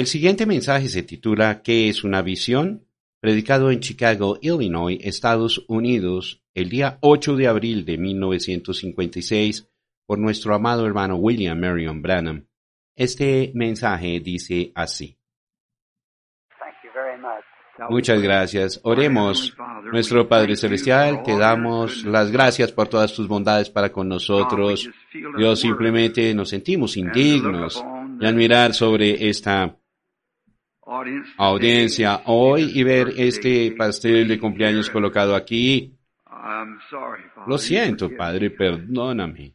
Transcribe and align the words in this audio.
El 0.00 0.06
siguiente 0.06 0.46
mensaje 0.46 0.88
se 0.88 1.02
titula 1.02 1.60
¿Qué 1.60 1.90
es 1.90 2.04
una 2.04 2.22
visión? 2.22 2.86
Predicado 3.20 3.70
en 3.70 3.80
Chicago, 3.80 4.38
Illinois, 4.40 4.98
Estados 5.02 5.62
Unidos, 5.68 6.42
el 6.54 6.70
día 6.70 6.96
8 7.02 7.36
de 7.36 7.46
abril 7.46 7.84
de 7.84 7.98
1956 7.98 9.68
por 10.06 10.18
nuestro 10.18 10.54
amado 10.54 10.86
hermano 10.86 11.16
William 11.16 11.60
Marion 11.60 12.00
Branham. 12.00 12.46
Este 12.96 13.52
mensaje 13.54 14.20
dice 14.20 14.72
así. 14.74 15.18
Muchas 17.90 18.22
gracias. 18.22 18.80
Oremos. 18.82 19.54
Nuestro 19.92 20.26
Padre 20.26 20.56
Celestial, 20.56 21.22
te 21.22 21.36
damos 21.36 22.04
las 22.04 22.30
gracias 22.30 22.72
por 22.72 22.88
todas 22.88 23.12
tus 23.12 23.28
bondades 23.28 23.68
para 23.68 23.92
con 23.92 24.08
nosotros. 24.08 24.88
Dios, 25.36 25.60
simplemente 25.60 26.32
nos 26.34 26.48
sentimos 26.48 26.96
indignos 26.96 27.84
de 28.18 28.28
admirar 28.28 28.72
sobre 28.72 29.28
esta 29.28 29.76
audiencia 31.36 32.22
hoy 32.26 32.72
y 32.74 32.82
ver 32.82 33.12
este 33.16 33.72
pastel 33.72 34.26
de 34.26 34.38
cumpleaños 34.38 34.90
colocado 34.90 35.36
aquí 35.36 35.99
lo 37.46 37.58
siento, 37.58 38.10
Padre, 38.16 38.50
perdóname. 38.50 39.54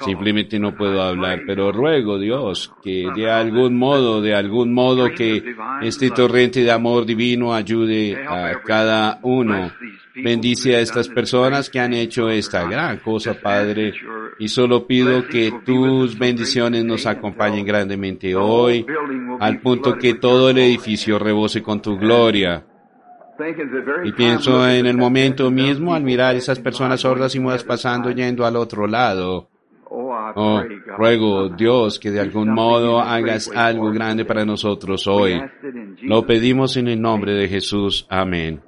Simplemente 0.00 0.58
no 0.58 0.74
puedo 0.74 1.02
hablar, 1.02 1.42
pero 1.46 1.72
ruego, 1.72 2.18
Dios, 2.18 2.72
que 2.82 3.08
de 3.14 3.30
algún 3.30 3.76
modo, 3.76 4.20
de 4.20 4.34
algún 4.34 4.72
modo 4.72 5.10
que 5.14 5.54
este 5.82 6.10
torrente 6.10 6.62
de 6.62 6.70
amor 6.70 7.06
divino 7.06 7.54
ayude 7.54 8.16
a 8.26 8.60
cada 8.62 9.18
uno. 9.22 9.70
Bendice 10.14 10.74
a 10.74 10.80
estas 10.80 11.08
personas 11.08 11.70
que 11.70 11.78
han 11.78 11.94
hecho 11.94 12.28
esta 12.28 12.68
gran 12.68 12.98
cosa, 12.98 13.34
Padre, 13.34 13.94
y 14.38 14.48
solo 14.48 14.86
pido 14.86 15.26
que 15.28 15.52
tus 15.64 16.18
bendiciones 16.18 16.84
nos 16.84 17.06
acompañen 17.06 17.64
grandemente 17.64 18.34
hoy, 18.34 18.84
al 19.40 19.60
punto 19.60 19.96
que 19.96 20.14
todo 20.14 20.50
el 20.50 20.58
edificio 20.58 21.18
rebose 21.18 21.62
con 21.62 21.80
tu 21.80 21.96
gloria. 21.96 22.64
Y 24.04 24.12
pienso 24.12 24.68
en 24.68 24.86
el 24.86 24.96
momento 24.96 25.50
mismo 25.50 25.94
al 25.94 26.02
mirar 26.02 26.36
esas 26.36 26.58
personas 26.58 27.00
sordas 27.00 27.34
y 27.34 27.40
mudas 27.40 27.64
pasando 27.64 28.10
yendo 28.10 28.44
al 28.44 28.56
otro 28.56 28.86
lado. 28.86 29.48
Oh, 29.90 30.62
ruego, 30.98 31.48
Dios, 31.48 31.98
que 31.98 32.10
de 32.10 32.20
algún 32.20 32.52
modo 32.52 33.00
hagas 33.00 33.50
algo 33.54 33.90
grande 33.90 34.24
para 34.24 34.44
nosotros 34.44 35.06
hoy. 35.06 35.40
Lo 36.02 36.26
pedimos 36.26 36.76
en 36.76 36.88
el 36.88 37.00
nombre 37.00 37.32
de 37.32 37.48
Jesús. 37.48 38.06
Amén. 38.10 38.60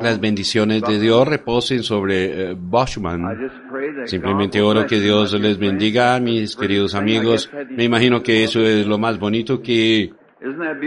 Las 0.00 0.20
bendiciones 0.20 0.82
de 0.82 0.98
Dios 0.98 1.26
reposen 1.26 1.82
sobre 1.82 2.52
eh, 2.52 2.56
Simplemente 4.06 4.60
oro 4.60 4.86
que 4.86 5.00
Dios 5.00 5.32
les 5.34 5.58
bendiga, 5.58 6.18
mis 6.20 6.56
queridos 6.56 6.94
amigos. 6.94 7.50
Me 7.70 7.84
imagino 7.84 8.22
que 8.22 8.44
eso 8.44 8.60
es 8.60 8.86
lo 8.86 8.98
más 8.98 9.18
bonito 9.18 9.60
que 9.62 10.12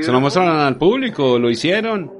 se 0.02 0.12
lo 0.12 0.22
mostraron 0.22 0.60
al 0.60 0.78
público, 0.78 1.40
lo 1.40 1.50
hicieron. 1.50 2.20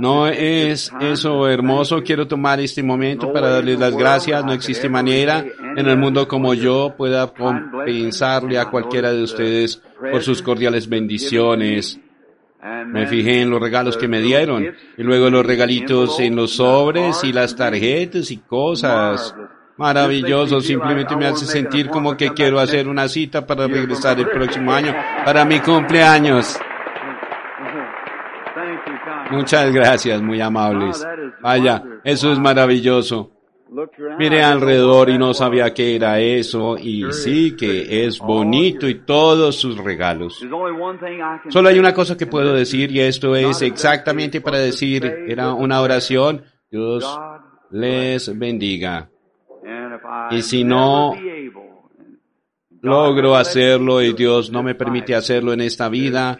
No 0.00 0.26
es 0.26 0.92
eso 1.00 1.48
hermoso. 1.48 2.02
Quiero 2.02 2.26
tomar 2.26 2.60
este 2.60 2.82
momento 2.82 3.32
para 3.32 3.50
darles 3.50 3.78
las 3.78 3.96
gracias. 3.96 4.44
No 4.44 4.52
existe 4.52 4.88
manera 4.88 5.44
en 5.76 5.86
el 5.86 5.96
mundo 5.96 6.26
como 6.26 6.54
yo 6.54 6.94
pueda 6.96 7.28
compensarle 7.28 8.58
a 8.58 8.66
cualquiera 8.66 9.12
de 9.12 9.22
ustedes 9.22 9.82
por 10.00 10.22
sus 10.22 10.42
cordiales 10.42 10.88
bendiciones. 10.88 12.00
Me 12.86 13.06
fijé 13.08 13.40
en 13.40 13.50
los 13.50 13.60
regalos 13.60 13.96
que 13.96 14.06
me 14.06 14.20
dieron 14.20 14.64
y 14.96 15.02
luego 15.02 15.28
los 15.30 15.44
regalitos 15.44 16.20
en 16.20 16.36
los 16.36 16.52
sobres 16.52 17.24
y 17.24 17.32
las 17.32 17.56
tarjetas 17.56 18.30
y 18.30 18.38
cosas. 18.38 19.34
Maravilloso, 19.76 20.60
simplemente 20.60 21.16
me 21.16 21.26
hace 21.26 21.44
sentir 21.44 21.88
como 21.88 22.16
que 22.16 22.30
quiero 22.30 22.60
hacer 22.60 22.86
una 22.86 23.08
cita 23.08 23.44
para 23.44 23.66
regresar 23.66 24.20
el 24.20 24.28
próximo 24.28 24.72
año 24.72 24.94
para 25.24 25.44
mi 25.44 25.58
cumpleaños. 25.58 26.56
Muchas 29.32 29.72
gracias, 29.72 30.22
muy 30.22 30.40
amables. 30.40 31.04
Vaya, 31.40 31.82
eso 32.04 32.32
es 32.32 32.38
maravilloso. 32.38 33.41
Miré 34.18 34.42
alrededor 34.42 35.08
y 35.08 35.18
no 35.18 35.32
sabía 35.32 35.72
qué 35.72 35.96
era 35.96 36.20
eso, 36.20 36.76
y 36.76 37.10
sí 37.12 37.56
que 37.56 38.04
es 38.06 38.18
bonito 38.18 38.88
y 38.88 39.00
todos 39.00 39.56
sus 39.56 39.78
regalos. 39.78 40.44
Solo 41.48 41.68
hay 41.68 41.78
una 41.78 41.94
cosa 41.94 42.16
que 42.16 42.26
puedo 42.26 42.52
decir, 42.52 42.90
y 42.90 43.00
esto 43.00 43.34
es 43.34 43.62
exactamente 43.62 44.40
para 44.40 44.58
decir, 44.58 45.04
era 45.26 45.54
una 45.54 45.80
oración, 45.80 46.44
Dios 46.70 47.04
les 47.70 48.38
bendiga. 48.38 49.08
Y 50.30 50.42
si 50.42 50.64
no 50.64 51.14
logro 52.82 53.36
hacerlo 53.36 54.02
y 54.02 54.12
Dios 54.12 54.50
no 54.50 54.62
me 54.62 54.74
permite 54.74 55.14
hacerlo 55.14 55.52
en 55.52 55.60
esta 55.60 55.88
vida, 55.88 56.36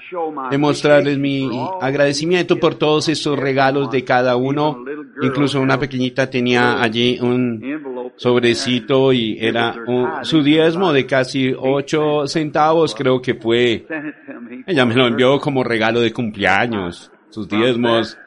demostrarles 0.50 1.19
mi 1.19 1.49
agradecimiento 1.81 2.59
por 2.59 2.75
todos 2.75 3.09
esos 3.09 3.38
regalos 3.38 3.91
de 3.91 4.04
cada 4.04 4.37
uno. 4.37 4.84
Incluso 5.21 5.61
una 5.61 5.78
pequeñita 5.78 6.31
tenía 6.31 6.83
allí 6.83 7.19
un 7.21 8.12
sobrecito 8.17 9.12
y 9.12 9.37
era 9.41 9.75
su 10.23 10.43
diezmo 10.43 10.93
de 10.93 11.06
casi 11.06 11.53
ocho 11.56 12.27
centavos, 12.27 12.95
creo 12.95 13.21
que 13.21 13.34
fue. 13.34 13.87
Ella 14.67 14.87
me 14.87 14.95
lo 14.95 15.06
envió 15.06 15.39
como 15.39 15.65
regalo 15.65 16.00
de 16.00 16.12
cumpleaños 16.12 17.12
sus 17.33 17.49
diezmos, 17.49 18.19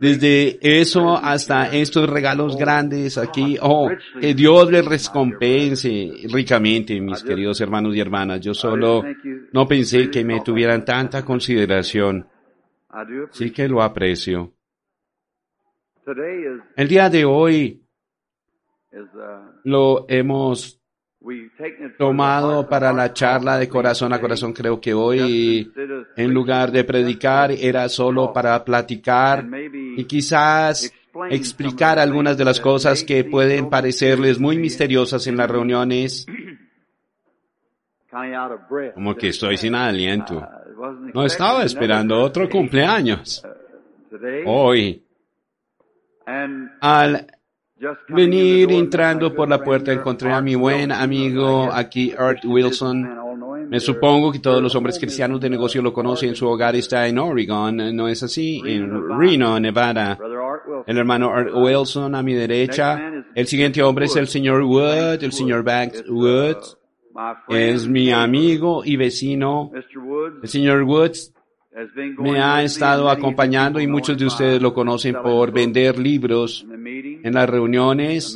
desde 0.00 0.58
eso 0.62 1.16
hasta 1.16 1.66
estos 1.76 2.08
regalos 2.08 2.56
grandes 2.56 3.18
aquí. 3.18 3.58
Oh, 3.60 3.90
que 4.18 4.34
Dios 4.34 4.70
les 4.70 4.84
recompense 4.84 6.12
ricamente, 6.32 6.98
mis 7.00 7.22
queridos 7.22 7.60
hermanos 7.60 7.94
y 7.94 8.00
hermanas. 8.00 8.40
Yo 8.40 8.54
solo 8.54 9.04
no 9.52 9.68
pensé 9.68 10.10
que 10.10 10.24
me 10.24 10.40
tuvieran 10.40 10.84
tanta 10.84 11.22
consideración. 11.22 12.26
Sí 13.30 13.50
que 13.50 13.68
lo 13.68 13.82
aprecio. 13.82 14.55
El 16.76 16.86
día 16.86 17.10
de 17.10 17.24
hoy 17.24 17.82
lo 19.64 20.06
hemos 20.08 20.80
tomado 21.98 22.68
para 22.68 22.92
la 22.92 23.12
charla 23.12 23.58
de 23.58 23.68
corazón 23.68 24.12
a 24.12 24.20
corazón. 24.20 24.52
Creo 24.52 24.80
que 24.80 24.94
hoy, 24.94 25.72
en 26.16 26.32
lugar 26.32 26.70
de 26.70 26.84
predicar, 26.84 27.50
era 27.50 27.88
solo 27.88 28.32
para 28.32 28.64
platicar 28.64 29.44
y 29.96 30.04
quizás 30.04 30.92
explicar 31.30 31.98
algunas 31.98 32.38
de 32.38 32.44
las 32.44 32.60
cosas 32.60 33.02
que 33.02 33.24
pueden 33.24 33.68
parecerles 33.68 34.38
muy 34.38 34.58
misteriosas 34.58 35.26
en 35.26 35.36
las 35.36 35.50
reuniones. 35.50 36.24
Como 38.94 39.16
que 39.16 39.28
estoy 39.28 39.56
sin 39.56 39.74
aliento. 39.74 40.40
No 41.12 41.26
estaba 41.26 41.64
esperando 41.64 42.18
otro 42.20 42.48
cumpleaños. 42.48 43.44
Hoy, 44.46 45.05
al 46.80 47.26
venir 48.08 48.72
entrando 48.72 49.34
por 49.34 49.48
la 49.48 49.62
puerta 49.62 49.92
encontré 49.92 50.32
a 50.32 50.40
mi 50.40 50.54
buen 50.54 50.90
amigo 50.92 51.70
aquí, 51.72 52.12
Art 52.16 52.44
Wilson. 52.44 53.26
Me 53.68 53.80
supongo 53.80 54.30
que 54.32 54.38
todos 54.38 54.62
los 54.62 54.74
hombres 54.74 54.98
cristianos 54.98 55.40
de 55.40 55.50
negocio 55.50 55.82
lo 55.82 55.92
conocen. 55.92 56.34
Su 56.36 56.46
hogar 56.46 56.76
está 56.76 57.06
en 57.08 57.18
Oregon, 57.18 57.94
¿no 57.96 58.08
es 58.08 58.22
así? 58.22 58.62
En 58.64 59.18
Reno, 59.18 59.58
Nevada. 59.58 60.18
El 60.86 60.98
hermano 60.98 61.30
Art 61.30 61.50
Wilson 61.52 62.14
a 62.14 62.22
mi 62.22 62.34
derecha. 62.34 63.24
El 63.34 63.46
siguiente 63.46 63.82
hombre 63.82 64.06
es 64.06 64.16
el 64.16 64.28
señor 64.28 64.62
Wood, 64.62 65.22
el 65.22 65.32
señor 65.32 65.62
Banks 65.62 66.04
Wood. 66.08 66.56
Es 67.48 67.88
mi 67.88 68.12
amigo 68.12 68.82
y 68.84 68.96
vecino. 68.96 69.70
El 70.42 70.48
señor 70.48 70.82
Woods 70.82 71.32
me 72.18 72.40
ha 72.40 72.62
estado 72.62 73.10
acompañando 73.10 73.80
y 73.80 73.86
muchos 73.86 74.16
de 74.16 74.26
ustedes 74.26 74.62
lo 74.62 74.72
conocen 74.72 75.16
por 75.22 75.52
vender 75.52 75.98
libros 75.98 76.66
en 76.70 77.34
las 77.34 77.48
reuniones. 77.48 78.34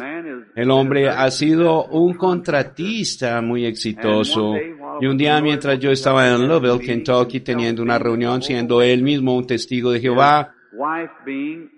El 0.54 0.70
hombre 0.70 1.08
ha 1.08 1.31
sido 1.31 1.87
un 1.87 2.14
contratista 2.14 3.40
muy 3.40 3.64
exitoso. 3.64 4.56
Y 5.00 5.06
un 5.06 5.16
día 5.16 5.40
mientras 5.40 5.78
yo 5.78 5.90
estaba 5.90 6.28
en 6.28 6.46
Louisville, 6.46 6.84
Kentucky, 6.84 7.40
teniendo 7.40 7.82
una 7.82 7.98
reunión, 7.98 8.42
siendo 8.42 8.82
él 8.82 9.02
mismo 9.02 9.34
un 9.34 9.46
testigo 9.46 9.90
de 9.90 10.00
Jehová, 10.00 10.54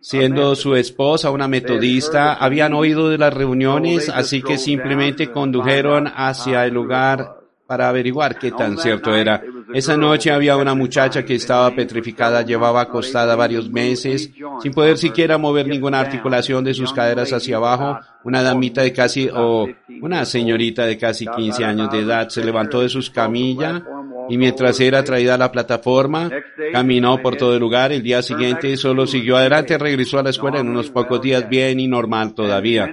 siendo 0.00 0.56
su 0.56 0.74
esposa 0.74 1.30
una 1.30 1.46
metodista, 1.46 2.34
habían 2.34 2.74
oído 2.74 3.08
de 3.08 3.18
las 3.18 3.32
reuniones, 3.32 4.08
así 4.08 4.42
que 4.42 4.58
simplemente 4.58 5.30
condujeron 5.30 6.08
hacia 6.08 6.66
el 6.66 6.74
lugar 6.74 7.41
para 7.72 7.88
averiguar 7.88 8.38
qué 8.38 8.50
tan 8.50 8.76
cierto 8.76 9.14
era. 9.14 9.42
Esa 9.72 9.96
noche 9.96 10.30
había 10.30 10.58
una 10.58 10.74
muchacha 10.74 11.24
que 11.24 11.36
estaba 11.36 11.74
petrificada, 11.74 12.42
llevaba 12.42 12.82
acostada 12.82 13.34
varios 13.34 13.70
meses, 13.70 14.30
sin 14.62 14.74
poder 14.74 14.98
siquiera 14.98 15.38
mover 15.38 15.66
ninguna 15.66 15.98
articulación 15.98 16.64
de 16.64 16.74
sus 16.74 16.92
caderas 16.92 17.32
hacia 17.32 17.56
abajo. 17.56 17.98
Una 18.24 18.42
damita 18.42 18.82
de 18.82 18.92
casi, 18.92 19.26
o 19.34 19.70
una 20.02 20.26
señorita 20.26 20.84
de 20.84 20.98
casi 20.98 21.26
15 21.26 21.64
años 21.64 21.90
de 21.90 22.00
edad 22.00 22.28
se 22.28 22.44
levantó 22.44 22.82
de 22.82 22.90
sus 22.90 23.08
camillas 23.08 23.80
Y 24.28 24.36
mientras 24.36 24.78
era 24.78 25.02
traída 25.02 25.34
a 25.34 25.38
la 25.38 25.50
plataforma, 25.50 26.30
caminó 26.72 27.22
por 27.22 27.36
todo 27.36 27.54
el 27.54 27.60
lugar. 27.60 27.90
El 27.90 28.02
día 28.02 28.20
siguiente 28.20 28.76
solo 28.76 29.06
siguió 29.06 29.38
adelante, 29.38 29.78
regresó 29.78 30.18
a 30.18 30.22
la 30.22 30.30
escuela 30.30 30.60
en 30.60 30.68
unos 30.68 30.90
pocos 30.90 31.22
días 31.22 31.48
bien 31.48 31.80
y 31.80 31.88
normal 31.88 32.34
todavía. 32.34 32.92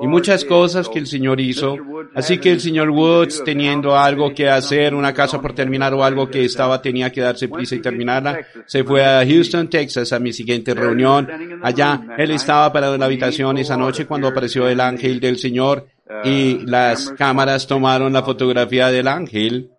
Y 0.00 0.06
muchas 0.06 0.44
cosas 0.44 0.88
que 0.88 0.98
el 0.98 1.06
Señor 1.06 1.40
hizo. 1.40 1.76
Así 2.14 2.38
que 2.38 2.50
el 2.50 2.60
señor 2.60 2.90
Woods, 2.90 3.42
teniendo 3.44 3.96
algo 3.96 4.32
que 4.32 4.48
hacer, 4.48 4.94
una 4.94 5.12
casa 5.12 5.40
por 5.40 5.54
terminar 5.54 5.92
o 5.94 6.02
algo 6.02 6.30
que 6.30 6.44
estaba, 6.44 6.80
tenía 6.80 7.12
que 7.12 7.20
darse 7.20 7.48
prisa 7.48 7.74
y 7.74 7.80
terminarla, 7.80 8.40
se 8.64 8.84
fue 8.84 9.04
a 9.04 9.24
Houston, 9.26 9.68
Texas, 9.68 10.12
a 10.12 10.18
mi 10.18 10.32
siguiente 10.32 10.72
reunión. 10.74 11.28
Allá, 11.62 12.00
él 12.16 12.30
estaba 12.30 12.72
parado 12.72 12.94
en 12.94 13.00
la 13.00 13.06
habitación 13.06 13.58
esa 13.58 13.76
noche 13.76 14.06
cuando 14.06 14.28
apareció 14.28 14.68
el 14.68 14.80
ángel 14.80 15.20
del 15.20 15.38
Señor 15.38 15.86
y 16.24 16.60
las 16.66 17.10
cámaras 17.10 17.66
tomaron 17.66 18.12
la 18.12 18.22
fotografía 18.22 18.88
del 18.88 19.08
ángel 19.08 19.70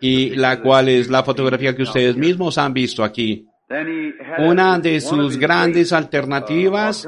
y 0.00 0.30
la 0.30 0.60
cual 0.60 0.88
es 0.88 1.08
la 1.08 1.22
fotografía 1.22 1.74
que 1.74 1.82
ustedes 1.82 2.16
mismos 2.16 2.58
han 2.58 2.72
visto 2.72 3.02
aquí. 3.02 3.46
Una 4.38 4.80
de 4.80 5.00
sus 5.00 5.38
grandes 5.38 5.92
alternativas, 5.92 7.06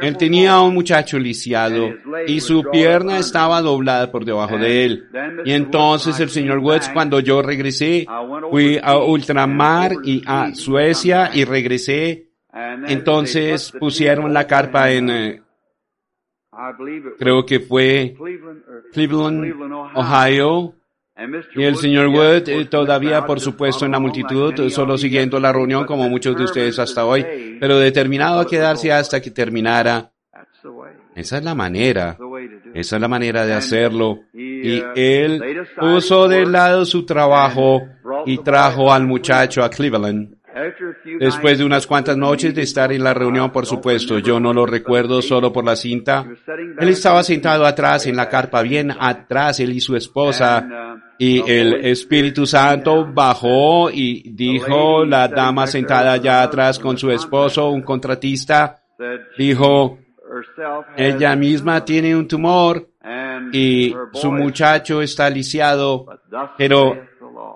él 0.00 0.16
tenía 0.16 0.60
un 0.60 0.74
muchacho 0.74 1.18
lisiado 1.18 1.92
y 2.24 2.40
su 2.40 2.62
pierna 2.70 3.18
estaba 3.18 3.60
doblada 3.60 4.12
por 4.12 4.24
debajo 4.24 4.56
de 4.58 4.84
él. 4.84 5.08
Y 5.44 5.52
entonces 5.52 6.20
el 6.20 6.30
señor 6.30 6.58
Woods, 6.58 6.90
cuando 6.90 7.18
yo 7.18 7.42
regresé, 7.42 8.06
fui 8.48 8.78
a 8.80 8.98
ultramar 8.98 9.92
y 10.04 10.22
a 10.24 10.54
Suecia 10.54 11.30
y 11.34 11.44
regresé. 11.44 12.28
Entonces 12.86 13.72
pusieron 13.72 14.32
la 14.32 14.46
carpa 14.46 14.92
en, 14.92 15.10
eh, 15.10 15.42
creo 17.18 17.44
que 17.44 17.58
fue 17.58 18.14
Cleveland, 18.92 19.52
Ohio, 19.94 20.74
y 21.54 21.62
el 21.62 21.76
señor 21.76 22.08
Wood 22.08 22.48
eh, 22.48 22.64
todavía, 22.66 23.26
por 23.26 23.40
supuesto, 23.40 23.84
en 23.84 23.92
la 23.92 23.98
multitud, 23.98 24.68
solo 24.70 24.96
siguiendo 24.96 25.38
la 25.38 25.52
reunión 25.52 25.84
como 25.84 26.08
muchos 26.08 26.36
de 26.36 26.44
ustedes 26.44 26.78
hasta 26.78 27.04
hoy, 27.04 27.56
pero 27.60 27.78
determinado 27.78 28.40
a 28.40 28.46
quedarse 28.46 28.92
hasta 28.92 29.20
que 29.20 29.30
terminara. 29.30 30.12
Esa 31.14 31.38
es 31.38 31.44
la 31.44 31.54
manera, 31.54 32.16
esa 32.72 32.96
es 32.96 33.02
la 33.02 33.08
manera 33.08 33.44
de 33.44 33.52
hacerlo. 33.52 34.20
Y 34.32 34.82
él 34.94 35.66
puso 35.78 36.28
de 36.28 36.46
lado 36.46 36.84
su 36.84 37.04
trabajo 37.04 37.82
y 38.26 38.38
trajo 38.38 38.92
al 38.92 39.06
muchacho 39.06 39.62
a 39.62 39.70
Cleveland. 39.70 40.36
Después 41.18 41.58
de 41.58 41.64
unas 41.64 41.86
cuantas 41.86 42.16
noches 42.16 42.54
de 42.54 42.62
estar 42.62 42.92
en 42.92 43.04
la 43.04 43.14
reunión, 43.14 43.50
por 43.50 43.66
supuesto, 43.66 44.18
yo 44.18 44.40
no 44.40 44.52
lo 44.52 44.66
recuerdo 44.66 45.22
solo 45.22 45.52
por 45.52 45.64
la 45.64 45.76
cinta. 45.76 46.26
Él 46.78 46.88
estaba 46.88 47.22
sentado 47.22 47.64
atrás 47.64 48.06
en 48.06 48.16
la 48.16 48.28
carpa, 48.28 48.62
bien 48.62 48.92
atrás, 48.98 49.60
él 49.60 49.72
y 49.72 49.80
su 49.80 49.96
esposa, 49.96 50.98
y 51.18 51.48
el 51.50 51.84
Espíritu 51.84 52.46
Santo 52.46 53.06
bajó 53.12 53.90
y 53.90 54.30
dijo, 54.32 55.04
la 55.04 55.28
dama 55.28 55.66
sentada 55.66 56.12
allá 56.12 56.42
atrás 56.42 56.78
con 56.78 56.96
su 56.96 57.10
esposo, 57.10 57.70
un 57.70 57.82
contratista, 57.82 58.82
dijo, 59.36 59.98
ella 60.96 61.36
misma 61.36 61.84
tiene 61.84 62.16
un 62.16 62.26
tumor 62.26 62.88
y 63.52 63.94
su 64.12 64.32
muchacho 64.32 65.02
está 65.02 65.28
lisiado, 65.28 66.06
pero 66.56 67.09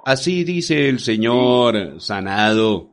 Así 0.04 0.44
dice 0.44 0.88
el 0.88 0.98
Señor, 0.98 1.94
sanado. 1.98 2.90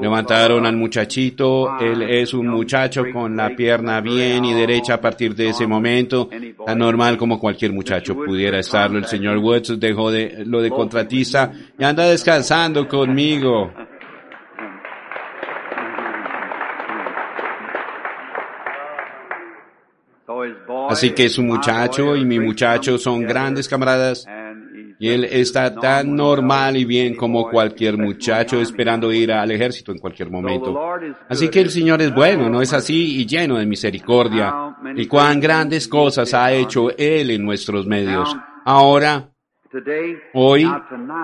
Levantaron 0.00 0.66
al 0.66 0.76
muchachito, 0.76 1.78
él 1.78 2.02
es 2.02 2.34
un 2.34 2.48
muchacho 2.48 3.04
con 3.12 3.36
la 3.36 3.56
pierna 3.56 4.00
bien 4.02 4.44
y 4.44 4.52
derecha 4.52 4.94
a 4.94 5.00
partir 5.00 5.34
de 5.34 5.48
ese 5.48 5.66
momento, 5.66 6.28
tan 6.66 6.78
normal 6.78 7.16
como 7.16 7.40
cualquier 7.40 7.72
muchacho 7.72 8.14
pudiera 8.14 8.58
estarlo. 8.58 8.98
El 8.98 9.06
señor 9.06 9.38
Woods 9.38 9.80
dejó 9.80 10.10
de, 10.10 10.44
lo 10.44 10.60
de 10.60 10.70
contratista 10.70 11.50
y 11.78 11.84
anda 11.84 12.04
descansando 12.06 12.86
conmigo. 12.86 13.72
Así 20.90 21.12
que 21.12 21.28
su 21.30 21.42
muchacho 21.42 22.14
y 22.14 22.24
mi 22.26 22.38
muchacho 22.38 22.98
son 22.98 23.22
grandes 23.22 23.68
camaradas 23.68 24.26
y 24.98 25.08
él 25.08 25.24
está 25.24 25.74
tan 25.74 26.14
normal 26.14 26.76
y 26.76 26.84
bien 26.84 27.16
como 27.16 27.48
cualquier 27.50 27.96
muchacho 27.96 28.60
esperando 28.60 29.12
ir 29.12 29.32
al 29.32 29.50
ejército 29.50 29.92
en 29.92 29.98
cualquier 29.98 30.30
momento. 30.30 30.78
Así 31.28 31.48
que 31.48 31.60
el 31.60 31.70
Señor 31.70 32.02
es 32.02 32.14
bueno, 32.14 32.48
¿no 32.48 32.62
es 32.62 32.72
así? 32.72 33.20
Y 33.20 33.26
lleno 33.26 33.58
de 33.58 33.66
misericordia. 33.66 34.54
Y 34.96 35.06
cuán 35.06 35.40
grandes 35.40 35.88
cosas 35.88 36.32
ha 36.34 36.52
hecho 36.52 36.90
Él 36.96 37.30
en 37.30 37.44
nuestros 37.44 37.86
medios. 37.86 38.34
Ahora, 38.64 39.31
Hoy, 40.34 40.70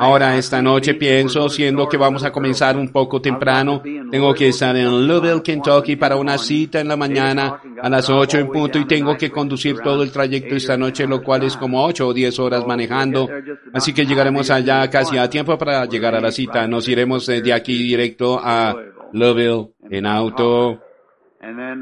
ahora 0.00 0.36
esta 0.38 0.62
noche 0.62 0.94
pienso, 0.94 1.48
siendo 1.50 1.86
que 1.88 1.98
vamos 1.98 2.24
a 2.24 2.30
comenzar 2.30 2.76
un 2.78 2.88
poco 2.88 3.20
temprano, 3.20 3.82
tengo 4.10 4.32
que 4.32 4.48
estar 4.48 4.74
en 4.74 5.06
Louisville, 5.06 5.42
Kentucky 5.42 5.96
para 5.96 6.16
una 6.16 6.38
cita 6.38 6.80
en 6.80 6.88
la 6.88 6.96
mañana 6.96 7.60
a 7.82 7.88
las 7.90 8.08
8 8.08 8.38
en 8.38 8.48
punto 8.48 8.78
y 8.78 8.86
tengo 8.86 9.16
que 9.16 9.30
conducir 9.30 9.80
todo 9.80 10.02
el 10.02 10.10
trayecto 10.10 10.56
esta 10.56 10.78
noche, 10.78 11.06
lo 11.06 11.22
cual 11.22 11.42
es 11.42 11.56
como 11.56 11.84
8 11.84 12.08
o 12.08 12.14
10 12.14 12.38
horas 12.38 12.66
manejando. 12.66 13.28
Así 13.74 13.92
que 13.92 14.06
llegaremos 14.06 14.50
allá 14.50 14.88
casi 14.88 15.18
a 15.18 15.28
tiempo 15.28 15.58
para 15.58 15.84
llegar 15.84 16.14
a 16.14 16.20
la 16.20 16.32
cita. 16.32 16.66
Nos 16.66 16.88
iremos 16.88 17.26
de 17.26 17.52
aquí 17.52 17.76
directo 17.76 18.40
a 18.42 18.74
Louisville 19.12 19.74
en 19.90 20.06
auto. 20.06 20.80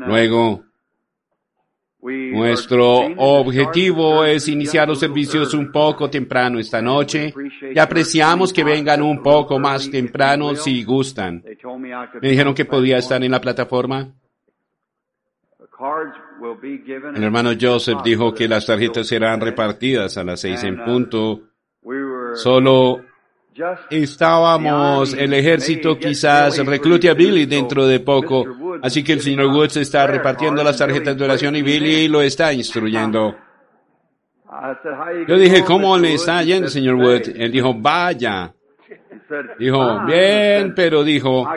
Luego, 0.06 0.65
nuestro 2.06 3.06
objetivo 3.16 4.24
es 4.24 4.48
iniciar 4.48 4.88
los 4.88 5.00
servicios 5.00 5.54
un 5.54 5.72
poco 5.72 6.08
temprano 6.08 6.58
esta 6.58 6.80
noche 6.80 7.34
y 7.74 7.78
apreciamos 7.78 8.52
que 8.52 8.64
vengan 8.64 9.02
un 9.02 9.22
poco 9.22 9.58
más 9.58 9.90
temprano 9.90 10.54
si 10.54 10.84
gustan. 10.84 11.42
Me 12.20 12.30
dijeron 12.30 12.54
que 12.54 12.64
podía 12.64 12.98
estar 12.98 13.22
en 13.22 13.30
la 13.30 13.40
plataforma. 13.40 14.12
El 17.14 17.22
hermano 17.22 17.50
Joseph 17.60 17.98
dijo 18.02 18.32
que 18.32 18.48
las 18.48 18.66
tarjetas 18.66 19.06
serán 19.06 19.40
repartidas 19.40 20.16
a 20.16 20.24
las 20.24 20.40
seis 20.40 20.62
en 20.64 20.82
punto. 20.84 21.40
Solo 22.34 23.02
estábamos, 23.90 25.14
el 25.14 25.32
ejército 25.32 25.98
quizás 25.98 26.64
reclute 26.64 27.08
a 27.08 27.14
Billy 27.14 27.46
dentro 27.46 27.86
de 27.86 28.00
poco, 28.00 28.44
así 28.82 29.02
que 29.02 29.14
el 29.14 29.20
señor 29.20 29.46
Woods 29.46 29.76
está 29.76 30.06
repartiendo 30.06 30.62
las 30.62 30.78
tarjetas 30.78 31.16
de 31.16 31.24
oración 31.24 31.56
y 31.56 31.62
Billy 31.62 32.08
lo 32.08 32.22
está 32.22 32.52
instruyendo. 32.52 33.36
Yo 35.26 35.36
dije, 35.36 35.64
¿cómo 35.64 35.98
le 35.98 36.14
está 36.14 36.42
yendo, 36.42 36.68
señor 36.68 36.94
Woods? 36.96 37.32
Él 37.34 37.50
dijo, 37.50 37.74
vaya. 37.74 38.52
Dijo, 39.58 40.04
bien, 40.06 40.72
pero 40.74 41.02
dijo, 41.02 41.48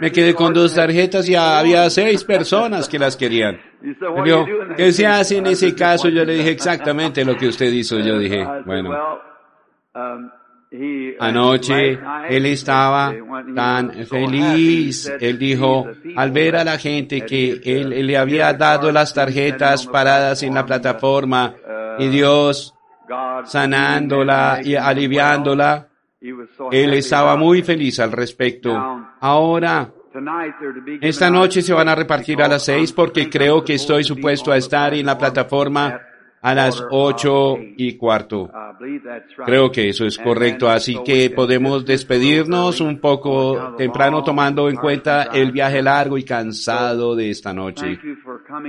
me 0.00 0.12
quedé 0.12 0.32
con 0.34 0.54
dos 0.54 0.74
tarjetas 0.74 1.28
y 1.28 1.34
había 1.34 1.90
seis 1.90 2.22
personas 2.22 2.88
que 2.88 2.98
las 2.98 3.16
querían. 3.16 3.60
dijo, 4.24 4.46
¿qué 4.76 4.92
se 4.92 5.06
hace 5.06 5.38
en 5.38 5.46
ese 5.46 5.74
caso? 5.74 6.08
Yo 6.08 6.24
le 6.24 6.34
dije 6.34 6.50
exactamente 6.52 7.24
lo 7.24 7.36
que 7.36 7.48
usted 7.48 7.72
hizo. 7.72 7.98
Yo 7.98 8.18
dije, 8.18 8.46
bueno. 8.64 8.90
Anoche 11.18 11.98
él 12.28 12.46
estaba 12.46 13.14
tan 13.54 14.06
feliz. 14.06 15.10
Él 15.20 15.38
dijo, 15.38 15.86
al 16.16 16.30
ver 16.30 16.56
a 16.56 16.64
la 16.64 16.78
gente 16.78 17.22
que 17.24 17.60
él, 17.64 18.06
le 18.06 18.16
había 18.16 18.52
dado 18.52 18.92
las 18.92 19.14
tarjetas 19.14 19.86
paradas 19.86 20.42
en 20.42 20.54
la 20.54 20.66
plataforma 20.66 21.54
y 21.98 22.08
Dios 22.08 22.74
sanándola 23.44 24.60
y 24.62 24.74
aliviándola, 24.74 25.88
él 26.20 26.94
estaba 26.94 27.36
muy 27.36 27.62
feliz 27.62 28.00
al 28.00 28.12
respecto. 28.12 28.74
Ahora, 29.20 29.92
esta 31.00 31.30
noche 31.30 31.62
se 31.62 31.72
van 31.72 31.88
a 31.88 31.94
repartir 31.94 32.42
a 32.42 32.48
las 32.48 32.64
seis 32.64 32.92
porque 32.92 33.28
creo 33.28 33.64
que 33.64 33.74
estoy 33.74 34.02
supuesto 34.02 34.50
a 34.50 34.56
estar 34.56 34.94
en 34.94 35.06
la 35.06 35.18
plataforma 35.18 36.00
a 36.46 36.54
las 36.54 36.80
ocho 36.92 37.58
y 37.76 37.94
cuarto. 37.94 38.48
Creo 39.44 39.72
que 39.72 39.88
eso 39.88 40.06
es 40.06 40.16
correcto, 40.16 40.70
así 40.70 40.96
que 41.04 41.28
podemos 41.30 41.84
despedirnos 41.84 42.80
un 42.80 43.00
poco 43.00 43.74
temprano 43.76 44.22
tomando 44.22 44.68
en 44.68 44.76
cuenta 44.76 45.24
el 45.24 45.50
viaje 45.50 45.82
largo 45.82 46.16
y 46.16 46.22
cansado 46.22 47.16
de 47.16 47.30
esta 47.30 47.52
noche. 47.52 47.98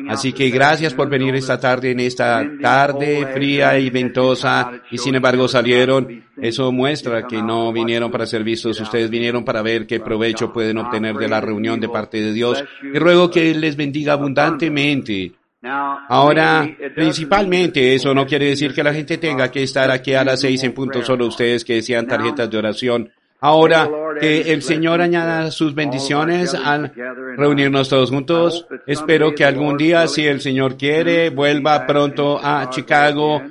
Así 0.09 0.33
que 0.33 0.49
gracias 0.49 0.95
por 0.95 1.07
venir 1.07 1.35
esta 1.35 1.59
tarde 1.59 1.91
en 1.91 1.99
esta 1.99 2.43
tarde 2.59 3.27
fría 3.31 3.77
y 3.77 3.91
ventosa. 3.91 4.81
Y 4.89 4.97
sin 4.97 5.13
embargo 5.13 5.47
salieron. 5.47 6.23
Eso 6.41 6.71
muestra 6.71 7.27
que 7.27 7.43
no 7.43 7.71
vinieron 7.71 8.09
para 8.09 8.25
ser 8.25 8.43
vistos, 8.43 8.79
ustedes 8.79 9.11
vinieron 9.11 9.45
para 9.45 9.61
ver 9.61 9.85
qué 9.85 9.99
provecho 9.99 10.51
pueden 10.51 10.79
obtener 10.79 11.15
de 11.15 11.27
la 11.27 11.41
reunión 11.41 11.79
de 11.79 11.89
parte 11.89 12.21
de 12.21 12.33
Dios. 12.33 12.63
Y 12.81 12.97
ruego 12.97 13.29
que 13.29 13.51
Él 13.51 13.61
les 13.61 13.75
bendiga 13.75 14.13
abundantemente 14.13 15.33
Ahora, 15.61 16.67
principalmente 16.95 17.95
eso 17.95 18.13
no 18.13 18.25
quiere 18.25 18.47
decir 18.47 18.73
que 18.73 18.83
la 18.83 18.93
gente 18.93 19.17
tenga 19.17 19.49
que 19.51 19.63
estar 19.63 19.89
aquí 19.89 20.13
a 20.13 20.23
las 20.23 20.41
seis 20.41 20.63
en 20.63 20.73
punto, 20.73 21.03
solo 21.03 21.25
ustedes 21.25 21.65
que 21.65 21.75
decían 21.75 22.07
tarjetas 22.07 22.49
de 22.49 22.57
oración. 22.57 23.11
Ahora, 23.39 23.89
que 24.19 24.53
el 24.53 24.63
Señor 24.63 25.01
añada 25.01 25.51
sus 25.51 25.75
bendiciones 25.75 26.53
al 26.53 26.91
reunirnos 27.37 27.89
todos 27.89 28.09
juntos. 28.09 28.67
Espero 28.87 29.33
que 29.35 29.45
algún 29.45 29.77
día, 29.77 30.07
si 30.07 30.25
el 30.25 30.41
Señor 30.41 30.77
quiere, 30.77 31.29
vuelva 31.29 31.85
pronto 31.85 32.39
a 32.41 32.69
Chicago 32.69 33.41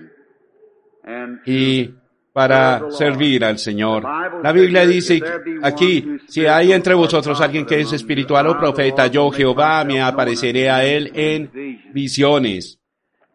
y 1.45 1.91
para 2.37 2.90
servir 2.90 3.47
al 3.47 3.59
Señor. 3.59 4.05
La 4.43 4.52
Biblia 4.52 4.87
dice 4.87 5.23
aquí, 5.62 6.19
si 6.28 6.45
hay 6.45 6.71
entre 6.75 6.93
vosotros 6.93 7.40
alguien 7.40 7.64
que 7.64 7.81
es 7.81 7.95
espiritual 7.95 8.47
o 8.49 8.59
profeta, 8.59 9.07
yo 9.07 9.31
Jehová 9.31 9.83
me 9.85 10.02
apareceré 10.02 10.69
a 10.69 10.85
él 10.85 11.11
en 11.14 11.50
visiones. 11.95 12.78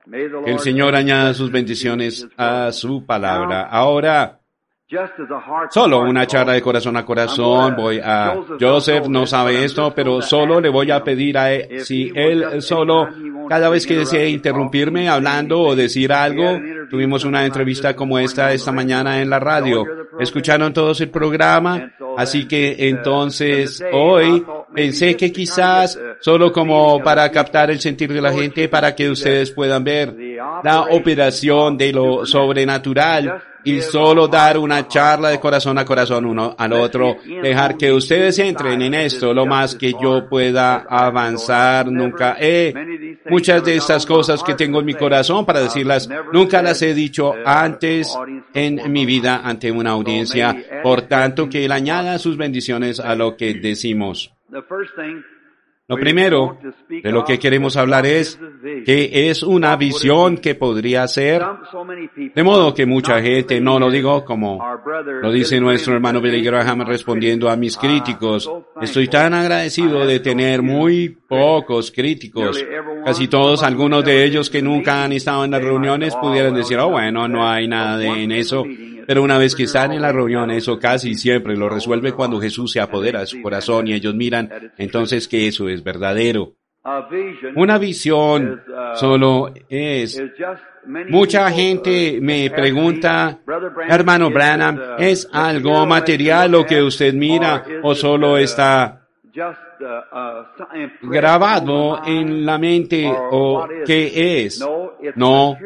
Que 0.05 0.51
el 0.51 0.60
Señor 0.60 0.96
añada 0.96 1.34
sus 1.34 1.51
bendiciones 1.51 2.27
a 2.38 2.72
su 2.72 3.03
palabra. 3.03 3.63
Ahora, 3.63 4.40
Solo 5.69 6.00
una 6.01 6.27
charla 6.27 6.53
de 6.53 6.62
corazón 6.62 6.98
a 6.98 7.05
corazón. 7.05 7.75
Voy 7.77 8.00
a 8.03 8.36
Joseph 8.60 9.07
no 9.07 9.25
sabe 9.25 9.63
esto, 9.63 9.93
pero 9.95 10.21
solo 10.21 10.60
le 10.60 10.69
voy 10.69 10.91
a 10.91 11.03
pedir 11.03 11.38
a 11.38 11.51
él 11.51 11.86
si 11.86 12.12
él 12.13 12.62
solo 12.62 13.07
cada 13.48 13.69
vez 13.69 13.86
que 13.86 13.98
desee 13.98 14.29
interrumpirme 14.29 15.07
hablando 15.10 15.62
o 15.62 15.75
decir 15.75 16.12
algo. 16.12 16.60
Tuvimos 16.89 17.24
una 17.24 17.45
entrevista 17.45 17.95
como 17.95 18.19
esta 18.19 18.51
esta 18.51 18.71
mañana 18.71 19.21
en 19.21 19.29
la 19.29 19.39
radio. 19.39 19.86
Escucharon 20.19 20.74
todos 20.74 21.00
el 21.00 21.10
programa, 21.10 21.93
así 22.17 22.48
que 22.48 22.75
entonces 22.89 23.81
hoy 23.93 24.45
pensé 24.74 25.15
que 25.15 25.31
quizás 25.31 25.98
solo 26.19 26.51
como 26.51 27.01
para 27.01 27.31
captar 27.31 27.71
el 27.71 27.79
sentir 27.79 28.12
de 28.12 28.21
la 28.21 28.33
gente 28.33 28.67
para 28.67 28.93
que 28.93 29.10
ustedes 29.10 29.51
puedan 29.51 29.83
ver 29.83 30.13
la 30.63 30.81
operación 30.91 31.77
de 31.77 31.93
lo 31.93 32.25
sobrenatural 32.25 33.41
y 33.63 33.82
solo 33.82 34.27
dar 34.27 34.58
una 34.58 34.88
charla 34.88 35.30
de 35.30 35.39
corazón 35.39 35.77
a 35.77 35.86
corazón 35.86 36.25
uno 36.25 36.56
al 36.58 36.74
otro, 36.74 37.18
dejar 37.41 37.77
que 37.77 37.91
ustedes 37.91 38.39
entren 38.39 38.82
en 38.82 38.94
esto 38.94 39.34
lo 39.34 39.46
más 39.46 39.75
que 39.75 39.94
yo 40.01 40.27
pueda 40.27 40.86
avanzar. 40.89 41.91
Nunca. 41.91 42.38
he, 42.39 42.74
muchas 43.30 43.63
de 43.63 43.75
estas 43.75 44.06
cosas 44.06 44.44
que 44.44 44.56
tengo 44.56 44.80
en 44.80 44.86
mi 44.86 44.94
corazón 44.94 45.46
para 45.46 45.62
decirlas, 45.62 46.10
nunca 46.32 46.62
las 46.62 46.82
he 46.82 46.94
dicho 46.94 47.34
antes 47.46 48.15
en 48.53 48.91
mi 48.91 49.06
vida 49.06 49.41
ante 49.44 49.72
una 49.72 49.91
audiencia. 49.91 50.56
Por 50.84 51.03
tanto, 51.03 51.50
que 51.50 51.65
él 51.65 51.72
añada 51.72 52.18
sus 52.20 52.38
bendiciones 52.38 53.00
a 53.00 53.15
lo 53.15 53.36
que 53.38 53.53
decimos. 53.53 54.34
Lo 55.91 55.98
primero 55.98 56.57
de 56.88 57.12
lo 57.12 57.25
que 57.25 57.38
queremos 57.38 57.75
hablar 57.75 58.05
es 58.05 58.39
que 58.86 59.29
es 59.29 59.43
una 59.43 59.75
visión 59.75 60.38
que 60.38 60.55
podría 60.55 61.05
ser, 61.05 61.43
de 62.33 62.43
modo 62.43 62.74
que 62.74 62.86
mucha 62.86 63.21
gente, 63.21 63.60
no 63.60 63.77
lo 63.77 63.91
digo 63.91 64.24
como 64.24 64.57
lo 65.21 65.31
dice 65.33 65.60
nuestro 65.60 65.93
hermano 65.93 66.21
Billy 66.21 66.41
Graham 66.41 66.83
respondiendo 66.86 67.50
a 67.50 67.57
mis 67.57 67.75
críticos, 67.75 68.50
estoy 68.81 69.10
tan 69.10 69.33
agradecido 69.33 70.05
de 70.05 70.21
tener 70.21 70.62
muy 70.62 71.10
pocos 71.10 71.91
críticos, 71.91 72.63
casi 73.03 73.27
todos, 73.27 73.62
algunos 73.62 74.05
de 74.05 74.24
ellos 74.24 74.50
que 74.50 74.62
nunca 74.62 75.03
han 75.03 75.12
estado 75.12 75.43
en 75.43 75.51
las 75.51 75.62
reuniones 75.62 76.15
pudieran 76.15 76.53
decir, 76.53 76.77
oh 76.77 76.91
bueno, 76.91 77.27
no 77.27 77.45
hay 77.50 77.67
nada 77.67 78.01
en 78.01 78.31
eso, 78.31 78.63
pero 79.08 79.24
una 79.24 79.38
vez 79.38 79.55
que 79.55 79.63
están 79.63 79.91
en 79.91 80.01
la 80.01 80.12
reunión, 80.12 80.51
eso 80.51 80.79
casi 80.79 81.15
siempre 81.15 81.55
lo 81.55 81.70
resuelve 81.70 82.13
cuando 82.13 82.39
Jesús 82.39 82.72
se 82.72 82.79
apodera 82.79 83.22
de 83.22 83.27
su 83.27 83.41
corazón 83.41 83.88
y 83.88 83.93
ellos 83.93 84.15
miran 84.15 84.50
entonces 84.77 85.27
que 85.27 85.48
eso 85.48 85.70
es 85.70 85.84
verdadero. 85.84 86.55
Una 87.55 87.77
visión 87.77 88.62
solo 88.96 89.53
es... 89.70 90.22
Mucha 91.10 91.51
gente 91.51 92.17
me 92.20 92.50
pregunta, 92.50 93.39
hermano 93.88 94.31
Branham, 94.31 94.79
¿es 94.98 95.29
algo 95.31 95.86
material 95.86 96.51
lo 96.51 96.65
que 96.65 96.81
usted 96.81 97.13
mira 97.13 97.63
o 97.84 97.93
solo 97.93 98.36
está 98.38 99.00
grabado 101.02 102.02
en 102.06 102.46
la 102.46 102.58
mente 102.58 103.10
o 103.10 103.68
qué 103.86 104.46
es? 104.46 104.66
No, 105.16 105.58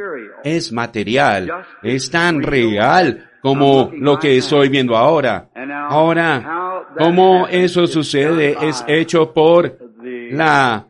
es 0.44 0.72
material, 0.72 1.52
es 1.82 2.10
tan 2.10 2.42
real. 2.42 3.30
como 3.42 3.92
lo 3.94 4.18
que 4.18 4.38
estoy 4.38 4.70
viendo 4.70 4.98
ahora. 4.98 5.50
Ahora, 5.88 6.84
cómo 6.98 7.48
eso 7.48 7.86
sucede 7.86 8.56
es 8.60 8.84
hecho 8.88 9.32
por 9.32 9.78
la 10.32 10.88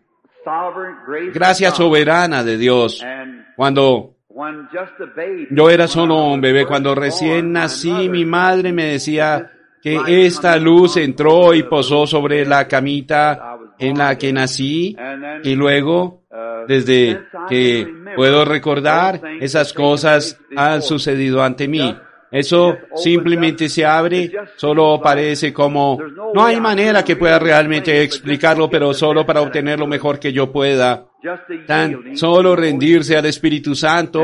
gracia 1.34 1.72
soberana 1.72 2.44
de 2.46 2.58
Dios. 2.58 3.06
Cuando 3.58 4.16
yo 5.50 5.70
era 5.70 5.88
solo 5.88 6.26
un 6.26 6.42
bebé, 6.42 6.66
cuando 6.66 6.96
recién 6.96 7.52
nací, 7.52 8.10
mi 8.10 8.26
madre 8.26 8.72
me 8.72 8.86
decía 8.86 9.52
que 9.86 10.26
esta 10.26 10.58
luz 10.58 10.98
entró 10.98 11.54
y 11.54 11.62
posó 11.62 12.08
sobre 12.08 12.44
la 12.44 12.68
camita 12.68 13.56
en 13.78 13.96
la 14.00 14.18
que 14.18 14.34
nací 14.34 14.98
y 15.44 15.54
luego, 15.54 16.24
desde 16.68 17.22
que 17.48 17.88
puedo 18.16 18.46
recordar, 18.46 19.22
esas 19.40 19.74
cosas 19.74 20.40
han 20.56 20.82
sucedido 20.82 21.44
ante 21.44 21.68
mí. 21.68 21.96
Eso 22.32 22.76
simplemente 22.96 23.70
se 23.70 23.86
abre, 23.86 24.32
solo 24.56 25.00
parece 25.00 25.54
como, 25.54 26.00
no 26.34 26.44
hay 26.44 26.60
manera 26.60 27.04
que 27.04 27.16
pueda 27.16 27.38
realmente 27.38 28.02
explicarlo, 28.02 28.68
pero 28.68 28.92
solo 28.92 29.24
para 29.24 29.42
obtener 29.42 29.78
lo 29.78 29.86
mejor 29.86 30.18
que 30.18 30.34
yo 30.34 30.52
pueda. 30.52 31.06
Tan 31.68 32.18
solo 32.18 32.56
rendirse 32.56 33.16
al 33.16 33.28
Espíritu 33.28 33.76
Santo 33.76 34.24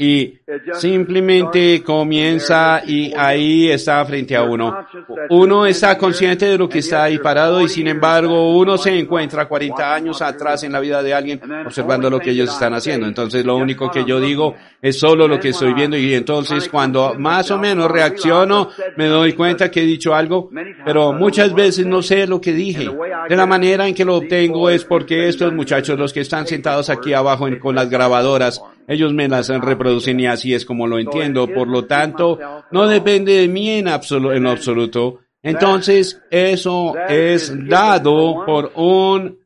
y 0.00 0.38
simplemente 0.78 1.82
comienza 1.82 2.80
y 2.86 3.12
ahí 3.14 3.70
está 3.70 4.02
frente 4.06 4.34
a 4.34 4.42
uno. 4.44 4.86
Uno 5.28 5.66
está 5.66 5.98
consciente 5.98 6.46
de 6.46 6.56
lo 6.56 6.70
que 6.70 6.78
está 6.78 7.02
ahí 7.02 7.18
parado 7.18 7.60
y 7.60 7.68
sin 7.68 7.86
embargo 7.86 8.56
uno 8.56 8.78
se 8.78 8.98
encuentra 8.98 9.46
40 9.46 9.94
años 9.94 10.22
atrás 10.22 10.64
en 10.64 10.72
la 10.72 10.80
vida 10.80 11.02
de 11.02 11.12
alguien 11.12 11.38
observando 11.66 12.08
lo 12.08 12.18
que 12.18 12.30
ellos 12.30 12.48
están 12.48 12.72
haciendo. 12.72 13.06
Entonces 13.06 13.44
lo 13.44 13.56
único 13.56 13.90
que 13.90 14.06
yo 14.06 14.18
digo 14.18 14.54
es 14.80 14.98
solo 14.98 15.28
lo 15.28 15.38
que 15.38 15.50
estoy 15.50 15.74
viendo 15.74 15.98
y 15.98 16.14
entonces 16.14 16.70
cuando 16.70 17.14
más 17.18 17.50
o 17.50 17.58
menos 17.58 17.90
reacciono 17.90 18.70
me 18.96 19.06
doy 19.06 19.34
cuenta 19.34 19.70
que 19.70 19.82
he 19.82 19.84
dicho 19.86 20.14
algo, 20.14 20.48
pero 20.82 21.12
muchas 21.12 21.52
veces 21.52 21.84
no 21.84 22.00
sé 22.00 22.26
lo 22.26 22.40
que 22.40 22.54
dije. 22.54 22.88
De 23.28 23.36
la 23.36 23.44
manera 23.44 23.86
en 23.86 23.94
que 23.94 24.06
lo 24.06 24.16
obtengo 24.16 24.70
es 24.70 24.82
porque 24.82 25.28
estos 25.28 25.52
muchachos, 25.52 25.98
los 25.98 26.14
que 26.14 26.20
están 26.20 26.46
sentados 26.46 26.88
aquí 26.88 27.12
abajo 27.12 27.46
con 27.60 27.74
las 27.74 27.90
grabadoras, 27.90 28.62
ellos 28.90 29.14
me 29.14 29.28
las 29.28 29.48
reproducen 29.48 30.18
y 30.18 30.26
así 30.26 30.52
es 30.52 30.64
como 30.64 30.88
lo 30.88 30.98
entiendo. 30.98 31.46
Por 31.46 31.68
lo 31.68 31.84
tanto, 31.84 32.38
no 32.72 32.88
depende 32.88 33.34
de 33.34 33.46
mí 33.46 33.70
en, 33.70 33.86
absoluto, 33.86 34.34
en 34.34 34.46
absoluto. 34.48 35.20
Entonces, 35.42 36.20
eso 36.28 36.94
es 37.08 37.52
dado 37.68 38.44
por 38.44 38.72
un, 38.74 39.38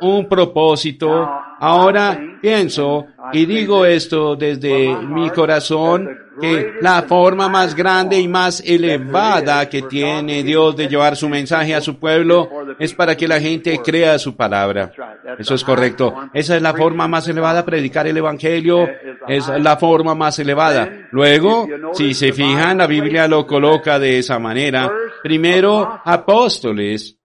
un 0.00 0.28
propósito. 0.28 1.28
Ahora 1.58 2.18
pienso 2.40 3.06
y 3.32 3.44
digo 3.44 3.84
esto 3.84 4.36
desde 4.36 4.94
mi 4.94 5.30
corazón 5.30 6.08
que 6.40 6.74
la 6.80 7.02
forma 7.02 7.48
más 7.48 7.74
grande 7.74 8.20
y 8.20 8.28
más 8.28 8.62
elevada 8.64 9.68
que 9.68 9.82
tiene 9.82 10.42
Dios 10.42 10.76
de 10.76 10.86
llevar 10.86 11.16
su 11.16 11.28
mensaje 11.28 11.74
a 11.74 11.80
su 11.80 11.98
pueblo 11.98 12.48
es 12.78 12.94
para 12.94 13.16
que 13.16 13.26
la 13.26 13.40
gente 13.40 13.80
crea 13.82 14.18
su 14.18 14.36
palabra. 14.36 14.92
Eso 15.38 15.54
es 15.54 15.64
correcto. 15.64 16.14
Esa 16.32 16.56
es 16.56 16.62
la 16.62 16.74
forma 16.74 17.08
más 17.08 17.26
elevada, 17.26 17.64
predicar 17.64 18.06
el 18.06 18.18
Evangelio 18.18 18.86
es 19.26 19.48
la 19.48 19.76
forma 19.76 20.14
más 20.14 20.38
elevada. 20.38 21.08
Luego, 21.10 21.66
si 21.94 22.14
se 22.14 22.32
fijan, 22.32 22.78
la 22.78 22.86
Biblia 22.86 23.26
lo 23.26 23.46
coloca 23.46 23.98
de 23.98 24.18
esa 24.18 24.38
manera. 24.38 24.92
Primero, 25.22 26.00
apóstoles. 26.04 27.15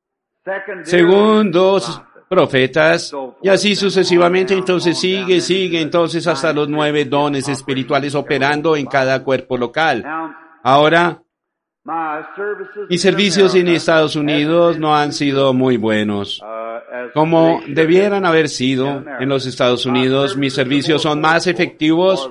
Segundos, 0.83 2.01
profetas, 2.27 3.13
y 3.43 3.49
así 3.49 3.75
sucesivamente, 3.75 4.53
entonces 4.53 4.99
sigue, 4.99 5.41
sigue, 5.41 5.81
entonces 5.81 6.25
hasta 6.27 6.53
los 6.53 6.67
nueve 6.67 7.05
dones 7.05 7.47
espirituales 7.47 8.15
operando 8.15 8.75
en 8.75 8.85
cada 8.85 9.23
cuerpo 9.23 9.57
local. 9.57 10.03
Ahora, 10.63 11.21
mis 12.89 13.01
servicios 13.01 13.53
en 13.55 13.67
Estados 13.67 14.15
Unidos 14.15 14.79
no 14.79 14.95
han 14.95 15.13
sido 15.13 15.53
muy 15.53 15.77
buenos. 15.77 16.41
Como 17.13 17.61
debieran 17.67 18.25
haber 18.25 18.49
sido 18.49 19.03
en 19.19 19.29
los 19.29 19.45
Estados 19.45 19.85
Unidos, 19.85 20.37
mis 20.37 20.53
servicios 20.53 21.01
son 21.01 21.21
más 21.21 21.47
efectivos 21.47 22.29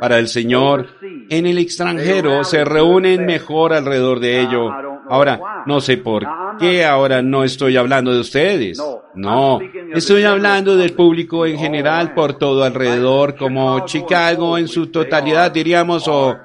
para 0.00 0.18
el 0.18 0.28
Señor. 0.28 0.86
En 1.28 1.46
el 1.46 1.58
extranjero 1.58 2.42
se 2.44 2.64
reúnen 2.64 3.24
mejor 3.26 3.72
alrededor 3.72 4.20
de 4.20 4.40
ello. 4.40 4.70
Ahora, 5.08 5.64
no 5.66 5.80
sé 5.80 5.96
por 5.96 6.26
qué 6.58 6.84
ahora 6.84 7.22
no 7.22 7.44
estoy 7.44 7.76
hablando 7.76 8.12
de 8.12 8.20
ustedes. 8.20 8.82
No, 9.14 9.60
estoy 9.92 10.24
hablando 10.24 10.76
del 10.76 10.92
público 10.94 11.44
en 11.46 11.58
general 11.58 12.14
por 12.14 12.34
todo 12.34 12.64
alrededor, 12.64 13.36
como 13.36 13.84
Chicago 13.84 14.56
en 14.56 14.68
su 14.68 14.86
totalidad, 14.88 15.50
diríamos, 15.50 16.08
o 16.08 16.36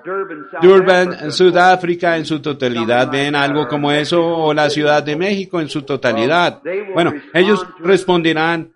Durban, 0.62 1.32
Sudáfrica 1.32 2.18
en 2.18 2.26
su 2.26 2.42
totalidad. 2.42 3.10
¿Ven 3.10 3.36
algo 3.36 3.68
como 3.68 3.92
eso? 3.92 4.26
O 4.26 4.54
la 4.54 4.70
Ciudad 4.70 5.04
de 5.04 5.16
México 5.16 5.62
en 5.62 5.70
su 5.70 5.84
totalidad. 5.84 6.62
Bueno, 6.94 7.14
ellos 7.34 7.66
responderán 7.80 8.72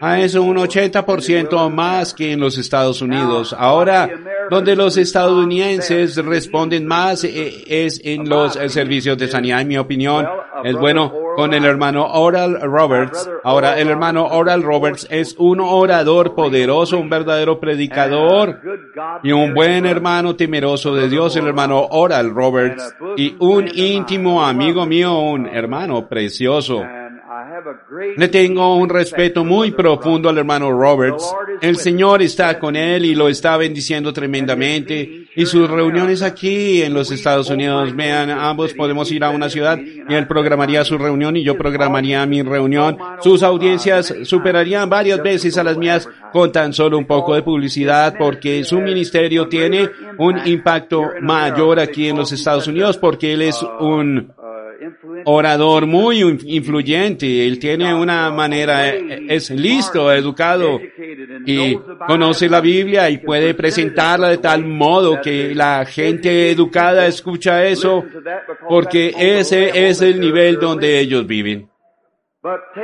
a 0.00 0.20
eso 0.20 0.42
un 0.42 0.56
80% 0.56 1.70
más 1.70 2.14
que 2.14 2.32
en 2.32 2.40
los 2.40 2.56
Estados 2.56 3.02
Unidos. 3.02 3.54
Ahora, 3.58 4.08
donde 4.48 4.76
los 4.76 4.96
estadounidenses 4.96 6.16
responden 6.16 6.86
más 6.86 7.24
eh, 7.24 7.64
es 7.66 8.00
en 8.04 8.28
los 8.28 8.54
servicios 8.54 9.18
de 9.18 9.28
sanidad, 9.28 9.60
en 9.60 9.68
mi 9.68 9.78
opinión. 9.78 10.26
Es 10.64 10.74
bueno, 10.76 11.12
con 11.36 11.54
el 11.54 11.64
hermano 11.64 12.06
Oral 12.06 12.60
Roberts. 12.60 13.28
Ahora, 13.44 13.78
el 13.78 13.88
hermano 13.88 14.26
Oral 14.26 14.62
Roberts 14.62 15.06
es 15.10 15.34
un 15.38 15.60
orador 15.60 16.34
poderoso, 16.34 16.98
un 16.98 17.08
verdadero 17.08 17.58
predicador 17.58 18.60
y 19.22 19.32
un 19.32 19.54
buen 19.54 19.86
hermano 19.86 20.36
temeroso 20.36 20.94
de 20.94 21.08
Dios, 21.08 21.34
el 21.36 21.46
hermano 21.46 21.86
Oral 21.90 22.30
Roberts, 22.30 22.94
y 23.16 23.36
un 23.38 23.68
íntimo 23.72 24.44
amigo 24.44 24.86
mío, 24.86 25.18
un 25.18 25.46
hermano 25.46 26.08
precioso. 26.08 26.84
Le 28.16 28.28
tengo 28.28 28.76
un 28.76 28.88
respeto 28.88 29.44
muy 29.44 29.70
profundo 29.72 30.28
al 30.28 30.38
hermano 30.38 30.70
Roberts. 30.70 31.34
El 31.60 31.76
Señor 31.76 32.22
está 32.22 32.58
con 32.58 32.76
él 32.76 33.04
y 33.04 33.14
lo 33.14 33.28
está 33.28 33.56
bendiciendo 33.56 34.12
tremendamente. 34.12 35.28
Y 35.34 35.46
sus 35.46 35.70
reuniones 35.70 36.22
aquí 36.22 36.82
en 36.82 36.92
los 36.92 37.10
Estados 37.10 37.50
Unidos, 37.50 37.94
vean, 37.94 38.30
ambos 38.30 38.74
podemos 38.74 39.10
ir 39.12 39.22
a 39.24 39.30
una 39.30 39.48
ciudad 39.48 39.78
y 39.78 40.14
él 40.14 40.26
programaría 40.26 40.84
su 40.84 40.98
reunión 40.98 41.36
y 41.36 41.44
yo 41.44 41.56
programaría 41.56 42.24
mi 42.26 42.42
reunión. 42.42 42.98
Sus 43.20 43.42
audiencias 43.42 44.14
superarían 44.24 44.88
varias 44.88 45.22
veces 45.22 45.56
a 45.56 45.64
las 45.64 45.76
mías 45.76 46.08
con 46.32 46.52
tan 46.52 46.72
solo 46.72 46.98
un 46.98 47.06
poco 47.06 47.34
de 47.34 47.42
publicidad 47.42 48.14
porque 48.18 48.64
su 48.64 48.80
ministerio 48.80 49.48
tiene 49.48 49.88
un 50.18 50.46
impacto 50.46 51.02
mayor 51.20 51.80
aquí 51.80 52.08
en 52.08 52.16
los 52.16 52.32
Estados 52.32 52.66
Unidos 52.66 52.98
porque 52.98 53.32
él 53.32 53.42
es 53.42 53.64
un 53.80 54.32
orador 55.24 55.86
muy 55.86 56.20
influyente. 56.20 57.46
Él 57.46 57.58
tiene 57.58 57.94
una 57.94 58.30
manera, 58.30 58.88
es 58.88 59.50
listo, 59.50 60.12
educado 60.12 60.80
y 61.46 61.76
conoce 62.06 62.48
la 62.48 62.60
Biblia 62.60 63.08
y 63.10 63.18
puede 63.18 63.54
presentarla 63.54 64.28
de 64.28 64.38
tal 64.38 64.64
modo 64.64 65.20
que 65.20 65.54
la 65.54 65.84
gente 65.84 66.50
educada 66.50 67.06
escucha 67.06 67.64
eso 67.64 68.04
porque 68.68 69.14
ese 69.16 69.88
es 69.88 70.02
el 70.02 70.20
nivel 70.20 70.58
donde 70.58 70.98
ellos 70.98 71.26
viven. 71.26 71.68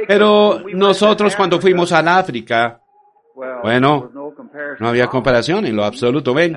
Pero 0.06 0.62
nosotros 0.74 1.34
cuando 1.34 1.60
fuimos 1.60 1.92
al 1.92 2.08
África, 2.08 2.80
bueno, 3.62 4.10
no 4.78 4.88
había 4.88 5.06
comparación 5.06 5.66
en 5.66 5.76
lo 5.76 5.84
absoluto, 5.84 6.34
ven. 6.34 6.56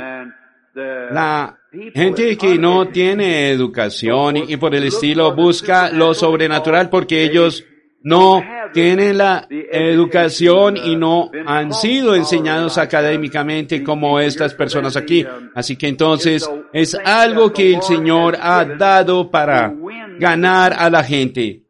La 0.76 1.59
gente 1.94 2.38
que 2.38 2.58
no 2.58 2.88
tiene 2.88 3.50
educación 3.52 4.38
y, 4.38 4.58
por 4.58 4.74
el 4.74 4.86
estilo 4.86 5.36
busca 5.36 5.90
lo 5.92 6.14
sobrenatural 6.14 6.90
porque 6.90 7.24
ellos 7.24 7.64
no 8.02 8.42
tienen 8.74 9.18
la 9.18 9.48
educación 9.50 10.78
y 10.78 10.96
no 10.96 11.32
han 11.46 11.74
sido 11.74 12.16
enseñados 12.16 12.78
académicamente 12.78 13.84
como 13.84 14.20
estas 14.20 14.54
personas 14.54 14.96
aquí. 14.96 15.26
Así 15.54 15.76
que 15.76 15.88
entonces 15.88 16.50
es 16.72 16.96
algo 16.96 17.52
que 17.52 17.74
el 17.76 17.82
Señor 17.82 18.38
ha 18.42 18.64
dado 18.64 19.30
para 19.30 19.74
ganar 20.20 20.74
a 20.74 20.90
la 20.90 21.04
gente. 21.04 21.64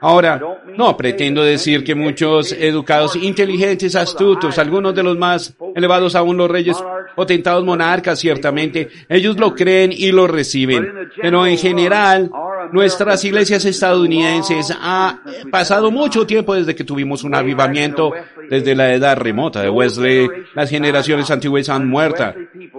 Ahora, 0.00 0.40
no 0.76 0.96
pretendo 0.96 1.42
decir 1.42 1.82
que 1.82 1.94
muchos 1.94 2.52
educados, 2.52 3.16
inteligentes, 3.16 3.96
astutos, 3.96 4.58
algunos 4.58 4.94
de 4.94 5.02
los 5.02 5.16
más 5.16 5.56
elevados 5.74 6.14
aún 6.14 6.36
los 6.36 6.50
reyes 6.50 6.76
potentados 7.16 7.64
monarcas, 7.64 8.18
ciertamente, 8.18 8.88
ellos 9.08 9.38
lo 9.38 9.54
creen 9.54 9.90
y 9.92 10.12
lo 10.12 10.26
reciben. 10.26 11.10
Pero 11.20 11.46
en 11.46 11.56
general, 11.58 12.30
nuestras 12.72 13.24
iglesias 13.24 13.64
estadounidenses 13.64 14.72
ha 14.78 15.20
pasado 15.50 15.90
mucho 15.90 16.26
tiempo 16.26 16.54
desde 16.54 16.74
que 16.74 16.84
tuvimos 16.84 17.24
un 17.24 17.34
avivamiento, 17.34 18.12
desde 18.48 18.74
la 18.74 18.92
edad 18.92 19.16
remota 19.16 19.62
de 19.62 19.70
Wesley, 19.70 20.28
las 20.54 20.70
generaciones 20.70 21.30
antiguas 21.30 21.68
han 21.68 21.88
muerto, 21.88 22.34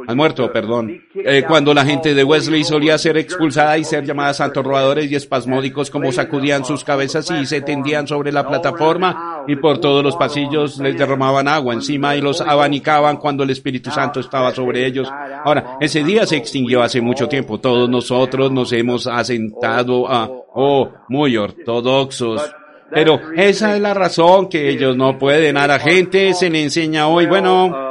han 0.07 0.15
muerto, 0.15 0.49
perdón. 0.53 1.03
Eh, 1.15 1.43
cuando 1.45 1.73
la 1.73 1.83
gente 1.83 2.15
de 2.15 2.23
Wesley 2.23 2.63
solía 2.63 2.97
ser 2.97 3.17
expulsada 3.17 3.77
y 3.77 3.83
ser 3.83 4.05
llamada 4.05 4.33
santos 4.33 4.63
robadores 4.63 5.11
y 5.11 5.15
espasmódicos 5.15 5.89
como 5.89 6.13
sacudían 6.13 6.63
sus 6.63 6.85
cabezas 6.85 7.29
y 7.29 7.45
se 7.45 7.59
tendían 7.59 8.07
sobre 8.07 8.31
la 8.31 8.47
plataforma 8.47 9.43
y 9.47 9.57
por 9.57 9.79
todos 9.79 10.01
los 10.05 10.15
pasillos 10.15 10.77
les 10.79 10.97
derramaban 10.97 11.49
agua 11.49 11.73
encima 11.73 12.15
y 12.15 12.21
los 12.21 12.39
abanicaban 12.39 13.17
cuando 13.17 13.43
el 13.43 13.49
Espíritu 13.49 13.91
Santo 13.91 14.21
estaba 14.21 14.55
sobre 14.55 14.85
ellos. 14.85 15.11
Ahora, 15.43 15.77
ese 15.81 16.01
día 16.05 16.25
se 16.25 16.37
extinguió 16.37 16.81
hace 16.81 17.01
mucho 17.01 17.27
tiempo. 17.27 17.59
Todos 17.59 17.89
nosotros 17.89 18.49
nos 18.49 18.71
hemos 18.71 19.07
asentado 19.07 20.09
a, 20.09 20.29
oh, 20.53 20.89
muy 21.09 21.35
ortodoxos. 21.35 22.49
Pero 22.89 23.19
esa 23.35 23.75
es 23.75 23.81
la 23.81 23.93
razón 23.93 24.47
que 24.47 24.69
ellos 24.69 24.95
no 24.95 25.19
pueden. 25.19 25.57
A 25.57 25.67
la 25.67 25.79
gente 25.79 26.33
se 26.33 26.49
le 26.49 26.63
enseña 26.63 27.09
hoy, 27.09 27.25
bueno, 27.25 27.86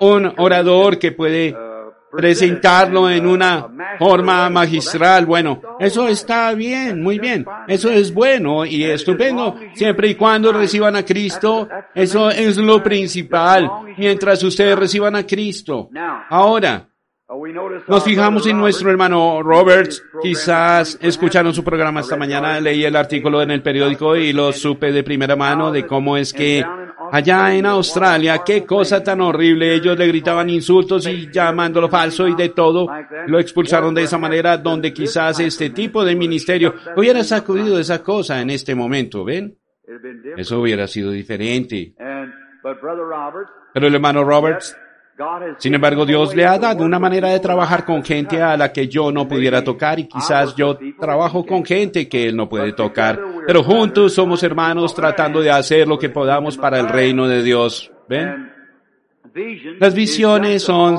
un 0.00 0.32
orador 0.36 0.98
que 0.98 1.12
puede 1.12 1.54
presentarlo 2.10 3.10
en 3.10 3.26
una 3.26 3.66
forma 3.98 4.48
magistral. 4.48 5.26
Bueno, 5.26 5.60
eso 5.78 6.08
está 6.08 6.52
bien, 6.54 7.02
muy 7.02 7.18
bien. 7.18 7.44
Eso 7.66 7.90
es 7.90 8.12
bueno 8.12 8.64
y 8.64 8.84
estupendo, 8.84 9.56
siempre 9.74 10.08
y 10.08 10.14
cuando 10.14 10.52
reciban 10.52 10.96
a 10.96 11.04
Cristo. 11.04 11.68
Eso 11.94 12.30
es 12.30 12.56
lo 12.56 12.82
principal, 12.82 13.70
mientras 13.96 14.42
ustedes 14.42 14.78
reciban 14.78 15.16
a 15.16 15.26
Cristo. 15.26 15.90
Ahora, 16.30 16.88
nos 17.86 18.04
fijamos 18.04 18.46
en 18.46 18.56
nuestro 18.56 18.90
hermano 18.90 19.42
Roberts. 19.42 20.02
Quizás 20.22 20.98
escucharon 21.02 21.52
su 21.52 21.62
programa 21.62 22.00
esta 22.00 22.16
mañana, 22.16 22.58
leí 22.58 22.84
el 22.84 22.96
artículo 22.96 23.42
en 23.42 23.50
el 23.50 23.62
periódico 23.62 24.16
y 24.16 24.32
lo 24.32 24.50
supe 24.52 24.92
de 24.92 25.02
primera 25.02 25.36
mano 25.36 25.70
de 25.70 25.86
cómo 25.86 26.16
es 26.16 26.32
que 26.32 26.64
allá 27.12 27.54
en 27.54 27.66
Australia, 27.66 28.42
qué 28.44 28.64
cosa 28.64 29.02
tan 29.02 29.20
horrible, 29.20 29.74
ellos 29.74 29.98
le 29.98 30.06
gritaban 30.06 30.48
insultos 30.48 31.06
y 31.06 31.30
llamándolo 31.30 31.90
falso 31.90 32.26
y 32.26 32.34
de 32.34 32.48
todo, 32.48 32.88
lo 33.26 33.38
expulsaron 33.38 33.94
de 33.94 34.04
esa 34.04 34.16
manera 34.16 34.56
donde 34.56 34.94
quizás 34.94 35.38
este 35.40 35.68
tipo 35.70 36.04
de 36.04 36.16
ministerio 36.16 36.74
hubiera 36.96 37.22
sacudido 37.24 37.78
esa 37.78 38.02
cosa 38.02 38.40
en 38.40 38.48
este 38.50 38.74
momento, 38.74 39.24
¿ven? 39.24 39.54
Eso 40.36 40.60
hubiera 40.60 40.86
sido 40.86 41.10
diferente. 41.10 41.94
Pero 43.74 43.86
el 43.86 43.94
hermano 43.94 44.24
Roberts 44.24 44.76
sin 45.58 45.74
embargo, 45.74 46.06
Dios 46.06 46.34
le 46.34 46.46
ha 46.46 46.58
dado 46.58 46.84
una 46.84 46.98
manera 46.98 47.30
de 47.30 47.40
trabajar 47.40 47.84
con 47.84 48.04
gente 48.04 48.40
a 48.40 48.56
la 48.56 48.72
que 48.72 48.88
yo 48.88 49.10
no 49.10 49.26
pudiera 49.26 49.64
tocar 49.64 49.98
y 49.98 50.06
quizás 50.06 50.54
yo 50.54 50.78
trabajo 50.98 51.44
con 51.44 51.64
gente 51.64 52.08
que 52.08 52.28
él 52.28 52.36
no 52.36 52.48
puede 52.48 52.72
tocar. 52.72 53.20
Pero 53.46 53.62
juntos 53.62 54.14
somos 54.14 54.42
hermanos 54.42 54.94
tratando 54.94 55.40
de 55.40 55.50
hacer 55.50 55.88
lo 55.88 55.98
que 55.98 56.08
podamos 56.08 56.56
para 56.56 56.78
el 56.78 56.88
reino 56.88 57.26
de 57.26 57.42
Dios. 57.42 57.90
¿Ven? 58.08 58.57
Las 59.78 59.94
visiones 59.94 60.62
son, 60.62 60.98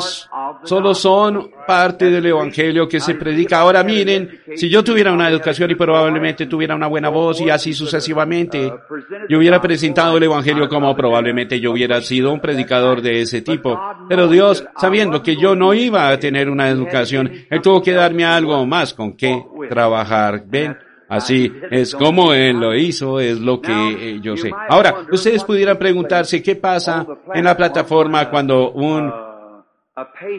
solo 0.63 0.93
son 0.93 1.51
parte 1.67 2.09
del 2.09 2.25
evangelio 2.25 2.87
que 2.87 2.99
se 2.99 3.15
predica. 3.15 3.59
Ahora 3.59 3.83
miren, 3.83 4.41
si 4.55 4.69
yo 4.69 4.83
tuviera 4.83 5.11
una 5.11 5.29
educación 5.29 5.71
y 5.71 5.75
probablemente 5.75 6.45
tuviera 6.45 6.75
una 6.75 6.87
buena 6.87 7.09
voz 7.09 7.41
y 7.41 7.49
así 7.49 7.73
sucesivamente, 7.73 8.71
yo 9.29 9.37
hubiera 9.37 9.61
presentado 9.61 10.17
el 10.17 10.23
evangelio 10.23 10.67
como 10.67 10.95
probablemente 10.95 11.59
yo 11.59 11.71
hubiera 11.71 12.01
sido 12.01 12.31
un 12.31 12.39
predicador 12.39 13.01
de 13.01 13.21
ese 13.21 13.41
tipo. 13.41 13.79
Pero 14.07 14.27
Dios, 14.27 14.65
sabiendo 14.77 15.21
que 15.21 15.35
yo 15.35 15.55
no 15.55 15.73
iba 15.73 16.09
a 16.09 16.19
tener 16.19 16.49
una 16.49 16.69
educación, 16.69 17.31
Él 17.49 17.61
tuvo 17.61 17.81
que 17.81 17.91
darme 17.91 18.25
algo 18.25 18.65
más 18.65 18.93
con 18.93 19.13
qué 19.13 19.43
trabajar. 19.69 20.43
¿Ven? 20.47 20.77
Así 21.09 21.51
es 21.71 21.95
como 21.95 22.33
Él 22.33 22.59
lo 22.59 22.75
hizo, 22.75 23.19
es 23.19 23.39
lo 23.39 23.59
que 23.59 23.71
eh, 23.71 24.19
yo 24.21 24.37
sé. 24.37 24.51
Ahora, 24.69 25.05
ustedes 25.11 25.43
pudieran 25.43 25.77
preguntarse 25.77 26.43
qué 26.43 26.55
pasa 26.55 27.05
en 27.33 27.43
la 27.43 27.57
plataforma 27.57 28.29
cuando 28.29 28.71
un 28.71 29.11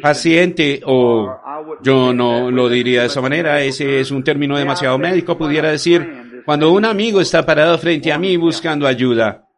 paciente, 0.01 0.81
o 0.87 1.37
yo 1.83 2.13
no 2.13 2.53
lo 2.53 2.69
diría 2.69 3.01
de 3.01 3.07
esa 3.09 3.21
manera, 3.21 3.61
ese 3.61 4.01
es 4.01 4.13
un 4.13 4.23
término 4.23 4.57
demasiado 4.57 4.97
médico, 4.97 5.37
pudiera 5.37 5.73
decir, 5.73 6.43
cuando 6.47 6.71
un 6.71 6.85
amigo 6.85 7.21
está 7.21 7.45
parado 7.45 7.77
frente 7.77 8.13
a 8.13 8.19
mí 8.19 8.37
buscando 8.37 8.87
ayuda. 8.87 9.50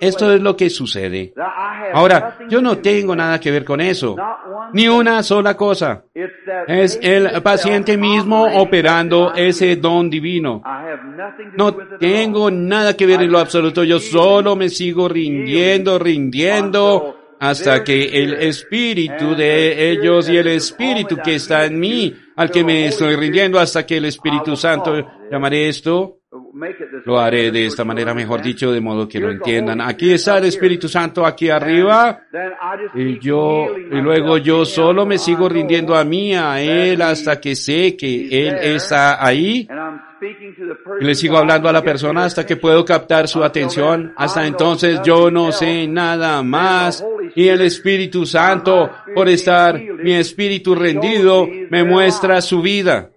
Esto 0.00 0.34
es 0.34 0.40
lo 0.40 0.54
que 0.56 0.68
sucede. 0.68 1.32
Ahora, 1.94 2.38
yo 2.48 2.60
no 2.60 2.78
tengo 2.78 3.16
nada 3.16 3.40
que 3.40 3.50
ver 3.50 3.64
con 3.64 3.80
eso. 3.80 4.16
Ni 4.74 4.86
una 4.86 5.22
sola 5.22 5.56
cosa. 5.56 6.04
Es 6.66 6.98
el 7.02 7.42
paciente 7.42 7.96
mismo 7.96 8.46
operando 8.60 9.32
ese 9.34 9.76
don 9.76 10.10
divino. 10.10 10.62
No 11.56 11.74
tengo 11.98 12.50
nada 12.50 12.94
que 12.94 13.06
ver 13.06 13.22
en 13.22 13.32
lo 13.32 13.38
absoluto. 13.38 13.82
Yo 13.82 13.98
solo 13.98 14.56
me 14.56 14.68
sigo 14.68 15.08
rindiendo, 15.08 15.98
rindiendo 15.98 17.16
hasta 17.40 17.84
que 17.84 18.04
el 18.22 18.34
espíritu 18.34 19.34
de 19.34 19.92
ellos 19.92 20.28
y 20.28 20.36
el 20.36 20.48
espíritu 20.48 21.16
que 21.24 21.36
está 21.36 21.64
en 21.64 21.78
mí, 21.78 22.14
al 22.36 22.50
que 22.50 22.64
me 22.64 22.86
estoy 22.86 23.16
rindiendo 23.16 23.58
hasta 23.58 23.86
que 23.86 23.96
el 23.96 24.06
Espíritu 24.06 24.56
Santo, 24.56 24.94
llamaré 25.30 25.68
esto, 25.68 26.18
lo 27.04 27.18
haré 27.18 27.50
de 27.50 27.66
esta 27.66 27.84
manera, 27.84 28.14
mejor 28.14 28.42
dicho, 28.42 28.72
de 28.72 28.80
modo 28.80 29.08
que 29.08 29.20
lo 29.20 29.30
entiendan. 29.30 29.80
Aquí 29.80 30.12
está 30.12 30.38
el 30.38 30.44
Espíritu 30.44 30.88
Santo 30.88 31.24
aquí 31.24 31.50
arriba 31.50 32.22
y 32.94 33.18
yo, 33.18 33.66
y 33.76 33.96
luego 34.00 34.38
yo 34.38 34.64
solo 34.64 35.06
me 35.06 35.18
sigo 35.18 35.48
rindiendo 35.48 35.94
a 35.94 36.04
mí, 36.04 36.34
a 36.34 36.60
Él, 36.60 37.02
hasta 37.02 37.40
que 37.40 37.54
sé 37.54 37.96
que 37.96 38.28
Él 38.48 38.56
está 38.60 39.24
ahí. 39.24 39.68
Y 41.00 41.04
le 41.04 41.14
sigo 41.14 41.38
hablando 41.38 41.68
a 41.68 41.72
la 41.72 41.82
persona 41.82 42.24
hasta 42.24 42.44
que 42.44 42.56
puedo 42.56 42.84
captar 42.84 43.28
su 43.28 43.44
atención. 43.44 44.12
Hasta 44.16 44.46
entonces 44.46 45.00
yo 45.04 45.30
no 45.30 45.52
sé 45.52 45.86
nada 45.86 46.42
más. 46.42 47.04
Y 47.36 47.48
el 47.48 47.60
Espíritu 47.60 48.26
Santo, 48.26 48.90
por 49.14 49.28
estar 49.28 49.80
mi 49.80 50.14
espíritu 50.14 50.74
rendido, 50.74 51.46
me 51.70 51.84
muestra 51.84 52.40
su 52.40 52.62
vida. 52.62 53.10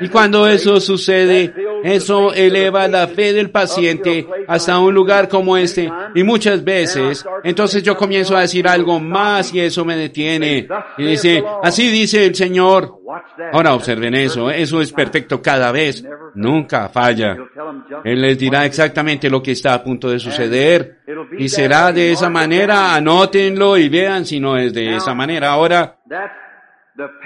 Y 0.00 0.08
cuando 0.08 0.46
eso 0.46 0.80
sucede, 0.80 1.52
eso 1.82 2.32
eleva 2.32 2.86
la 2.86 3.08
fe 3.08 3.32
del 3.32 3.50
paciente 3.50 4.24
hasta 4.46 4.78
un 4.78 4.94
lugar 4.94 5.28
como 5.28 5.56
este. 5.56 5.90
Y 6.14 6.22
muchas 6.22 6.62
veces, 6.62 7.24
entonces 7.42 7.82
yo 7.82 7.96
comienzo 7.96 8.36
a 8.36 8.42
decir 8.42 8.68
algo 8.68 9.00
más 9.00 9.52
y 9.52 9.58
eso 9.58 9.84
me 9.84 9.96
detiene. 9.96 10.68
Y 10.96 11.04
dice, 11.04 11.42
así 11.62 11.90
dice 11.90 12.24
el 12.24 12.36
Señor. 12.36 13.00
Ahora 13.52 13.74
observen 13.74 14.14
eso, 14.14 14.48
eso 14.48 14.80
es 14.80 14.92
perfecto 14.92 15.42
cada 15.42 15.72
vez. 15.72 16.04
Nunca 16.34 16.88
falla. 16.88 17.36
Él 18.04 18.22
les 18.22 18.38
dirá 18.38 18.64
exactamente 18.64 19.28
lo 19.28 19.42
que 19.42 19.52
está 19.52 19.74
a 19.74 19.82
punto 19.82 20.08
de 20.08 20.20
suceder. 20.20 21.00
Y 21.36 21.48
será 21.48 21.92
de 21.92 22.12
esa 22.12 22.30
manera, 22.30 22.94
anótenlo 22.94 23.76
y 23.76 23.88
vean 23.88 24.24
si 24.24 24.38
no 24.38 24.56
es 24.56 24.72
de 24.72 24.96
esa 24.96 25.14
manera. 25.14 25.50
Ahora, 25.50 25.98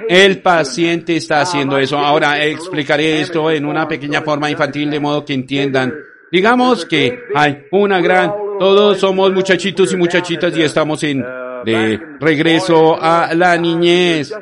el 0.09 0.43
paciente 0.43 1.17
está 1.17 1.41
haciendo 1.41 1.79
eso. 1.79 1.99
Ahora 1.99 2.43
explicaré 2.45 3.21
esto 3.21 3.51
en 3.51 3.65
una 3.65 3.89
pequeña 3.89 4.23
forma 4.23 4.51
infantil 4.51 4.91
de 4.91 5.01
modo 5.01 5.25
que 5.25 5.35
entiendan. 5.35 5.93
Digamos 6.31 6.85
que 6.85 7.19
hay 7.35 7.65
una 7.71 8.01
gran, 8.01 8.33
todos 8.59 8.99
somos 8.99 9.33
muchachitos 9.33 9.93
y 9.93 9.97
muchachitas 9.97 10.57
y 10.57 10.63
estamos 10.63 11.03
en 11.05 11.25
de 11.65 12.01
regreso 12.21 12.97
a 13.01 13.35
la 13.35 13.57
niñez. 13.57 14.33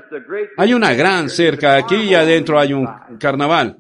Hay 0.58 0.74
una 0.74 0.92
gran 0.92 1.30
cerca 1.30 1.76
aquí 1.76 1.96
y 1.96 2.14
adentro 2.14 2.58
hay 2.58 2.74
un 2.74 2.87
carnaval. 3.18 3.78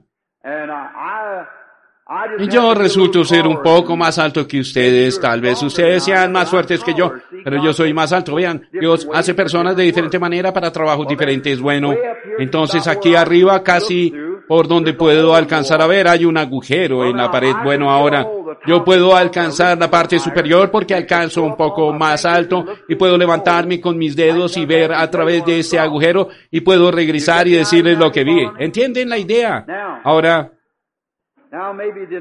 Y 2.38 2.48
yo 2.48 2.74
resulto 2.74 3.24
ser 3.24 3.46
un 3.46 3.62
poco 3.62 3.96
más 3.96 4.18
alto 4.18 4.46
que 4.46 4.60
ustedes. 4.60 5.20
Tal 5.20 5.40
vez 5.40 5.62
ustedes 5.62 6.04
sean 6.04 6.32
más 6.32 6.48
fuertes 6.48 6.82
que 6.82 6.94
yo, 6.94 7.12
pero 7.44 7.62
yo 7.62 7.72
soy 7.72 7.92
más 7.92 8.12
alto. 8.12 8.34
Vean, 8.34 8.68
Dios 8.72 9.08
hace 9.12 9.34
personas 9.34 9.76
de 9.76 9.84
diferente 9.84 10.18
manera 10.18 10.52
para 10.52 10.70
trabajos 10.70 11.06
diferentes. 11.06 11.60
Bueno, 11.60 11.94
entonces 12.38 12.86
aquí 12.86 13.14
arriba, 13.14 13.62
casi 13.62 14.12
por 14.46 14.68
donde 14.68 14.92
puedo 14.92 15.34
alcanzar 15.34 15.80
a 15.80 15.86
ver, 15.86 16.08
hay 16.08 16.24
un 16.24 16.36
agujero 16.36 17.04
en 17.04 17.16
la 17.16 17.30
pared. 17.30 17.54
Bueno, 17.62 17.90
ahora 17.90 18.26
yo 18.66 18.84
puedo 18.84 19.16
alcanzar 19.16 19.78
la 19.78 19.90
parte 19.90 20.18
superior 20.18 20.70
porque 20.70 20.94
alcanzo 20.94 21.42
un 21.42 21.56
poco 21.56 21.92
más 21.92 22.24
alto 22.24 22.64
y 22.88 22.94
puedo 22.94 23.16
levantarme 23.16 23.80
con 23.80 23.96
mis 23.98 24.16
dedos 24.16 24.56
y 24.56 24.66
ver 24.66 24.92
a 24.92 25.10
través 25.10 25.44
de 25.44 25.60
ese 25.60 25.78
agujero 25.78 26.28
y 26.50 26.60
puedo 26.60 26.90
regresar 26.90 27.48
y 27.48 27.52
decirles 27.52 27.98
lo 27.98 28.10
que 28.10 28.24
vi. 28.24 28.46
¿Entienden 28.58 29.08
la 29.08 29.18
idea? 29.18 29.64
Ahora, 30.04 30.50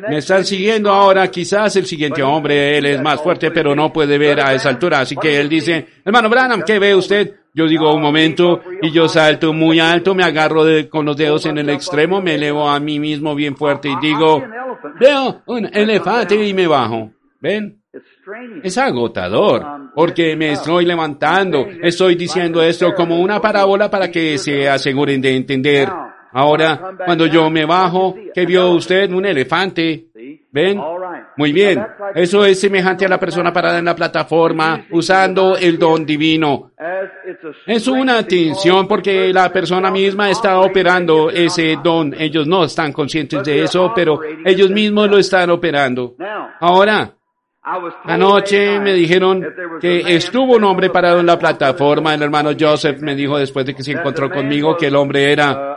me 0.09 0.17
están 0.17 0.45
siguiendo 0.45 0.91
ahora, 0.91 1.29
quizás 1.29 1.75
el 1.75 1.85
siguiente 1.85 2.21
hombre, 2.21 2.77
él 2.77 2.85
es 2.85 3.01
más 3.01 3.21
fuerte, 3.21 3.51
pero 3.51 3.75
no 3.75 3.91
puede 3.91 4.17
ver 4.17 4.39
a 4.39 4.53
esa 4.53 4.69
altura. 4.69 4.99
Así 4.99 5.15
que 5.15 5.39
él 5.39 5.49
dice, 5.49 5.87
hermano 6.05 6.29
Branham, 6.29 6.63
¿qué 6.65 6.79
ve 6.79 6.95
usted? 6.95 7.33
Yo 7.53 7.67
digo 7.67 7.93
un 7.93 8.01
momento 8.01 8.61
y 8.81 8.91
yo 8.91 9.07
salto 9.07 9.53
muy 9.53 9.79
alto, 9.79 10.15
me 10.15 10.23
agarro 10.23 10.63
con 10.89 11.05
los 11.05 11.15
dedos 11.15 11.45
en 11.45 11.59
el 11.59 11.69
extremo, 11.69 12.21
me 12.21 12.35
elevo 12.35 12.67
a 12.67 12.79
mí 12.79 12.99
mismo 12.99 13.35
bien 13.35 13.55
fuerte 13.55 13.89
y 13.89 13.95
digo, 14.01 14.43
veo 14.99 15.43
un 15.45 15.69
elefante 15.71 16.35
y 16.35 16.53
me 16.53 16.67
bajo. 16.67 17.11
¿Ven? 17.39 17.83
Es 18.63 18.77
agotador, 18.77 19.91
porque 19.93 20.35
me 20.35 20.53
estoy 20.53 20.85
levantando, 20.85 21.67
estoy 21.81 22.15
diciendo 22.15 22.63
esto 22.63 22.93
como 22.95 23.19
una 23.19 23.39
parábola 23.39 23.91
para 23.91 24.09
que 24.09 24.37
se 24.37 24.67
aseguren 24.67 25.21
de 25.21 25.35
entender. 25.35 25.89
Ahora, 26.33 26.95
cuando 27.05 27.25
yo 27.27 27.49
me 27.49 27.65
bajo, 27.65 28.15
¿qué 28.33 28.45
vio 28.45 28.71
usted? 28.71 29.11
Un 29.11 29.25
elefante. 29.25 30.07
¿Ven? 30.51 30.79
Muy 31.37 31.51
bien. 31.51 31.83
Eso 32.13 32.45
es 32.45 32.59
semejante 32.59 33.05
a 33.05 33.09
la 33.09 33.19
persona 33.19 33.51
parada 33.51 33.79
en 33.79 33.85
la 33.85 33.95
plataforma 33.95 34.85
usando 34.91 35.57
el 35.57 35.79
don 35.79 36.05
divino. 36.05 36.71
Es 37.65 37.87
una 37.87 38.19
atención 38.19 38.87
porque 38.87 39.33
la 39.33 39.51
persona 39.51 39.89
misma 39.89 40.29
está 40.29 40.59
operando 40.59 41.31
ese 41.31 41.77
don. 41.83 42.13
Ellos 42.17 42.45
no 42.45 42.65
están 42.65 42.93
conscientes 42.93 43.43
de 43.43 43.63
eso, 43.63 43.91
pero 43.95 44.19
ellos 44.45 44.69
mismos 44.69 45.09
lo 45.09 45.17
están 45.17 45.49
operando. 45.49 46.15
Ahora, 46.59 47.15
Anoche 48.03 48.79
me 48.79 48.93
dijeron 48.93 49.45
que 49.79 50.15
estuvo 50.15 50.57
un 50.57 50.63
hombre 50.65 50.89
parado 50.89 51.19
en 51.19 51.25
la 51.25 51.39
plataforma. 51.39 52.13
El 52.13 52.23
hermano 52.23 52.51
Joseph 52.59 52.99
me 53.01 53.15
dijo 53.15 53.37
después 53.37 53.65
de 53.65 53.73
que 53.73 53.83
se 53.83 53.93
encontró 53.93 54.29
conmigo 54.29 54.75
que 54.75 54.87
el 54.87 54.95
hombre 54.95 55.31
era 55.31 55.73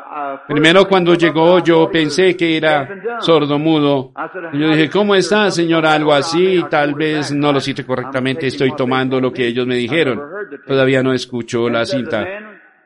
Primero 0.49 0.87
cuando 0.87 1.15
llegó 1.15 1.59
yo 1.61 1.91
pensé 1.91 2.37
que 2.37 2.57
era 2.57 2.89
sordomudo. 3.21 4.13
Yo 4.53 4.69
dije, 4.71 4.91
¿cómo 4.91 5.15
está, 5.15 5.51
señor? 5.51 5.87
Algo 5.87 6.13
así, 6.13 6.63
tal 6.71 6.95
vez 6.95 7.33
no 7.33 7.53
lo 7.53 7.61
cite 7.61 7.85
correctamente, 7.85 8.47
estoy 8.47 8.75
tomando 8.77 9.21
lo 9.21 9.33
que 9.33 9.47
ellos 9.47 9.67
me 9.67 9.77
dijeron. 9.77 10.21
Todavía 10.67 11.03
no 11.03 11.13
escucho 11.13 11.69
la 11.69 11.85
cinta. 11.85 12.27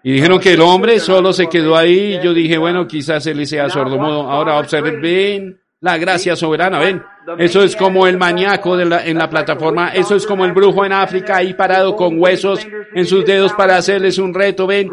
Y 0.02 0.12
dijeron 0.12 0.40
que 0.40 0.54
el 0.54 0.60
hombre 0.62 0.98
solo 0.98 1.32
se 1.32 1.48
quedó 1.48 1.76
ahí. 1.76 2.18
Yo 2.22 2.32
dije, 2.32 2.56
bueno, 2.56 2.86
quizás 2.86 3.26
él 3.26 3.46
sea 3.46 3.68
sordomudo. 3.68 4.30
Ahora 4.30 4.58
observen 4.58 5.59
la 5.80 5.96
gracia 5.96 6.36
soberana, 6.36 6.78
ven. 6.78 7.02
Eso 7.38 7.62
es 7.62 7.76
como 7.76 8.06
el 8.06 8.18
maníaco 8.18 8.76
de 8.76 8.84
la, 8.84 9.06
en 9.06 9.16
la 9.16 9.30
plataforma. 9.30 9.94
Eso 9.94 10.14
es 10.16 10.26
como 10.26 10.44
el 10.44 10.52
brujo 10.52 10.84
en 10.84 10.92
África 10.92 11.36
ahí 11.36 11.54
parado 11.54 11.96
con 11.96 12.20
huesos 12.20 12.66
en 12.94 13.06
sus 13.06 13.24
dedos 13.24 13.52
para 13.52 13.76
hacerles 13.76 14.18
un 14.18 14.34
reto, 14.34 14.66
ven. 14.66 14.90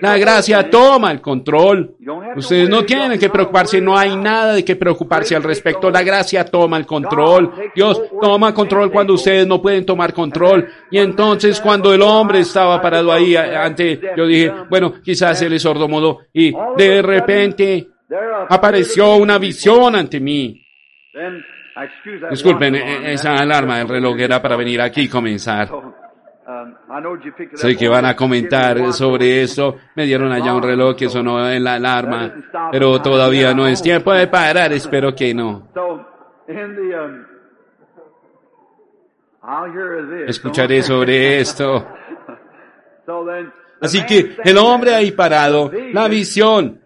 La 0.00 0.16
gracia 0.16 0.70
toma 0.70 1.10
el 1.10 1.20
control. 1.20 1.96
Ustedes 2.36 2.68
no 2.68 2.84
tienen 2.84 3.18
que 3.18 3.28
preocuparse, 3.28 3.80
no 3.80 3.96
hay 3.96 4.16
nada 4.16 4.54
de 4.54 4.64
que 4.64 4.76
preocuparse 4.76 5.36
al 5.36 5.42
respecto. 5.42 5.90
La 5.90 6.02
gracia 6.02 6.44
toma 6.44 6.78
el 6.78 6.86
control. 6.86 7.52
Dios 7.74 8.00
toma 8.20 8.54
control 8.54 8.90
cuando 8.90 9.14
ustedes 9.14 9.46
no 9.46 9.60
pueden 9.60 9.84
tomar 9.84 10.14
control. 10.14 10.66
Y 10.90 10.98
entonces 10.98 11.60
cuando 11.60 11.92
el 11.92 12.00
hombre 12.00 12.40
estaba 12.40 12.80
parado 12.80 13.12
ahí 13.12 13.36
ante, 13.36 14.00
yo 14.16 14.26
dije, 14.26 14.50
bueno, 14.70 14.94
quizás 15.02 15.42
él 15.42 15.52
es 15.54 15.62
sordomudo. 15.62 16.20
Y 16.32 16.54
de 16.76 17.02
repente 17.02 17.91
apareció 18.48 19.16
una 19.16 19.38
visión 19.38 19.94
ante 19.94 20.20
mí. 20.20 20.60
Disculpen, 22.30 22.74
esa 22.74 23.34
alarma 23.34 23.78
del 23.78 23.88
reloj 23.88 24.18
era 24.18 24.42
para 24.42 24.56
venir 24.56 24.80
aquí 24.80 25.02
y 25.02 25.08
comenzar. 25.08 25.68
Sé 27.54 27.76
que 27.76 27.88
van 27.88 28.04
a 28.04 28.14
comentar 28.14 28.92
sobre 28.92 29.42
eso. 29.42 29.76
Me 29.96 30.04
dieron 30.04 30.32
allá 30.32 30.54
un 30.54 30.62
reloj 30.62 30.96
que 30.96 31.08
sonó 31.08 31.50
en 31.50 31.64
la 31.64 31.74
alarma, 31.74 32.34
pero 32.70 33.00
todavía 33.00 33.54
no 33.54 33.66
es 33.66 33.82
tiempo 33.82 34.12
de 34.12 34.26
parar. 34.26 34.72
Espero 34.72 35.14
que 35.14 35.32
no. 35.32 35.68
Escucharé 40.26 40.82
sobre 40.82 41.40
esto. 41.40 41.88
Así 43.80 44.04
que 44.06 44.36
el 44.44 44.58
hombre 44.58 44.94
ahí 44.94 45.10
parado, 45.10 45.70
la 45.92 46.06
visión, 46.06 46.81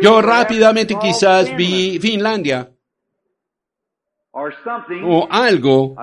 yo 0.00 0.20
rápidamente 0.20 0.96
quizás 1.00 1.54
vi 1.56 1.98
Finlandia. 2.00 2.70
O 4.32 5.26
algo, 5.28 5.96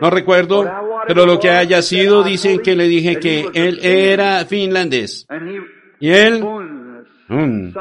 no 0.00 0.10
recuerdo, 0.10 0.64
pero 1.08 1.26
lo 1.26 1.40
que 1.40 1.50
haya 1.50 1.82
sido, 1.82 2.22
dicen 2.22 2.60
que 2.60 2.76
le 2.76 2.86
dije 2.86 3.18
que 3.18 3.46
él 3.52 3.80
era 3.82 4.44
finlandés. 4.44 5.26
Y 5.98 6.10
él, 6.10 6.44
mm, 7.28 7.72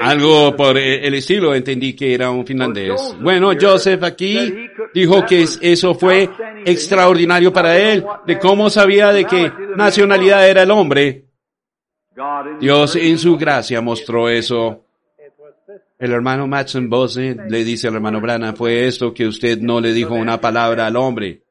algo 0.00 0.56
por 0.56 0.78
el 0.78 1.12
estilo, 1.12 1.54
entendí 1.54 1.94
que 1.94 2.14
era 2.14 2.30
un 2.30 2.46
finlandés. 2.46 3.14
Bueno, 3.20 3.52
Joseph 3.60 4.02
aquí 4.02 4.70
dijo 4.94 5.26
que 5.26 5.44
eso 5.60 5.94
fue 5.94 6.30
extraordinario 6.64 7.52
para 7.52 7.76
él, 7.76 8.02
de 8.26 8.38
cómo 8.38 8.70
sabía 8.70 9.12
de 9.12 9.26
qué 9.26 9.52
nacionalidad 9.76 10.48
era 10.48 10.62
el 10.62 10.70
hombre. 10.70 11.26
Dios 12.60 12.96
en 12.96 13.18
su 13.18 13.36
gracia 13.36 13.80
mostró 13.80 14.28
eso. 14.28 14.84
El 15.98 16.12
hermano 16.12 16.46
Matson 16.46 16.88
Bose 16.88 17.36
le 17.48 17.64
dice 17.64 17.88
al 17.88 17.94
hermano 17.94 18.20
Brana, 18.20 18.52
fue 18.52 18.86
esto 18.86 19.14
que 19.14 19.26
usted 19.26 19.58
no 19.58 19.80
le 19.80 19.92
dijo 19.92 20.14
una 20.14 20.40
palabra 20.40 20.86
al 20.86 20.96
hombre. 20.96 21.42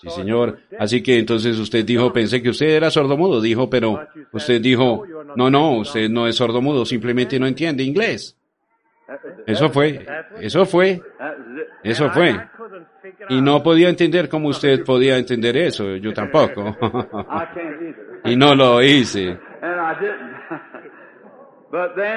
Sí, 0.00 0.10
señor. 0.10 0.60
Así 0.78 1.02
que 1.02 1.18
entonces 1.18 1.58
usted 1.58 1.84
dijo, 1.84 2.12
pensé 2.12 2.40
que 2.40 2.50
usted 2.50 2.68
era 2.68 2.90
sordomudo. 2.90 3.40
Dijo, 3.40 3.68
pero 3.68 4.06
usted 4.32 4.60
dijo, 4.60 5.04
no, 5.36 5.50
no, 5.50 5.78
usted 5.78 6.08
no 6.08 6.28
es 6.28 6.36
sordomudo, 6.36 6.84
simplemente 6.86 7.38
no 7.38 7.46
entiende 7.46 7.82
inglés. 7.82 8.36
Eso 9.46 9.70
fue, 9.70 10.06
eso 10.40 10.66
fue, 10.66 11.02
eso 11.82 12.10
fue. 12.10 12.38
Y 13.28 13.40
no 13.40 13.62
podía 13.62 13.88
entender 13.88 14.28
cómo 14.28 14.48
usted 14.48 14.84
podía 14.84 15.16
entender 15.18 15.56
eso, 15.56 15.96
yo 15.96 16.12
tampoco. 16.12 16.76
y 18.24 18.36
no 18.36 18.54
lo 18.54 18.82
hice. 18.82 19.38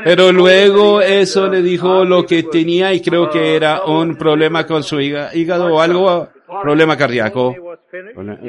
Pero 0.04 0.32
luego 0.32 1.02
eso 1.02 1.50
le 1.50 1.62
dijo 1.62 2.06
lo 2.06 2.26
que 2.26 2.44
tenía 2.44 2.94
y 2.94 3.02
creo 3.02 3.30
que 3.30 3.56
era 3.56 3.84
un 3.84 4.16
problema 4.16 4.66
con 4.66 4.82
su 4.82 5.00
hígado 5.02 5.76
o 5.76 5.82
algo, 5.82 6.30
problema 6.62 6.98
cardíaco. 6.98 7.56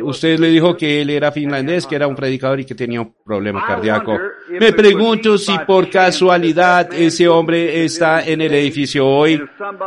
Usted 0.02 0.38
le 0.38 0.48
dijo 0.48 0.76
que 0.76 1.02
él 1.02 1.10
era 1.10 1.30
finlandés, 1.32 1.86
que 1.86 1.96
era 1.96 2.06
un 2.06 2.16
predicador 2.16 2.60
y 2.60 2.64
que 2.64 2.74
tenía 2.74 3.00
un 3.00 3.14
problema 3.24 3.64
cardíaco. 3.66 4.18
Me 4.48 4.72
pregunto 4.72 5.38
si 5.38 5.56
por 5.60 5.88
casualidad 5.90 6.92
ese 6.92 7.28
hombre 7.28 7.84
está 7.84 8.24
en 8.24 8.40
el 8.40 8.54
edificio 8.54 9.06
hoy 9.06 9.42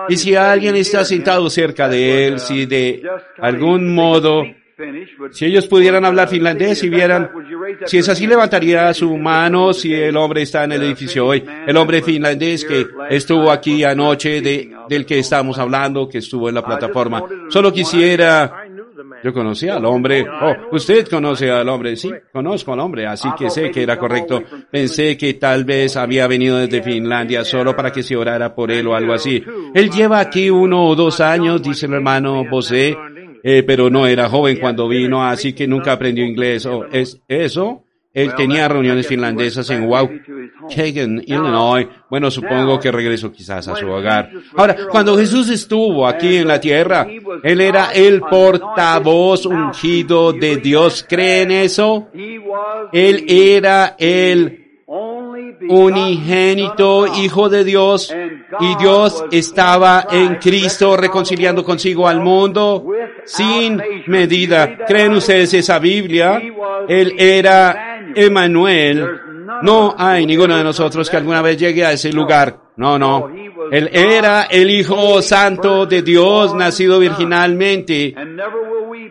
y 0.09 0.17
si 0.17 0.35
alguien 0.35 0.75
está 0.75 1.03
sentado 1.03 1.49
cerca 1.49 1.89
de 1.89 2.27
él, 2.27 2.39
si 2.39 2.65
de 2.65 3.01
algún 3.39 3.93
modo 3.93 4.43
Si 5.31 5.45
ellos 5.45 5.67
pudieran 5.67 6.03
hablar 6.03 6.27
finlandés 6.27 6.83
y 6.83 6.89
vieran, 6.89 7.31
si 7.85 7.97
es 7.97 8.09
así, 8.09 8.27
levantaría 8.27 8.93
su 8.93 9.15
mano 9.17 9.73
si 9.73 9.93
el 9.93 10.17
hombre 10.17 10.41
está 10.41 10.65
en 10.65 10.73
el 10.73 10.83
edificio 10.83 11.25
hoy. 11.25 11.43
El 11.65 11.77
hombre 11.77 12.01
finlandés 12.01 12.65
que 12.65 12.85
estuvo 13.09 13.51
aquí 13.51 13.83
anoche, 13.83 14.41
de, 14.41 14.75
del 14.89 15.05
que 15.05 15.19
estamos 15.19 15.57
hablando, 15.59 16.09
que 16.09 16.17
estuvo 16.17 16.49
en 16.49 16.55
la 16.55 16.65
plataforma. 16.65 17.23
Solo 17.49 17.71
quisiera 17.71 18.65
yo 19.23 19.33
conocía 19.33 19.77
al 19.77 19.85
hombre. 19.85 20.25
Oh, 20.29 20.75
usted 20.75 21.07
conoce 21.07 21.49
al 21.49 21.67
hombre. 21.69 21.95
Sí, 21.95 22.11
conozco 22.31 22.73
al 22.73 22.79
hombre, 22.79 23.07
así 23.07 23.27
que 23.37 23.49
sé 23.49 23.71
que 23.71 23.83
era 23.83 23.97
correcto. 23.97 24.43
Pensé 24.69 25.17
que 25.17 25.33
tal 25.33 25.65
vez 25.65 25.97
había 25.97 26.27
venido 26.27 26.57
desde 26.57 26.83
Finlandia 26.83 27.43
solo 27.43 27.75
para 27.75 27.91
que 27.91 28.03
se 28.03 28.15
orara 28.15 28.53
por 28.53 28.71
él 28.71 28.87
o 28.87 28.95
algo 28.95 29.13
así. 29.13 29.43
Él 29.73 29.89
lleva 29.89 30.19
aquí 30.19 30.49
uno 30.49 30.85
o 30.85 30.95
dos 30.95 31.19
años, 31.21 31.61
dice 31.61 31.87
el 31.87 31.93
hermano 31.93 32.45
Bosé, 32.49 32.95
eh, 33.47 33.61
pero 33.61 33.91
no 33.91 34.07
era 34.07 34.27
joven 34.27 34.57
cuando 34.59 34.87
vino, 34.87 35.23
así 35.23 35.53
que 35.53 35.67
nunca 35.67 35.91
aprendió 35.91 36.25
inglés. 36.25 36.65
Oh, 36.65 36.83
¿Es 36.91 37.21
eso? 37.27 37.83
Él 38.11 38.33
tenía 38.33 38.67
reuniones 38.67 39.05
finlandesas 39.05 39.69
en 39.69 39.83
Waukegan, 39.87 41.21
Illinois. 41.27 41.85
Bueno, 42.09 42.31
supongo 42.31 42.79
que 42.79 42.91
regresó 42.91 43.31
quizás 43.31 43.67
a 43.67 43.75
su 43.75 43.87
hogar. 43.87 44.31
Ahora, 44.55 44.75
cuando 44.89 45.15
Jesús 45.15 45.51
estuvo 45.51 46.07
aquí 46.07 46.37
en 46.37 46.47
la 46.47 46.59
tierra, 46.59 47.05
Él 47.43 47.61
era 47.61 47.91
el 47.91 48.21
portavoz 48.21 49.45
ungido 49.45 50.33
de 50.33 50.57
Dios. 50.57 51.05
¿Creen 51.07 51.51
eso? 51.51 52.07
Él 52.91 53.25
era 53.27 53.95
el 53.99 54.64
unigénito 55.69 57.07
Hijo 57.07 57.49
de 57.49 57.63
Dios 57.63 58.13
y 58.59 58.75
Dios 58.77 59.25
estaba 59.31 60.07
en 60.11 60.35
Cristo 60.35 60.97
reconciliando 60.97 61.63
consigo 61.63 62.07
al 62.07 62.19
mundo 62.21 62.85
sin 63.25 63.81
medida. 64.07 64.77
¿Creen 64.85 65.13
ustedes 65.13 65.53
esa 65.53 65.79
Biblia? 65.79 66.41
Él 66.87 67.13
era 67.17 68.01
Emanuel. 68.15 69.07
No 69.61 69.95
hay 69.97 70.25
ninguno 70.25 70.57
de 70.57 70.63
nosotros 70.63 71.09
que 71.09 71.17
alguna 71.17 71.41
vez 71.41 71.57
llegue 71.57 71.85
a 71.85 71.91
ese 71.91 72.11
lugar. 72.11 72.64
No, 72.77 72.99
no. 72.99 73.29
Él 73.71 73.89
era 73.93 74.43
el 74.43 74.69
Hijo 74.69 75.21
Santo 75.21 75.85
de 75.85 76.01
Dios, 76.01 76.53
nacido 76.53 76.99
virginalmente. 76.99 78.13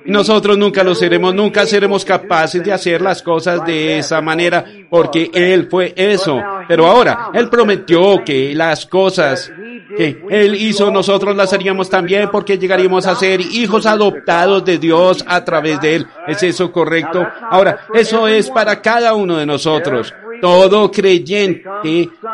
Nosotros 0.06 0.58
nunca 0.58 0.84
lo 0.84 0.94
seremos, 0.94 1.34
nunca 1.34 1.64
seremos 1.66 2.04
capaces 2.04 2.62
de 2.62 2.72
hacer 2.72 3.00
las 3.00 3.22
cosas 3.22 3.64
de 3.64 3.98
esa 3.98 4.20
manera, 4.20 4.64
porque 4.90 5.30
Él 5.32 5.68
fue 5.70 5.94
eso. 5.96 6.40
Pero 6.68 6.86
ahora, 6.86 7.30
Él 7.32 7.48
prometió 7.48 8.22
que 8.22 8.54
las 8.54 8.84
cosas 8.86 9.50
que 9.96 10.22
Él 10.28 10.54
hizo, 10.56 10.90
nosotros 10.90 11.34
las 11.34 11.52
haríamos 11.52 11.88
también, 11.88 12.28
porque 12.30 12.58
llegaríamos 12.58 13.06
a 13.06 13.14
ser 13.14 13.40
hijos 13.40 13.86
adoptados 13.86 14.64
de 14.64 14.78
Dios 14.78 15.24
a 15.26 15.42
través 15.44 15.80
de 15.80 15.96
Él. 15.96 16.06
¿Es 16.26 16.42
eso 16.42 16.70
correcto? 16.70 17.26
Ahora, 17.50 17.80
eso 17.94 18.28
es 18.28 18.50
para 18.50 18.82
cada 18.82 19.14
uno 19.14 19.36
de 19.38 19.46
nosotros. 19.46 20.12
Todo 20.44 20.90
creyente 20.90 21.64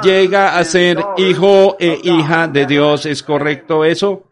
llega 0.03 0.59
a 0.59 0.65
ser 0.65 0.99
hijo 1.17 1.77
e 1.79 1.97
hija 2.03 2.49
de 2.49 2.67
Dios. 2.67 3.07
¿Es 3.07 3.23
correcto 3.23 3.85
eso? 3.85 4.25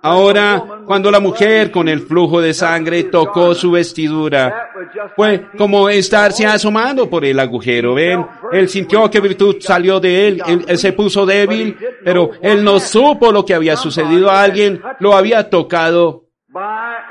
Ahora, 0.00 0.64
cuando 0.86 1.10
la 1.10 1.20
mujer 1.20 1.70
con 1.70 1.90
el 1.90 2.00
flujo 2.00 2.40
de 2.40 2.54
sangre 2.54 3.04
tocó 3.04 3.54
su 3.54 3.72
vestidura, 3.72 4.70
fue 5.14 5.48
como 5.58 5.90
estarse 5.90 6.46
asomando 6.46 7.10
por 7.10 7.26
el 7.26 7.38
agujero. 7.38 7.92
Ven, 7.92 8.24
él 8.50 8.70
sintió 8.70 9.10
que 9.10 9.20
virtud 9.20 9.56
salió 9.60 10.00
de 10.00 10.28
él, 10.28 10.42
él, 10.66 10.78
se 10.78 10.94
puso 10.94 11.26
débil, 11.26 11.76
pero 12.02 12.30
él 12.40 12.64
no 12.64 12.80
supo 12.80 13.30
lo 13.30 13.44
que 13.44 13.52
había 13.52 13.76
sucedido 13.76 14.30
a 14.30 14.42
alguien, 14.42 14.80
lo 15.00 15.14
había 15.14 15.50
tocado 15.50 16.30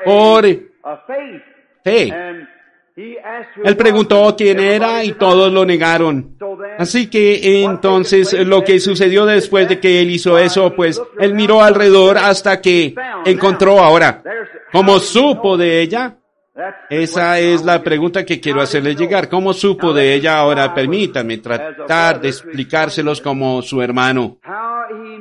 por 0.03 0.47
fe. 1.83 2.47
Él 2.95 3.77
preguntó 3.77 4.35
quién 4.37 4.59
era 4.59 5.03
y 5.03 5.13
todos 5.13 5.51
lo 5.51 5.65
negaron. 5.65 6.35
Así 6.77 7.07
que 7.07 7.63
entonces 7.63 8.33
lo 8.45 8.63
que 8.63 8.79
sucedió 8.79 9.25
después 9.25 9.69
de 9.69 9.79
que 9.79 10.01
él 10.01 10.09
hizo 10.09 10.37
eso, 10.37 10.73
pues 10.75 11.01
él 11.19 11.33
miró 11.33 11.61
alrededor 11.63 12.17
hasta 12.17 12.61
que 12.61 12.93
encontró 13.25 13.79
ahora, 13.79 14.21
¿cómo 14.71 14.99
supo 14.99 15.57
de 15.57 15.81
ella? 15.81 16.17
Esa 16.89 17.39
es 17.39 17.63
la 17.63 17.81
pregunta 17.81 18.25
que 18.25 18.39
quiero 18.39 18.61
hacerle 18.61 18.95
llegar. 18.95 19.29
¿Cómo 19.29 19.53
supo 19.53 19.93
de 19.93 20.13
ella 20.13 20.37
ahora? 20.37 20.73
Permítame 20.73 21.37
tratar 21.37 22.19
de 22.19 22.27
explicárselos 22.27 23.21
como 23.21 23.61
su 23.61 23.81
hermano. 23.81 24.37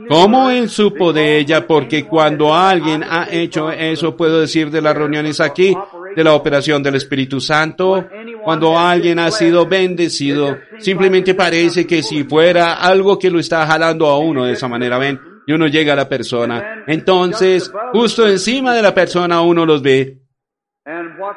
¿Cómo 0.09 0.51
él 0.51 0.69
supo 0.69 1.13
de 1.13 1.39
ella? 1.39 1.67
Porque 1.67 2.05
cuando 2.05 2.53
alguien 2.53 3.05
ha 3.05 3.29
hecho 3.31 3.71
eso, 3.71 4.17
puedo 4.17 4.41
decir 4.41 4.71
de 4.71 4.83
las 4.83 4.97
reuniones 4.97 5.41
aquí, 5.41 5.75
de 6.15 6.25
la 6.25 6.35
operación 6.35 6.83
del 6.83 6.97
Espíritu 6.97 7.41
Santo, 7.41 8.07
cuando 8.43 8.79
alguien 8.79 9.19
ha 9.19 9.31
sido 9.31 9.67
bendecido, 9.67 10.59
simplemente 10.79 11.35
parece 11.35 11.87
que 11.87 12.03
si 12.03 12.25
fuera 12.25 12.75
algo 12.75 13.19
que 13.19 13.31
lo 13.31 13.39
está 13.39 13.67
jalando 13.67 14.07
a 14.07 14.19
uno 14.19 14.45
de 14.45 14.53
esa 14.53 14.69
manera, 14.69 14.99
ven, 14.99 15.21
y 15.47 15.53
uno 15.53 15.67
llega 15.67 15.95
a 15.95 15.97
la 15.97 16.09
persona. 16.09 16.85
Entonces, 16.87 17.71
justo 17.93 18.27
encima 18.27 18.75
de 18.75 18.83
la 18.83 18.95
persona 18.95 19.41
uno 19.41 19.67
los 19.67 19.83
ve. 19.83 20.19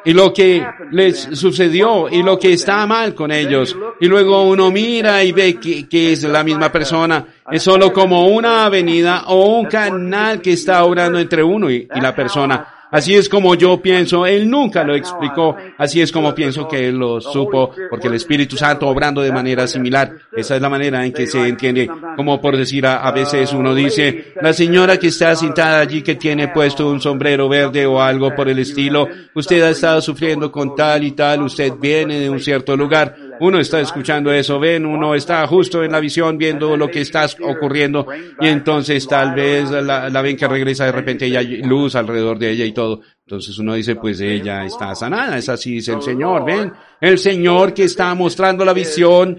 Y 0.06 0.14
lo 0.14 0.34
que 0.34 0.66
les 0.92 1.20
sucedió 1.34 2.10
y 2.10 2.24
lo 2.24 2.40
que 2.40 2.54
está 2.54 2.86
mal 2.88 3.14
con 3.14 3.32
ellos. 3.32 3.76
Y 4.00 4.08
luego 4.08 4.44
uno 4.44 4.72
mira 4.72 5.24
y 5.24 5.32
ve 5.32 5.60
que, 5.60 6.12
es 6.12 6.24
la 6.24 6.44
misma 6.44 6.72
persona. 6.72 7.26
Es 7.52 7.64
solo 7.64 7.92
como 7.92 8.28
una 8.28 8.66
avenida 8.66 9.26
o 9.28 9.58
un 9.58 9.66
canal 9.66 10.42
que 10.42 10.54
está 10.54 10.84
obrando 10.84 11.20
entre 11.20 11.44
uno 11.44 11.70
y 11.70 11.88
la 11.94 12.16
persona. 12.16 12.68
Así 12.93 13.15
es 13.15 13.27
como 13.27 13.56
yo 13.56 13.82
pienso, 13.82 14.27
Él 14.27 14.47
nunca 14.47 14.84
lo 14.84 14.95
explicó, 14.95 15.56
así 15.79 15.99
es 15.99 16.12
como 16.12 16.36
pienso 16.36 16.67
que 16.67 16.88
Él 16.88 16.95
lo 16.95 17.19
supo, 17.19 17.71
porque 17.89 18.08
el 18.08 18.13
Espíritu 18.13 18.56
Santo 18.56 18.88
obrando 18.88 19.21
de 19.21 19.32
manera 19.32 19.65
similar, 19.65 20.12
esa 20.32 20.56
es 20.58 20.62
la 20.62 20.69
manera 20.69 21.03
en 21.03 21.12
que 21.12 21.25
se 21.25 21.47
entiende, 21.47 21.89
como 22.15 22.39
por 22.39 22.56
decir 22.56 22.86
a, 22.86 22.97
a 22.97 23.12
veces 23.12 23.51
uno 23.51 23.73
dice, 23.73 24.34
la 24.39 24.53
señora 24.53 24.99
que 24.99 25.08
está 25.08 25.36
sentada 25.36 25.79
allí 25.79 26.03
que 26.03 26.13
tiene 26.13 26.49
puesto 26.49 26.88
un 26.88 27.01
sombrero 27.01 27.49
verde 27.49 27.84
o 27.88 27.99
algo 27.99 28.36
por 28.36 28.47
el 28.47 28.60
estilo, 28.60 29.08
usted 29.34 29.63
ha 29.63 29.71
estado 29.71 29.99
sufriendo 29.99 30.51
con 30.51 30.75
tal 30.75 31.03
y 31.03 31.13
tal, 31.13 31.41
usted 31.41 31.73
viene 31.73 32.19
de 32.19 32.29
un 32.29 32.39
cierto 32.39 32.77
lugar, 32.77 33.15
uno 33.39 33.60
está 33.60 33.80
escuchando 33.80 34.32
eso, 34.32 34.60
ven, 34.60 34.86
uno 34.86 35.15
está 35.15 35.46
justo 35.48 35.84
en 35.84 35.91
la 35.91 36.00
visión 36.00 36.38
viendo 36.38 36.76
lo 36.78 36.88
que 36.89 37.02
está 37.02 37.26
ocurriendo 37.41 38.08
y 38.39 38.48
entonces 38.48 39.08
tal 39.08 39.34
vez 39.34 39.69
la, 39.72 40.10
la 40.10 40.22
ven 40.22 40.38
que 40.38 40.48
regresa 40.48 40.86
de 40.86 40.91
repente 40.91 41.28
y 41.28 41.36
hay 41.36 41.58
luz 41.63 41.96
alrededor 41.96 42.38
de 42.38 42.52
ella 42.52 42.65
y 42.65 42.72
todo. 42.72 43.02
Entonces 43.26 43.58
uno 43.58 43.74
dice, 43.74 43.96
pues 43.96 44.19
ella 44.19 44.65
está 44.65 44.93
sanada, 44.96 45.38
es 45.38 45.48
así, 45.50 45.76
dice 45.76 45.93
el 45.93 46.02
Señor, 46.02 46.46
ven, 46.46 46.74
el 47.00 47.17
Señor 47.17 47.74
que 47.74 47.86
está 47.86 48.13
mostrando 48.15 48.65
la 48.65 48.74
visión 48.74 49.38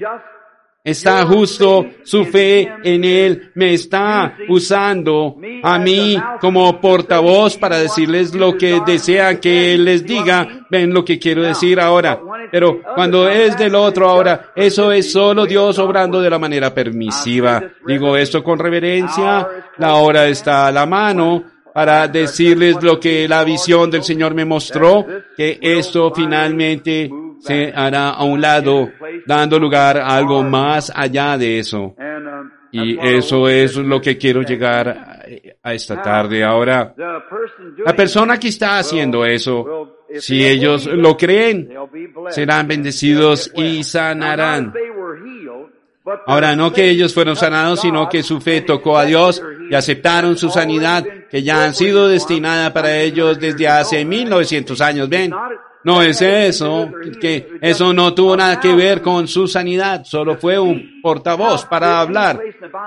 Está 0.85 1.25
justo 1.25 1.87
su 2.03 2.27
fe 2.27 2.71
en 2.85 3.05
Él, 3.05 3.51
me 3.55 3.73
está 3.73 4.37
usando 4.51 5.37
a 5.63 5.79
mí 5.79 6.15
como 6.43 6.79
portavoz 6.79 7.57
para 7.57 7.79
decirles 7.79 8.35
lo 8.35 8.59
que 8.59 8.83
desea 8.87 9.41
que 9.41 9.73
Él 9.73 9.87
les 9.87 10.05
diga. 10.05 10.67
Ven 10.69 10.93
lo 10.93 11.03
que 11.03 11.19
quiero 11.19 11.43
decir 11.43 11.81
ahora. 11.81 12.21
Pero 12.53 12.83
cuando 12.95 13.27
es 13.31 13.57
del 13.57 13.75
otro 13.75 14.11
ahora, 14.11 14.53
eso 14.55 14.93
es 14.93 15.11
solo 15.11 15.47
Dios 15.47 15.79
obrando 15.79 16.21
de 16.21 16.29
la 16.29 16.39
manera 16.39 16.75
permisiva. 16.75 17.63
Digo 17.87 18.15
esto 18.15 18.45
con 18.45 18.59
reverencia. 18.59 19.49
La 19.79 19.95
hora 19.95 20.29
está 20.29 20.67
a 20.67 20.73
la 20.73 20.85
mano 20.85 21.45
para 21.73 22.09
decirles 22.09 22.77
lo 22.83 23.01
que 23.01 23.27
la 23.27 23.43
visión 23.43 23.91
del 23.91 24.05
Señor 24.05 24.35
me 24.35 24.45
mostró, 24.45 25.07
que 25.35 25.59
esto 25.63 26.13
finalmente 26.15 27.11
se 27.45 27.73
hará 27.75 28.11
a 28.11 28.25
un 28.25 28.41
lado, 28.41 28.91
dando 29.27 29.59
lugar 29.59 29.99
a 29.99 30.17
algo 30.17 30.43
más 30.43 30.91
allá 30.95 31.37
de 31.37 31.59
eso. 31.59 31.95
Y 32.73 32.99
eso 32.99 33.49
es 33.49 33.77
lo 33.77 34.01
que 34.01 34.17
quiero 34.17 34.43
llegar 34.43 35.23
a 35.63 35.75
esta 35.75 36.03
tarde. 36.03 36.43
Ahora, 36.43 36.95
la 36.97 37.95
persona 37.95 38.41
que 38.41 38.49
está 38.49 38.79
haciendo 38.79 39.25
eso, 39.25 39.99
si 40.19 40.45
ellos 40.45 40.87
lo 40.87 41.17
creen, 41.17 41.69
serán 42.31 42.67
bendecidos 42.67 43.53
y 43.55 43.85
sanarán. 43.85 44.73
Ahora, 46.27 46.57
no 46.57 46.73
que 46.73 46.89
ellos 46.89 47.15
fueron 47.15 47.37
sanados, 47.37 47.81
sino 47.81 48.09
que 48.09 48.23
su 48.23 48.41
fe 48.41 48.63
tocó 48.63 48.99
a 48.99 49.05
Dios 49.05 49.43
y 49.71 49.75
aceptaron 49.75 50.37
su 50.37 50.51
sanidad, 50.51 51.05
que 51.31 51.43
ya 51.43 51.65
han 51.65 51.75
sido 51.75 52.09
destinada 52.09 52.73
para 52.73 52.99
ellos 52.99 53.39
desde 53.39 53.69
hace 53.69 54.05
1900 54.05 54.81
años. 54.81 55.09
Ven, 55.09 55.33
no 55.85 56.03
es 56.03 56.21
eso, 56.23 56.91
que 57.21 57.59
eso 57.61 57.93
no 57.93 58.15
tuvo 58.15 58.37
nada 58.37 58.59
que 58.59 58.75
ver 58.75 59.03
con 59.03 59.29
su 59.29 59.47
sanidad, 59.47 60.05
solo 60.05 60.37
fue 60.37 60.59
un 60.59 61.01
portavoz 61.03 61.67
para 61.67 62.01
hablar. 62.01 62.41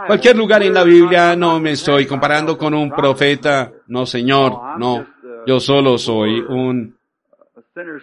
Cualquier 0.08 0.36
lugar 0.36 0.64
en 0.64 0.74
la 0.74 0.84
Biblia 0.84 1.36
no 1.36 1.60
me 1.60 1.72
estoy 1.72 2.06
comparando 2.06 2.58
con 2.58 2.74
un 2.74 2.90
profeta, 2.90 3.72
no 3.88 4.06
señor, 4.06 4.80
no, 4.80 5.06
yo 5.46 5.60
solo 5.60 5.98
soy 5.98 6.40
un 6.40 6.98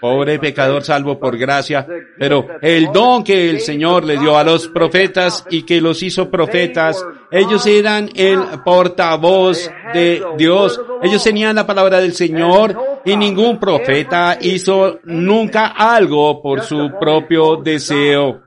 pobre 0.00 0.38
pecador 0.38 0.84
salvo 0.84 1.18
por 1.18 1.36
gracia, 1.36 1.86
pero 2.18 2.46
el 2.62 2.92
don 2.92 3.24
que 3.24 3.50
el 3.50 3.60
Señor 3.60 4.04
le 4.04 4.18
dio 4.18 4.38
a 4.38 4.44
los 4.44 4.68
profetas 4.68 5.44
y 5.50 5.62
que 5.62 5.80
los 5.80 6.02
hizo 6.02 6.30
profetas, 6.30 7.04
ellos 7.30 7.66
eran 7.66 8.08
el 8.14 8.40
portavoz 8.64 9.70
de 9.92 10.22
Dios, 10.36 10.80
ellos 11.02 11.24
tenían 11.24 11.56
la 11.56 11.66
palabra 11.66 12.00
del 12.00 12.12
Señor 12.12 12.93
Y 13.04 13.16
ningún 13.16 13.58
profeta 13.58 14.38
hizo 14.40 15.00
nunca 15.04 15.68
algo 15.68 16.40
por 16.42 16.62
su 16.62 16.90
propio 16.98 17.56
deseo. 17.56 18.42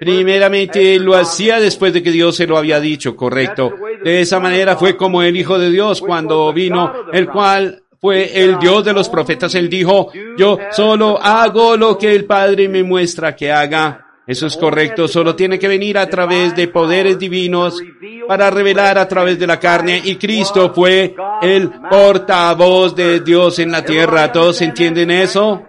Primeramente 0.00 0.98
lo 0.98 1.14
hacía 1.14 1.60
después 1.60 1.92
de 1.92 2.02
que 2.02 2.10
Dios 2.10 2.36
se 2.36 2.46
lo 2.46 2.56
había 2.56 2.80
dicho, 2.80 3.14
correcto. 3.14 3.74
De 4.02 4.20
esa 4.20 4.40
manera 4.40 4.76
fue 4.76 4.96
como 4.96 5.22
el 5.22 5.36
Hijo 5.36 5.58
de 5.58 5.70
Dios 5.70 6.00
cuando 6.00 6.52
vino, 6.52 6.92
el 7.12 7.28
cual 7.28 7.82
fue 8.00 8.42
el 8.42 8.58
Dios 8.58 8.84
de 8.84 8.92
los 8.92 9.08
profetas. 9.08 9.54
Él 9.54 9.68
dijo, 9.68 10.10
yo 10.36 10.58
solo 10.70 11.20
hago 11.22 11.76
lo 11.76 11.96
que 11.98 12.14
el 12.14 12.24
Padre 12.24 12.68
me 12.68 12.82
muestra 12.82 13.36
que 13.36 13.52
haga. 13.52 14.01
Eso 14.26 14.46
es 14.46 14.56
correcto, 14.56 15.08
solo 15.08 15.34
tiene 15.34 15.58
que 15.58 15.66
venir 15.66 15.98
a 15.98 16.08
través 16.08 16.54
de 16.54 16.68
poderes 16.68 17.18
divinos 17.18 17.82
para 18.28 18.50
revelar 18.50 18.96
a 18.96 19.08
través 19.08 19.38
de 19.38 19.48
la 19.48 19.58
carne 19.58 20.00
y 20.04 20.14
Cristo 20.14 20.72
fue 20.72 21.14
el 21.42 21.70
portavoz 21.90 22.94
de 22.94 23.20
Dios 23.20 23.58
en 23.58 23.72
la 23.72 23.84
tierra. 23.84 24.30
¿Todos 24.30 24.62
entienden 24.62 25.10
eso? 25.10 25.66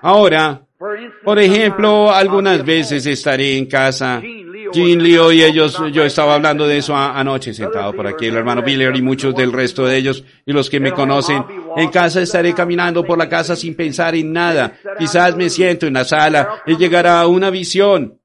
Ahora, 0.00 0.62
por 1.22 1.38
ejemplo, 1.38 2.10
algunas 2.10 2.64
veces 2.64 3.04
estaré 3.06 3.58
en 3.58 3.66
casa. 3.66 4.20
Jean 4.74 5.02
Leo 5.02 5.32
y 5.32 5.42
ellos, 5.42 5.80
yo 5.92 6.04
estaba 6.04 6.34
hablando 6.34 6.66
de 6.66 6.78
eso 6.78 6.96
anoche 6.96 7.54
sentado 7.54 7.92
por 7.92 8.06
aquí, 8.06 8.26
el 8.26 8.36
hermano 8.36 8.62
Biller 8.62 8.94
y 8.96 9.02
muchos 9.02 9.34
del 9.34 9.52
resto 9.52 9.86
de 9.86 9.96
ellos 9.96 10.24
y 10.44 10.52
los 10.52 10.68
que 10.68 10.80
me 10.80 10.92
conocen. 10.92 11.44
En 11.76 11.88
casa 11.90 12.20
estaré 12.20 12.52
caminando 12.52 13.04
por 13.04 13.16
la 13.16 13.28
casa 13.28 13.56
sin 13.56 13.74
pensar 13.74 14.14
en 14.14 14.32
nada. 14.32 14.76
Quizás 14.98 15.36
me 15.36 15.48
siento 15.48 15.86
en 15.86 15.94
la 15.94 16.04
sala 16.04 16.62
y 16.66 16.76
llegará 16.76 17.26
una 17.26 17.50
visión. 17.50 18.18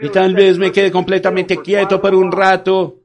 Y 0.00 0.08
tal 0.08 0.34
vez 0.34 0.58
me 0.58 0.72
quede 0.72 0.90
completamente 0.90 1.58
quieto 1.58 2.00
por 2.00 2.14
un 2.14 2.32
rato. 2.32 3.02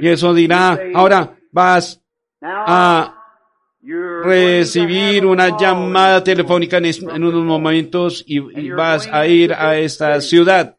Y 0.00 0.08
eso 0.08 0.34
dirá, 0.34 0.78
ahora 0.94 1.36
vas 1.52 2.02
a 2.42 3.16
recibir 4.24 5.24
una 5.24 5.56
llamada 5.56 6.22
telefónica 6.24 6.78
en, 6.78 7.24
unos 7.24 7.44
momentos 7.44 8.24
y, 8.26 8.70
vas 8.70 9.08
a 9.12 9.26
ir 9.26 9.52
a 9.52 9.78
esta 9.78 10.20
ciudad. 10.20 10.76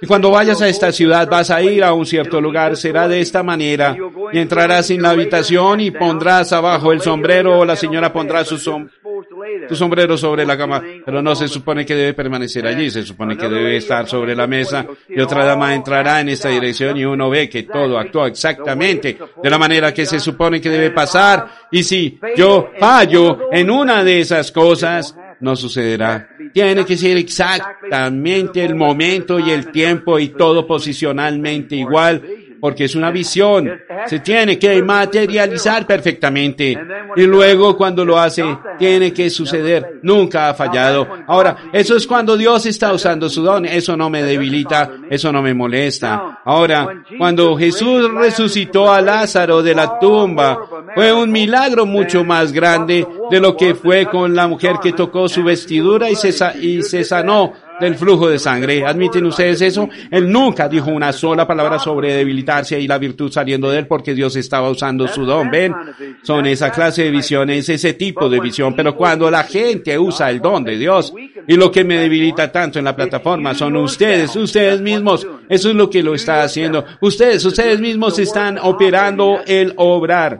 Y 0.00 0.06
cuando 0.06 0.30
vayas 0.30 0.62
a 0.62 0.68
esta 0.68 0.90
ciudad 0.92 1.28
vas 1.28 1.50
a 1.50 1.60
ir 1.60 1.84
a 1.84 1.92
un 1.92 2.06
cierto 2.06 2.40
lugar, 2.40 2.74
será 2.74 3.06
de 3.06 3.20
esta 3.20 3.42
manera, 3.42 3.94
y 4.32 4.38
entrarás 4.38 4.90
en 4.90 5.02
la 5.02 5.10
habitación 5.10 5.80
y 5.80 5.90
pondrás 5.90 6.54
abajo 6.54 6.90
el 6.92 7.02
sombrero 7.02 7.58
o 7.58 7.64
la 7.66 7.76
señora 7.76 8.10
pondrá 8.10 8.44
su, 8.44 8.56
su 8.56 9.76
sombrero 9.76 10.16
sobre 10.16 10.46
la 10.46 10.56
cama, 10.56 10.82
pero 11.04 11.20
no 11.20 11.34
se 11.34 11.48
supone 11.48 11.84
que 11.84 11.94
debe 11.94 12.14
permanecer 12.14 12.66
allí, 12.66 12.90
se 12.90 13.02
supone 13.02 13.36
que 13.36 13.46
debe 13.46 13.76
estar 13.76 14.08
sobre 14.08 14.34
la 14.34 14.46
mesa 14.46 14.86
y 15.06 15.20
otra 15.20 15.44
dama 15.44 15.74
entrará 15.74 16.22
en 16.22 16.30
esta 16.30 16.48
dirección 16.48 16.96
y 16.96 17.04
uno 17.04 17.28
ve 17.28 17.46
que 17.46 17.64
todo 17.64 17.98
actúa 17.98 18.28
exactamente 18.28 19.18
de 19.42 19.50
la 19.50 19.58
manera 19.58 19.92
que 19.92 20.06
se 20.06 20.18
supone 20.18 20.62
que 20.62 20.70
debe 20.70 20.92
pasar. 20.92 21.46
Y 21.70 21.82
si 21.82 22.18
yo 22.34 22.70
fallo 22.78 23.52
en 23.52 23.70
una 23.70 24.02
de 24.02 24.20
esas 24.20 24.50
cosas, 24.50 25.14
no 25.40 25.56
sucederá. 25.56 26.28
Tiene 26.52 26.84
que 26.84 26.96
ser 26.96 27.16
exactamente 27.16 28.64
el 28.64 28.74
momento 28.74 29.38
y 29.38 29.50
el 29.50 29.70
tiempo 29.70 30.18
y 30.18 30.28
todo 30.28 30.66
posicionalmente 30.66 31.76
igual 31.76 32.22
porque 32.60 32.84
es 32.84 32.94
una 32.94 33.10
visión. 33.10 33.70
Se 34.06 34.20
tiene 34.20 34.58
que 34.58 34.82
materializar 34.82 35.86
perfectamente. 35.86 36.78
Y 37.16 37.22
luego 37.22 37.76
cuando 37.76 38.04
lo 38.04 38.18
hace, 38.18 38.44
tiene 38.78 39.12
que 39.12 39.30
suceder. 39.30 40.00
Nunca 40.02 40.48
ha 40.48 40.54
fallado. 40.54 41.06
Ahora, 41.26 41.56
eso 41.72 41.96
es 41.96 42.06
cuando 42.06 42.36
Dios 42.36 42.66
está 42.66 42.92
usando 42.92 43.28
su 43.28 43.42
don. 43.42 43.64
Eso 43.64 43.96
no 43.96 44.10
me 44.10 44.22
debilita, 44.22 44.90
eso 45.10 45.32
no 45.32 45.42
me 45.42 45.54
molesta. 45.54 46.40
Ahora, 46.44 47.04
cuando 47.16 47.56
Jesús 47.56 48.10
resucitó 48.12 48.92
a 48.92 49.00
Lázaro 49.00 49.62
de 49.62 49.74
la 49.74 49.98
tumba, 49.98 50.58
fue 50.94 51.12
un 51.12 51.30
milagro 51.30 51.86
mucho 51.86 52.24
más 52.24 52.52
grande 52.52 53.06
de 53.30 53.40
lo 53.40 53.56
que 53.56 53.74
fue 53.74 54.06
con 54.06 54.34
la 54.34 54.48
mujer 54.48 54.76
que 54.82 54.92
tocó 54.92 55.28
su 55.28 55.44
vestidura 55.44 56.10
y 56.10 56.16
se, 56.16 56.34
y 56.60 56.82
se 56.82 57.04
sanó 57.04 57.52
del 57.80 57.94
flujo 57.96 58.28
de 58.28 58.38
sangre. 58.38 58.84
¿Admiten 58.84 59.26
ustedes 59.26 59.60
eso? 59.60 59.88
Él 60.10 60.30
nunca 60.30 60.68
dijo 60.68 60.90
una 60.90 61.12
sola 61.12 61.46
palabra 61.46 61.78
sobre 61.78 62.14
debilitarse 62.14 62.78
y 62.78 62.86
la 62.86 62.98
virtud 62.98 63.30
saliendo 63.30 63.70
de 63.70 63.78
él 63.78 63.86
porque 63.86 64.14
Dios 64.14 64.36
estaba 64.36 64.70
usando 64.70 65.08
su 65.08 65.24
don. 65.24 65.50
¿Ven? 65.50 65.74
Son 66.22 66.46
esa 66.46 66.70
clase 66.70 67.04
de 67.04 67.10
visiones, 67.10 67.68
ese 67.68 67.94
tipo 67.94 68.28
de 68.28 68.40
visión. 68.40 68.74
Pero 68.74 68.94
cuando 68.96 69.30
la 69.30 69.44
gente 69.44 69.98
usa 69.98 70.30
el 70.30 70.40
don 70.40 70.64
de 70.64 70.76
Dios 70.76 71.12
y 71.46 71.56
lo 71.56 71.70
que 71.70 71.84
me 71.84 71.98
debilita 71.98 72.50
tanto 72.50 72.78
en 72.78 72.84
la 72.84 72.96
plataforma 72.96 73.54
son 73.54 73.76
ustedes, 73.76 74.34
ustedes 74.36 74.80
mismos. 74.80 75.26
Eso 75.48 75.70
es 75.70 75.74
lo 75.74 75.88
que 75.88 76.02
lo 76.02 76.14
está 76.14 76.42
haciendo. 76.42 76.84
Ustedes, 77.00 77.44
ustedes 77.44 77.80
mismos 77.80 78.18
están 78.18 78.58
operando 78.58 79.40
el 79.46 79.72
obrar. 79.76 80.38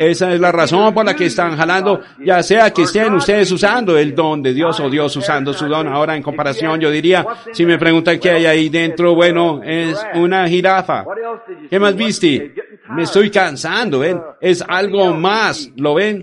Esa 0.00 0.32
es 0.32 0.40
la 0.40 0.50
razón 0.50 0.94
por 0.94 1.04
la 1.04 1.14
que 1.14 1.26
están 1.26 1.58
jalando, 1.58 2.00
ya 2.24 2.42
sea 2.42 2.70
que 2.70 2.84
estén 2.84 3.12
ustedes 3.12 3.52
usando 3.52 3.98
el 3.98 4.14
don 4.14 4.42
de 4.42 4.54
Dios 4.54 4.80
o 4.80 4.88
Dios 4.88 5.14
usando 5.14 5.52
su 5.52 5.68
don. 5.68 5.88
Ahora, 5.88 6.16
en 6.16 6.22
comparación, 6.22 6.80
yo 6.80 6.90
diría, 6.90 7.26
si 7.52 7.66
me 7.66 7.76
preguntan 7.76 8.18
qué 8.18 8.30
hay 8.30 8.46
ahí 8.46 8.70
dentro, 8.70 9.14
bueno, 9.14 9.60
es 9.62 10.02
una 10.14 10.48
jirafa. 10.48 11.04
¿Qué 11.68 11.78
más 11.78 11.94
viste? 11.94 12.54
Me 12.88 13.02
estoy 13.02 13.30
cansando, 13.30 13.98
¿ven? 13.98 14.18
Es 14.40 14.64
algo 14.66 15.12
más, 15.12 15.70
¿lo 15.76 15.92
ven? 15.92 16.22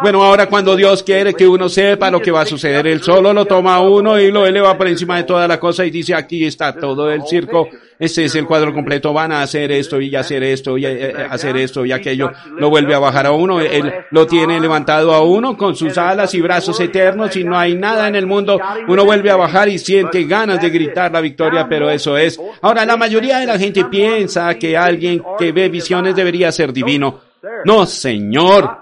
Bueno, 0.00 0.22
ahora 0.22 0.46
cuando 0.46 0.74
Dios 0.74 1.02
quiere 1.02 1.34
que 1.34 1.46
uno 1.46 1.68
sepa 1.68 2.10
lo 2.10 2.22
que 2.22 2.30
va 2.30 2.40
a 2.40 2.46
suceder, 2.46 2.86
Él 2.86 3.02
solo 3.02 3.34
lo 3.34 3.44
toma 3.44 3.80
uno 3.80 4.18
y 4.18 4.32
lo 4.32 4.46
eleva 4.46 4.78
por 4.78 4.88
encima 4.88 5.18
de 5.18 5.24
toda 5.24 5.46
la 5.46 5.60
cosa 5.60 5.84
y 5.84 5.90
dice, 5.90 6.14
aquí 6.14 6.46
está 6.46 6.72
todo 6.74 7.10
el 7.10 7.22
circo 7.26 7.68
este 7.98 8.24
es 8.24 8.34
el 8.34 8.46
cuadro 8.46 8.72
completo, 8.72 9.12
van 9.12 9.32
a 9.32 9.42
hacer 9.42 9.70
esto 9.72 10.00
y 10.00 10.14
hacer 10.14 10.42
esto 10.42 10.76
y 10.76 10.86
eh, 10.86 11.14
hacer 11.30 11.56
esto 11.56 11.84
y 11.84 11.92
aquello. 11.92 12.32
Lo 12.56 12.70
vuelve 12.70 12.94
a 12.94 12.98
bajar 12.98 13.26
a 13.26 13.32
uno, 13.32 13.60
él 13.60 13.92
lo 14.10 14.26
tiene 14.26 14.60
levantado 14.60 15.14
a 15.14 15.22
uno 15.22 15.56
con 15.56 15.76
sus 15.76 15.96
alas 15.98 16.34
y 16.34 16.40
brazos 16.40 16.78
eternos 16.80 17.36
y 17.36 17.44
no 17.44 17.56
hay 17.56 17.74
nada 17.74 18.08
en 18.08 18.16
el 18.16 18.26
mundo. 18.26 18.60
Uno 18.88 19.04
vuelve 19.04 19.30
a 19.30 19.36
bajar 19.36 19.68
y 19.68 19.78
siente 19.78 20.24
ganas 20.24 20.60
de 20.60 20.70
gritar 20.70 21.12
la 21.12 21.20
victoria, 21.20 21.66
pero 21.68 21.90
eso 21.90 22.16
es. 22.16 22.40
Ahora, 22.62 22.84
la 22.84 22.96
mayoría 22.96 23.38
de 23.38 23.46
la 23.46 23.58
gente 23.58 23.84
piensa 23.84 24.54
que 24.56 24.76
alguien 24.76 25.22
que 25.38 25.52
ve 25.52 25.68
visiones 25.68 26.16
debería 26.16 26.50
ser 26.52 26.72
divino. 26.72 27.20
No, 27.64 27.86
Señor. 27.86 28.78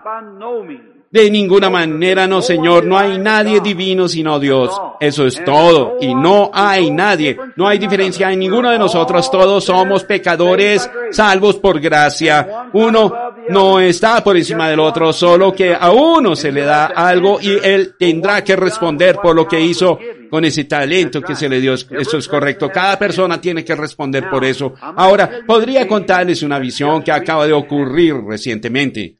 De 1.12 1.30
ninguna 1.30 1.68
manera, 1.68 2.26
no, 2.26 2.40
Señor. 2.40 2.86
No 2.86 2.96
hay 2.96 3.18
nadie 3.18 3.60
divino 3.60 4.08
sino 4.08 4.40
Dios. 4.40 4.72
Eso 4.98 5.26
es 5.26 5.44
todo. 5.44 5.98
Y 6.00 6.14
no 6.14 6.50
hay 6.54 6.90
nadie. 6.90 7.36
No 7.54 7.68
hay 7.68 7.76
diferencia 7.76 8.32
en 8.32 8.38
ninguno 8.38 8.70
de 8.70 8.78
nosotros. 8.78 9.30
Todos 9.30 9.62
somos 9.62 10.04
pecadores 10.04 10.90
salvos 11.10 11.56
por 11.56 11.80
gracia. 11.80 12.70
Uno 12.72 13.12
no 13.50 13.78
está 13.78 14.24
por 14.24 14.38
encima 14.38 14.70
del 14.70 14.80
otro, 14.80 15.12
solo 15.12 15.52
que 15.52 15.76
a 15.78 15.90
uno 15.90 16.34
se 16.34 16.50
le 16.50 16.62
da 16.62 16.86
algo 16.86 17.38
y 17.42 17.58
él 17.62 17.94
tendrá 17.98 18.42
que 18.42 18.56
responder 18.56 19.16
por 19.16 19.36
lo 19.36 19.46
que 19.46 19.60
hizo 19.60 19.98
con 20.30 20.46
ese 20.46 20.64
talento 20.64 21.20
que 21.20 21.36
se 21.36 21.46
le 21.46 21.60
dio. 21.60 21.74
Eso 21.74 22.16
es 22.16 22.26
correcto. 22.26 22.70
Cada 22.70 22.98
persona 22.98 23.38
tiene 23.38 23.62
que 23.62 23.74
responder 23.74 24.30
por 24.30 24.46
eso. 24.46 24.74
Ahora, 24.80 25.40
podría 25.46 25.86
contarles 25.86 26.42
una 26.42 26.58
visión 26.58 27.02
que 27.02 27.12
acaba 27.12 27.46
de 27.46 27.52
ocurrir 27.52 28.14
recientemente. 28.26 29.18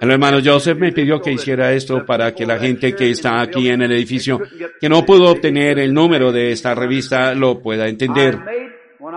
El 0.00 0.10
hermano 0.10 0.38
Joseph 0.44 0.78
me 0.78 0.92
pidió 0.92 1.20
que 1.20 1.32
hiciera 1.32 1.72
esto 1.72 2.04
para 2.04 2.34
que 2.34 2.46
la 2.46 2.58
gente 2.58 2.94
que 2.94 3.10
está 3.10 3.40
aquí 3.40 3.68
en 3.68 3.82
el 3.82 3.92
edificio, 3.92 4.40
que 4.80 4.88
no 4.88 5.04
pudo 5.04 5.30
obtener 5.30 5.78
el 5.78 5.92
número 5.92 6.32
de 6.32 6.52
esta 6.52 6.74
revista, 6.74 7.34
lo 7.34 7.60
pueda 7.60 7.88
entender. 7.88 8.38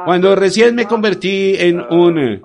Cuando 0.05 0.35
recién 0.35 0.75
me 0.75 0.85
convertí 0.85 1.55
en 1.57 1.79
un 1.79 2.19
eh, 2.19 2.41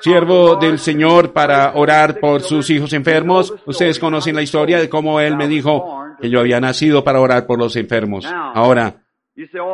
siervo 0.00 0.56
del 0.56 0.78
Señor 0.78 1.32
para 1.32 1.72
orar 1.74 2.18
por 2.18 2.42
sus 2.42 2.68
hijos 2.70 2.92
enfermos, 2.92 3.54
ustedes 3.66 3.98
conocen 3.98 4.34
la 4.34 4.42
historia 4.42 4.78
de 4.78 4.88
cómo 4.88 5.20
él 5.20 5.36
me 5.36 5.48
dijo, 5.48 6.00
que 6.20 6.28
yo 6.28 6.40
había 6.40 6.60
nacido 6.60 7.02
para 7.02 7.20
orar 7.20 7.46
por 7.46 7.58
los 7.58 7.74
enfermos. 7.76 8.26
Ahora, 8.26 9.02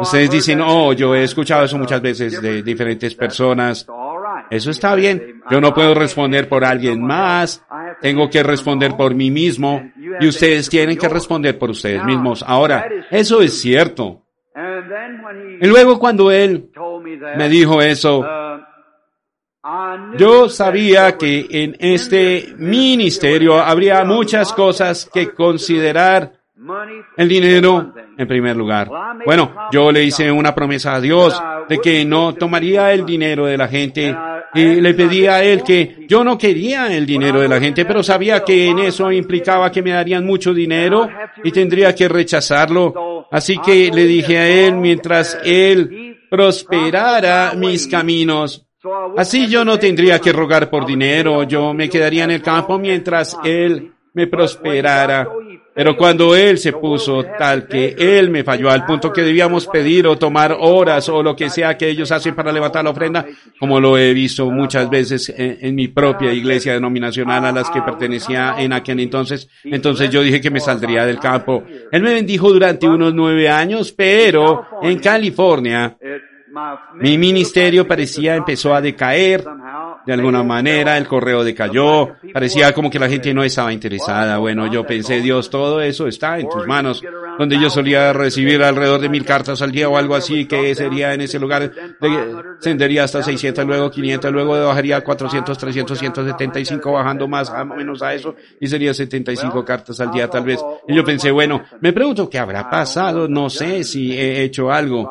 ustedes 0.00 0.30
dicen, 0.30 0.60
oh, 0.60 0.92
yo 0.92 1.14
he 1.14 1.24
escuchado 1.24 1.64
eso 1.64 1.78
muchas 1.78 2.00
veces 2.00 2.40
de 2.40 2.62
diferentes 2.62 3.14
personas. 3.14 3.86
Eso 4.50 4.70
está 4.70 4.94
bien. 4.94 5.42
Yo 5.50 5.60
no 5.60 5.74
puedo 5.74 5.94
responder 5.94 6.48
por 6.48 6.64
alguien 6.64 7.02
más. 7.02 7.64
Tengo 8.00 8.28
que 8.28 8.42
responder 8.42 8.96
por 8.96 9.14
mí 9.14 9.30
mismo. 9.30 9.90
Y 10.20 10.28
ustedes 10.28 10.68
tienen 10.68 10.96
que 10.96 11.08
responder 11.08 11.58
por 11.58 11.70
ustedes 11.70 12.04
mismos. 12.04 12.44
Ahora, 12.46 12.88
eso 13.10 13.40
es 13.42 13.60
cierto. 13.60 14.22
Y 15.60 15.66
luego 15.66 15.98
cuando 15.98 16.30
él 16.30 16.70
me 17.36 17.48
dijo 17.48 17.82
eso, 17.82 18.24
yo 20.16 20.48
sabía 20.48 21.16
que 21.18 21.46
en 21.50 21.76
este 21.80 22.54
ministerio 22.56 23.60
habría 23.60 24.04
muchas 24.04 24.52
cosas 24.52 25.10
que 25.12 25.34
considerar 25.34 26.32
el 27.16 27.28
dinero 27.28 27.92
en 28.16 28.28
primer 28.28 28.56
lugar. 28.56 28.88
Bueno, 29.24 29.54
yo 29.72 29.90
le 29.92 30.04
hice 30.04 30.30
una 30.30 30.54
promesa 30.54 30.94
a 30.94 31.00
Dios 31.00 31.40
de 31.68 31.78
que 31.78 32.04
no 32.04 32.34
tomaría 32.34 32.92
el 32.92 33.04
dinero 33.04 33.46
de 33.46 33.56
la 33.56 33.68
gente 33.68 34.14
y 34.54 34.80
le 34.80 34.94
pedí 34.94 35.26
a 35.26 35.42
él 35.42 35.62
que 35.62 36.06
yo 36.08 36.24
no 36.24 36.38
quería 36.38 36.94
el 36.94 37.04
dinero 37.04 37.40
de 37.40 37.48
la 37.48 37.60
gente, 37.60 37.84
pero 37.84 38.02
sabía 38.02 38.42
que 38.42 38.68
en 38.68 38.78
eso 38.78 39.10
implicaba 39.12 39.70
que 39.70 39.82
me 39.82 39.90
darían 39.90 40.24
mucho 40.24 40.54
dinero 40.54 41.08
y 41.44 41.50
tendría 41.50 41.94
que 41.94 42.08
rechazarlo. 42.08 43.26
Así 43.30 43.58
que 43.58 43.90
le 43.92 44.04
dije 44.04 44.38
a 44.38 44.48
él, 44.48 44.76
mientras 44.76 45.38
él 45.44 46.16
prosperara 46.30 47.52
mis 47.56 47.86
caminos, 47.86 48.66
Así 49.16 49.48
yo 49.48 49.64
no 49.64 49.78
tendría 49.78 50.20
que 50.20 50.32
rogar 50.32 50.70
por 50.70 50.86
dinero, 50.86 51.42
yo 51.42 51.74
me 51.74 51.88
quedaría 51.88 52.24
en 52.24 52.30
el 52.30 52.42
campo 52.42 52.78
mientras 52.78 53.36
él 53.42 53.92
me 54.12 54.26
prosperara. 54.26 55.28
Pero 55.76 55.94
cuando 55.94 56.34
Él 56.34 56.56
se 56.56 56.72
puso 56.72 57.22
tal 57.38 57.68
que 57.68 57.94
Él 57.98 58.30
me 58.30 58.42
falló 58.42 58.70
al 58.70 58.86
punto 58.86 59.12
que 59.12 59.20
debíamos 59.20 59.66
pedir 59.66 60.06
o 60.06 60.16
tomar 60.16 60.56
horas 60.58 61.06
o 61.10 61.22
lo 61.22 61.36
que 61.36 61.50
sea 61.50 61.76
que 61.76 61.90
ellos 61.90 62.10
hacen 62.10 62.34
para 62.34 62.50
levantar 62.50 62.82
la 62.82 62.92
ofrenda, 62.92 63.26
como 63.60 63.78
lo 63.78 63.98
he 63.98 64.14
visto 64.14 64.50
muchas 64.50 64.88
veces 64.88 65.30
en, 65.36 65.74
mi 65.74 65.88
propia 65.88 66.32
iglesia 66.32 66.72
denominacional 66.72 67.44
a 67.44 67.52
las 67.52 67.68
que 67.68 67.82
pertenecía 67.82 68.54
en 68.58 68.72
aquel 68.72 69.00
entonces, 69.00 69.50
entonces 69.64 70.08
yo 70.08 70.22
dije 70.22 70.40
que 70.40 70.50
me 70.50 70.60
saldría 70.60 71.04
del 71.04 71.18
campo. 71.18 71.62
Él 71.92 72.02
me 72.02 72.14
bendijo 72.14 72.50
durante 72.50 72.88
unos 72.88 73.12
nueve 73.12 73.50
años, 73.50 73.92
pero 73.92 74.66
en 74.80 74.98
California 74.98 75.98
mi 76.94 77.18
ministerio 77.18 77.86
parecía 77.86 78.34
empezó 78.34 78.74
a 78.74 78.80
decaer 78.80 79.44
de 80.06 80.12
alguna 80.12 80.42
manera, 80.42 80.96
el 80.96 81.06
correo 81.06 81.42
decayó, 81.42 82.16
parecía 82.32 82.72
como 82.72 82.90
que 82.90 82.98
la 82.98 83.08
gente 83.08 83.34
no 83.34 83.42
estaba 83.42 83.72
interesada. 83.72 84.38
Bueno, 84.38 84.70
yo 84.72 84.86
pensé, 84.86 85.20
Dios, 85.20 85.50
todo 85.50 85.80
eso 85.80 86.06
está 86.06 86.38
en 86.38 86.48
tus 86.48 86.66
manos, 86.66 87.02
donde 87.38 87.58
yo 87.60 87.68
solía 87.68 88.12
recibir 88.12 88.62
alrededor 88.62 89.00
de 89.00 89.08
mil 89.08 89.24
cartas 89.24 89.60
al 89.62 89.72
día 89.72 89.88
o 89.88 89.96
algo 89.96 90.14
así, 90.14 90.46
que 90.46 90.74
sería 90.74 91.12
en 91.12 91.22
ese 91.22 91.38
lugar, 91.38 91.72
descendería 92.00 93.04
hasta 93.04 93.22
600, 93.22 93.66
luego 93.66 93.90
500, 93.90 94.32
luego 94.32 94.66
bajaría 94.66 94.98
a 94.98 95.00
400, 95.00 95.58
300, 95.58 95.98
175, 95.98 96.92
bajando 96.92 97.26
más 97.26 97.50
o 97.50 97.64
menos 97.64 98.00
a 98.02 98.14
eso, 98.14 98.36
y 98.60 98.66
sería 98.68 98.94
75 98.94 99.64
cartas 99.64 99.98
al 100.00 100.12
día 100.12 100.28
tal 100.28 100.44
vez. 100.44 100.64
Y 100.86 100.94
yo 100.94 101.04
pensé, 101.04 101.30
bueno, 101.30 101.62
me 101.80 101.92
pregunto 101.92 102.30
qué 102.30 102.38
habrá 102.38 102.70
pasado, 102.70 103.26
no 103.28 103.50
sé 103.50 103.82
si 103.82 104.16
he 104.16 104.42
hecho 104.42 104.70
algo. 104.70 105.10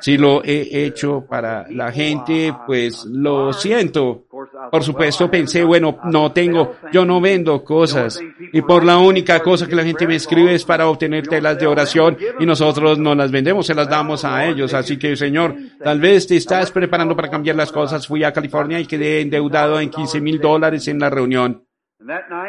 Si 0.00 0.18
lo 0.18 0.44
he 0.44 0.84
hecho 0.84 1.24
para 1.26 1.66
la 1.70 1.90
gente, 1.90 2.54
pues 2.66 3.04
lo 3.06 3.52
siento. 3.52 4.25
Por 4.70 4.82
supuesto 4.82 5.30
pensé, 5.30 5.62
bueno, 5.64 5.98
no 6.04 6.32
tengo, 6.32 6.76
yo 6.92 7.04
no 7.04 7.20
vendo 7.20 7.62
cosas. 7.62 8.18
Y 8.52 8.62
por 8.62 8.84
la 8.84 8.98
única 8.98 9.40
cosa 9.40 9.66
que 9.66 9.76
la 9.76 9.84
gente 9.84 10.06
me 10.06 10.16
escribe 10.16 10.54
es 10.54 10.64
para 10.64 10.88
obtener 10.88 11.26
telas 11.26 11.58
de 11.58 11.66
oración 11.66 12.16
y 12.40 12.46
nosotros 12.46 12.98
no 12.98 13.14
las 13.14 13.30
vendemos, 13.30 13.66
se 13.66 13.74
las 13.74 13.88
damos 13.88 14.24
a 14.24 14.46
ellos. 14.46 14.74
Así 14.74 14.98
que, 14.98 15.16
Señor, 15.16 15.54
tal 15.82 16.00
vez 16.00 16.26
te 16.26 16.36
estás 16.36 16.70
preparando 16.70 17.14
para 17.14 17.30
cambiar 17.30 17.56
las 17.56 17.72
cosas. 17.72 18.06
Fui 18.06 18.24
a 18.24 18.32
California 18.32 18.80
y 18.80 18.86
quedé 18.86 19.20
endeudado 19.20 19.80
en 19.80 19.90
15 19.90 20.20
mil 20.20 20.40
dólares 20.40 20.88
en 20.88 20.98
la 20.98 21.10
reunión. 21.10 21.66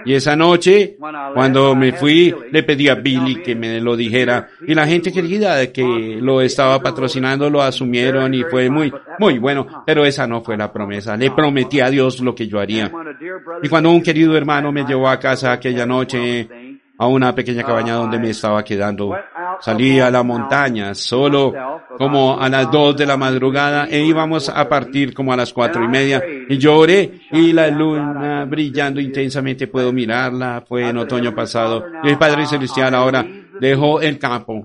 Y 0.05 0.13
esa 0.13 0.35
noche, 0.35 0.97
cuando 1.33 1.75
me 1.75 1.93
fui, 1.93 2.33
le 2.51 2.63
pedí 2.63 2.89
a 2.89 2.95
Billy 2.95 3.41
que 3.41 3.55
me 3.55 3.79
lo 3.79 3.95
dijera. 3.95 4.49
Y 4.67 4.73
la 4.73 4.85
gente 4.85 5.11
querida 5.11 5.71
que 5.71 6.19
lo 6.21 6.41
estaba 6.41 6.81
patrocinando 6.81 7.49
lo 7.49 7.61
asumieron 7.61 8.33
y 8.33 8.43
fue 8.43 8.69
muy, 8.69 8.93
muy 9.19 9.39
bueno. 9.39 9.83
Pero 9.85 10.05
esa 10.05 10.27
no 10.27 10.41
fue 10.41 10.57
la 10.57 10.71
promesa. 10.71 11.15
Le 11.15 11.31
prometí 11.31 11.79
a 11.79 11.89
Dios 11.89 12.19
lo 12.19 12.35
que 12.35 12.47
yo 12.47 12.59
haría. 12.59 12.91
Y 13.63 13.69
cuando 13.69 13.89
un 13.89 14.03
querido 14.03 14.35
hermano 14.35 14.71
me 14.71 14.85
llevó 14.85 15.09
a 15.09 15.19
casa 15.19 15.53
aquella 15.53 15.85
noche, 15.85 16.47
a 16.99 17.07
una 17.07 17.33
pequeña 17.33 17.63
cabaña 17.63 17.93
donde 17.93 18.19
me 18.19 18.31
estaba 18.31 18.63
quedando. 18.63 19.15
Salí 19.61 19.99
a 19.99 20.09
la 20.11 20.23
montaña 20.23 20.93
solo 20.93 21.53
como 21.97 22.39
a 22.39 22.47
las 22.49 22.71
dos 22.71 22.95
de 22.95 23.05
la 23.05 23.17
madrugada 23.17 23.87
e 23.89 23.99
íbamos 23.99 24.49
a 24.49 24.69
partir 24.69 25.13
como 25.13 25.33
a 25.33 25.35
las 25.35 25.51
cuatro 25.51 25.83
y 25.83 25.87
media 25.87 26.23
y 26.47 26.57
lloré 26.57 27.21
y 27.31 27.53
la 27.53 27.69
luna 27.69 28.45
brillando 28.45 29.01
intensamente 29.01 29.67
puedo 29.67 29.91
mirarla. 29.91 30.63
Fue 30.67 30.87
en 30.87 30.97
otoño 30.97 31.33
pasado. 31.33 31.85
Y 32.03 32.09
el 32.09 32.17
Padre 32.17 32.45
Celestial 32.45 32.93
ahora 32.93 33.25
dejo 33.59 34.01
el 34.01 34.19
campo, 34.19 34.61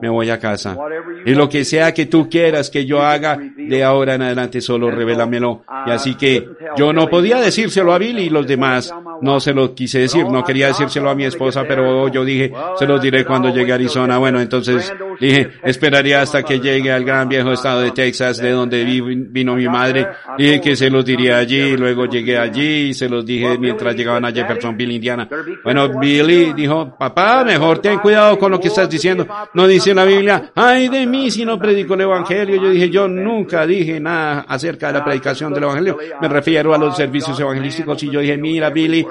me 0.00 0.08
voy 0.08 0.30
a 0.30 0.38
casa. 0.38 0.76
Y 1.24 1.34
lo 1.34 1.48
que 1.48 1.64
sea 1.64 1.92
que 1.94 2.06
tú 2.06 2.28
quieras 2.28 2.70
que 2.70 2.84
yo 2.84 3.02
haga, 3.02 3.38
de 3.56 3.84
ahora 3.84 4.14
en 4.14 4.22
adelante 4.22 4.60
solo 4.60 4.90
revélamelo. 4.90 5.62
Y 5.86 5.90
así 5.90 6.14
que 6.14 6.48
yo 6.76 6.92
no 6.92 7.08
podía 7.08 7.40
decírselo 7.40 7.92
a 7.92 7.98
Billy 7.98 8.24
y 8.24 8.30
los 8.30 8.46
demás. 8.46 8.92
No 9.22 9.40
se 9.40 9.52
lo 9.52 9.74
quise 9.74 10.00
decir, 10.00 10.26
no 10.26 10.44
quería 10.44 10.66
decírselo 10.68 11.08
a 11.08 11.14
mi 11.14 11.24
esposa, 11.24 11.64
pero 11.66 12.08
yo 12.08 12.24
dije, 12.24 12.52
se 12.76 12.86
lo 12.86 12.98
diré 12.98 13.24
cuando 13.24 13.48
llegue 13.48 13.72
a 13.72 13.76
Arizona. 13.76 14.18
Bueno, 14.18 14.40
entonces 14.40 14.92
dije, 15.28 15.50
esperaría 15.62 16.22
hasta 16.22 16.42
que 16.42 16.58
llegue 16.58 16.90
al 16.90 17.04
gran 17.04 17.28
viejo 17.28 17.52
estado 17.52 17.80
de 17.80 17.92
Texas, 17.92 18.38
de 18.38 18.50
donde 18.50 18.84
vino 18.84 19.54
mi 19.54 19.68
madre, 19.68 20.08
y 20.38 20.60
que 20.60 20.76
se 20.76 20.90
los 20.90 21.04
diría 21.04 21.38
allí. 21.38 21.76
Luego 21.76 22.06
llegué 22.06 22.38
allí 22.38 22.88
y 22.88 22.94
se 22.94 23.08
los 23.08 23.24
dije 23.24 23.56
mientras 23.58 23.94
llegaban 23.94 24.24
a 24.24 24.32
Jeffersonville, 24.32 24.94
Indiana. 24.94 25.28
Bueno, 25.62 25.88
Billy 25.98 26.52
dijo, 26.52 26.96
papá, 26.98 27.44
mejor 27.44 27.78
ten 27.78 27.98
cuidado 27.98 28.38
con 28.38 28.50
lo 28.50 28.60
que 28.60 28.68
estás 28.68 28.90
diciendo. 28.90 29.26
No 29.54 29.66
dice 29.66 29.94
la 29.94 30.04
Biblia, 30.04 30.50
ay 30.54 30.88
de 30.88 31.06
mí 31.06 31.30
si 31.30 31.44
no 31.44 31.58
predico 31.58 31.94
el 31.94 32.02
Evangelio. 32.02 32.56
Yo 32.56 32.70
dije, 32.70 32.90
yo 32.90 33.06
nunca 33.08 33.66
dije 33.66 34.00
nada 34.00 34.44
acerca 34.48 34.88
de 34.88 34.94
la 34.94 35.04
predicación 35.04 35.52
del 35.54 35.62
Evangelio. 35.64 35.98
Me 36.20 36.28
refiero 36.28 36.74
a 36.74 36.78
los 36.78 36.96
servicios 36.96 37.38
evangelísticos 37.38 38.02
y 38.02 38.10
yo 38.10 38.20
dije, 38.20 38.36
mira 38.36 38.70
Billy, 38.70 39.06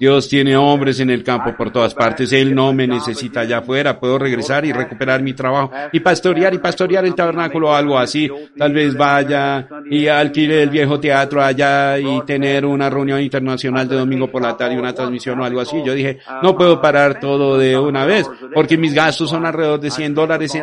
Dios 0.00 0.28
tiene 0.28 0.56
hombres 0.56 1.00
en 1.00 1.10
el 1.10 1.22
campo 1.22 1.54
por 1.56 1.70
todas 1.70 1.94
partes. 1.94 2.32
Él 2.32 2.54
no 2.54 2.72
me 2.72 2.86
necesita 2.86 3.40
allá 3.40 3.58
afuera. 3.58 3.98
Puedo 4.00 4.18
regresar 4.18 4.64
y 4.64 4.72
recuperar 4.72 5.22
mi 5.22 5.33
trabajo 5.34 5.70
y 5.92 6.00
pastorear 6.00 6.54
y 6.54 6.58
pastorear 6.58 7.04
el 7.04 7.14
tabernáculo 7.14 7.70
o 7.70 7.74
algo 7.74 7.98
así. 7.98 8.30
Tal 8.56 8.72
vez 8.72 8.96
vaya 8.96 9.68
y 9.90 10.06
alquile 10.06 10.62
el 10.62 10.70
viejo 10.70 10.98
teatro 11.00 11.42
allá 11.42 11.98
y 11.98 12.20
tener 12.22 12.64
una 12.64 12.88
reunión 12.90 13.20
internacional 13.20 13.88
de 13.88 13.96
domingo 13.96 14.30
por 14.30 14.42
la 14.42 14.56
tarde, 14.56 14.78
una 14.78 14.94
transmisión 14.94 15.40
o 15.40 15.44
algo 15.44 15.60
así. 15.60 15.82
Yo 15.84 15.94
dije, 15.94 16.18
no 16.42 16.56
puedo 16.56 16.80
parar 16.80 17.20
todo 17.20 17.58
de 17.58 17.78
una 17.78 18.04
vez 18.04 18.28
porque 18.52 18.76
mis 18.76 18.94
gastos 18.94 19.30
son 19.30 19.46
alrededor 19.46 19.80
de 19.80 19.90
100 19.90 20.14
dólares 20.14 20.58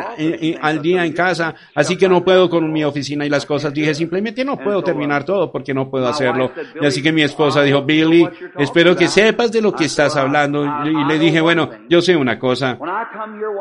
al 0.60 0.82
día 0.82 1.04
en 1.04 1.12
casa, 1.12 1.54
así 1.74 1.96
que 1.96 2.08
no 2.08 2.24
puedo 2.24 2.48
con 2.48 2.72
mi 2.72 2.84
oficina 2.84 3.24
y 3.26 3.28
las 3.28 3.46
cosas. 3.46 3.72
Dije, 3.72 3.94
simplemente 3.94 4.44
no 4.44 4.56
puedo 4.56 4.82
terminar 4.82 5.24
todo 5.24 5.50
porque 5.50 5.74
no 5.74 5.90
puedo 5.90 6.08
hacerlo. 6.08 6.52
Y 6.80 6.86
así 6.86 7.02
que 7.02 7.12
mi 7.12 7.22
esposa 7.22 7.62
dijo, 7.62 7.82
Billy, 7.82 8.28
espero 8.58 8.96
que 8.96 9.08
sepas 9.08 9.52
de 9.52 9.60
lo 9.60 9.72
que 9.72 9.84
estás 9.84 10.16
hablando. 10.16 10.64
Y 10.84 11.04
le 11.04 11.18
dije, 11.18 11.40
bueno, 11.40 11.70
yo 11.88 12.00
sé 12.00 12.16
una 12.16 12.38
cosa. 12.38 12.78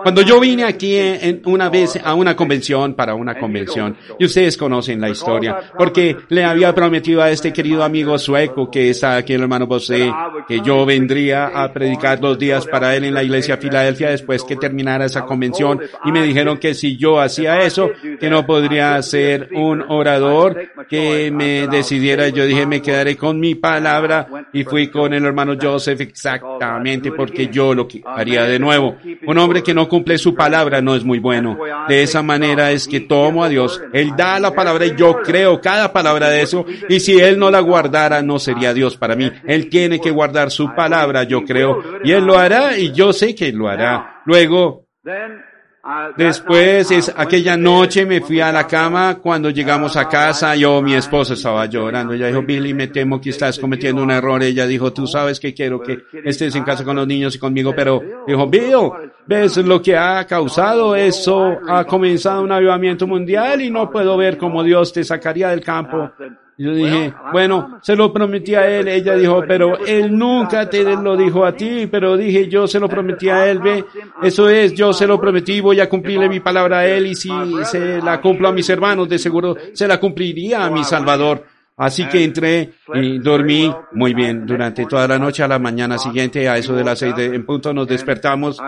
Cuando 0.03 0.22
yo 0.22 0.39
vine 0.39 0.64
aquí 0.64 0.95
en 1.02 1.41
una 1.45 1.70
vez 1.70 1.99
a 2.04 2.14
una 2.14 2.36
convención, 2.36 2.93
para 2.93 3.16
una 3.16 3.36
convención, 3.36 3.95
y 4.20 4.26
ustedes 4.26 4.58
conocen 4.58 5.02
la 5.02 5.10
historia, 5.10 5.58
porque 5.78 6.18
le 6.30 6.43
había 6.43 6.74
prometido 6.74 7.22
a 7.22 7.30
este 7.30 7.52
querido 7.54 7.84
amigo 7.84 8.18
sueco 8.18 8.70
que 8.70 8.89
está 8.89 9.18
aquí, 9.18 9.34
el 9.34 9.41
hermano 9.41 9.68
José, 9.68 10.12
que 10.47 10.62
yo 10.62 10.86
vendría 10.86 11.47
a 11.47 11.72
predicar 11.72 12.22
los 12.22 12.38
días 12.38 12.66
para 12.68 12.95
él 12.95 13.06
en 13.06 13.14
la 13.14 13.24
iglesia 13.24 13.58
Filadelfia 13.58 14.10
después 14.10 14.43
que 14.43 14.56
terminara 14.56 15.06
esa 15.06 15.26
convención 15.26 15.80
y 16.06 16.12
me 16.12 16.24
dijeron 16.24 16.58
que 16.58 16.74
si 16.74 16.97
yo 16.97 17.20
hacía 17.20 17.62
eso, 17.64 17.89
que 18.20 18.30
no 18.30 18.45
podría 18.45 19.02
ser 19.02 19.49
un 19.54 19.82
orador, 19.88 20.58
que 20.89 21.32
me 21.32 21.68
decidiera. 21.68 22.30
Yo 22.30 22.45
dije, 22.45 22.66
me 22.66 22.82
quedaré 22.82 23.16
con 23.16 23.39
mi 23.39 23.56
palabra 23.56 24.28
y 24.54 24.64
fui 24.64 24.88
con 24.88 25.14
el 25.14 25.26
hermano 25.26 25.56
Joseph 25.60 26.02
exactamente 26.02 27.12
porque 27.12 27.47
yo 27.47 27.74
lo 27.74 27.88
haría 28.06 28.43
de 28.43 28.60
nuevo. 28.60 28.97
Un 29.26 29.38
hombre 29.38 29.64
que 29.64 29.74
no 29.74 29.88
cumple 29.88 30.18
su 30.18 30.36
palabra 30.36 30.80
no 30.82 30.95
es 30.95 31.03
muy 31.03 31.19
bueno. 31.19 31.57
De 31.88 32.03
esa 32.03 32.21
manera 32.21 32.71
es 32.71 32.88
que 32.88 33.01
tomo 33.01 33.43
a 33.43 33.49
Dios. 33.49 33.82
Él 33.93 34.13
da 34.15 34.39
la 34.39 34.53
palabra 34.53 34.86
y 34.86 34.95
yo 34.95 35.21
creo 35.21 35.61
cada 35.61 35.91
palabra 35.93 36.29
de 36.29 36.41
eso. 36.41 36.65
Y 36.89 36.99
si 36.99 37.19
Él 37.19 37.38
no 37.39 37.51
la 37.51 37.59
guardara, 37.59 38.21
no 38.21 38.39
sería 38.39 38.73
Dios 38.73 38.97
para 38.97 39.15
mí. 39.15 39.32
Él 39.45 39.69
tiene 39.69 39.99
que 39.99 40.11
guardar 40.11 40.51
su 40.51 40.73
palabra, 40.75 41.23
yo 41.23 41.43
creo. 41.43 41.82
Y 42.03 42.11
Él 42.11 42.25
lo 42.25 42.38
hará 42.38 42.77
y 42.77 42.91
yo 42.91 43.13
sé 43.13 43.36
que 43.36 43.49
Él 43.49 43.55
lo 43.55 43.67
hará. 43.67 44.21
Luego, 44.25 44.88
después, 46.15 46.91
es, 46.91 47.11
aquella 47.15 47.57
noche 47.57 48.05
me 48.05 48.21
fui 48.21 48.39
a 48.39 48.51
la 48.51 48.67
cama, 48.67 49.15
cuando 49.15 49.49
llegamos 49.49 49.95
a 49.97 50.07
casa, 50.07 50.55
yo, 50.55 50.82
mi 50.82 50.93
esposa 50.93 51.34
estaba 51.34 51.65
llorando, 51.65 52.13
ella 52.13 52.27
dijo, 52.27 52.41
Billy, 52.41 52.73
me 52.73 52.88
temo 52.88 53.19
que 53.19 53.32
estás 53.32 53.57
cometiendo 53.59 54.03
un 54.03 54.11
error, 54.11 54.43
ella 54.43 54.65
dijo, 54.67 54.93
tú 54.93 55.07
sabes 55.07 55.39
que 55.39 55.53
quiero 55.53 55.82
que 55.82 56.03
estés 56.23 56.55
en 56.55 56.63
casa 56.63 56.84
con 56.84 56.95
los 56.95 57.07
niños 57.07 57.36
y 57.36 57.39
conmigo, 57.39 57.73
pero 57.75 58.01
dijo, 58.27 58.47
Bill, 58.47 58.91
ves 59.25 59.57
lo 59.57 59.82
que 59.82 59.95
ha 59.97 60.25
causado, 60.25 60.95
eso 60.95 61.57
ha 61.67 61.84
comenzado 61.86 62.43
un 62.43 62.51
avivamiento 62.51 63.07
mundial 63.07 63.61
y 63.61 63.71
no 63.71 63.89
puedo 63.89 64.17
ver 64.17 64.38
cómo 64.38 64.63
Dios 64.63 64.93
te 64.93 65.03
sacaría 65.03 65.49
del 65.49 65.61
campo 65.61 66.11
yo 66.62 66.74
dije, 66.74 67.14
bueno, 67.32 67.80
se 67.82 67.95
lo 67.95 68.12
prometí 68.14 68.55
a 68.55 68.68
él. 68.68 68.88
Ella 68.88 69.16
dijo, 69.16 69.43
pero 69.47 69.78
él 69.86 70.18
nunca 70.18 70.70
te 70.70 70.84
lo 70.84 71.18
dijo 71.18 71.45
a 71.45 71.53
ti, 71.53 71.88
pero 71.88 72.18
dije, 72.18 72.47
yo 72.47 72.68
se 72.68 72.80
lo 72.80 72.88
prometí 72.88 73.30
a 73.30 73.49
él, 73.49 73.59
ve, 73.59 73.86
eso 74.22 74.49
es, 74.49 74.74
yo 74.74 74.93
se 74.93 75.07
lo 75.07 75.20
prometí, 75.20 75.59
voy 75.59 75.80
a 75.80 75.89
cumplirle 75.89 76.30
mi 76.30 76.39
palabra 76.39 76.80
a 76.80 76.88
él 76.88 77.07
y 77.07 77.16
si 77.16 77.32
se 77.64 78.01
la 78.01 78.22
cumplo 78.22 78.49
a 78.49 78.51
mis 78.51 78.70
hermanos, 78.70 79.09
de 79.09 79.18
seguro 79.18 79.55
se 79.74 79.88
la 79.88 79.99
cumpliría 79.99 80.66
a 80.66 80.70
mi 80.70 80.84
Salvador. 80.84 81.43
Así 81.78 82.05
que 82.05 82.24
entré 82.24 82.74
y 82.93 83.18
dormí 83.18 83.74
muy 83.93 84.14
bien 84.14 84.45
durante 84.45 84.86
toda 84.86 85.07
la 85.07 85.18
noche. 85.18 85.41
A 85.41 85.47
la 85.47 85.57
mañana 85.57 85.97
siguiente, 85.97 86.47
a 86.47 86.57
eso 86.57 86.76
de 86.76 86.84
las 86.84 86.99
seis 86.99 87.16
en 87.18 87.43
punto, 87.43 87.74
nos 87.74 87.88
despertamos 87.88 88.62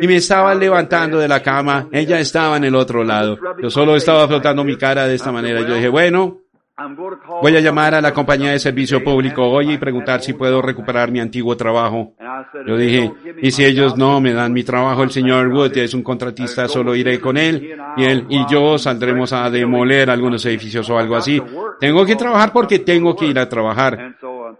y 0.00 0.06
me 0.06 0.16
estaba 0.16 0.54
levantando 0.54 1.18
de 1.18 1.28
la 1.28 1.42
cama. 1.42 1.88
Ella 1.92 2.18
estaba 2.20 2.56
en 2.56 2.64
el 2.64 2.74
otro 2.74 3.04
lado. 3.04 3.38
Yo 3.60 3.68
solo 3.68 3.96
estaba 3.96 4.26
flotando 4.26 4.64
mi 4.64 4.76
cara 4.78 5.06
de 5.06 5.14
esta 5.14 5.30
manera. 5.30 5.60
Yo 5.60 5.74
dije, 5.74 5.88
bueno, 5.88 6.43
Voy 7.40 7.56
a 7.56 7.60
llamar 7.60 7.94
a 7.94 8.00
la 8.00 8.12
compañía 8.12 8.50
de 8.50 8.58
servicio 8.58 9.02
público 9.04 9.48
hoy 9.48 9.74
y 9.74 9.78
preguntar 9.78 10.22
si 10.22 10.32
puedo 10.32 10.60
recuperar 10.60 11.12
mi 11.12 11.20
antiguo 11.20 11.56
trabajo. 11.56 12.14
Yo 12.66 12.76
dije, 12.76 13.12
y 13.40 13.52
si 13.52 13.64
ellos 13.64 13.96
no 13.96 14.20
me 14.20 14.32
dan 14.32 14.52
mi 14.52 14.64
trabajo, 14.64 15.04
el 15.04 15.10
señor 15.10 15.48
Wood 15.48 15.78
es 15.78 15.94
un 15.94 16.02
contratista, 16.02 16.66
solo 16.66 16.96
iré 16.96 17.20
con 17.20 17.36
él 17.36 17.76
y 17.96 18.04
él 18.04 18.26
y 18.28 18.44
yo 18.50 18.76
saldremos 18.76 19.32
a 19.32 19.48
demoler 19.50 20.10
algunos 20.10 20.44
edificios 20.46 20.90
o 20.90 20.98
algo 20.98 21.14
así. 21.14 21.40
Tengo 21.78 22.04
que 22.04 22.16
trabajar 22.16 22.52
porque 22.52 22.80
tengo 22.80 23.14
que 23.14 23.26
ir 23.26 23.38
a 23.38 23.48
trabajar. 23.48 24.16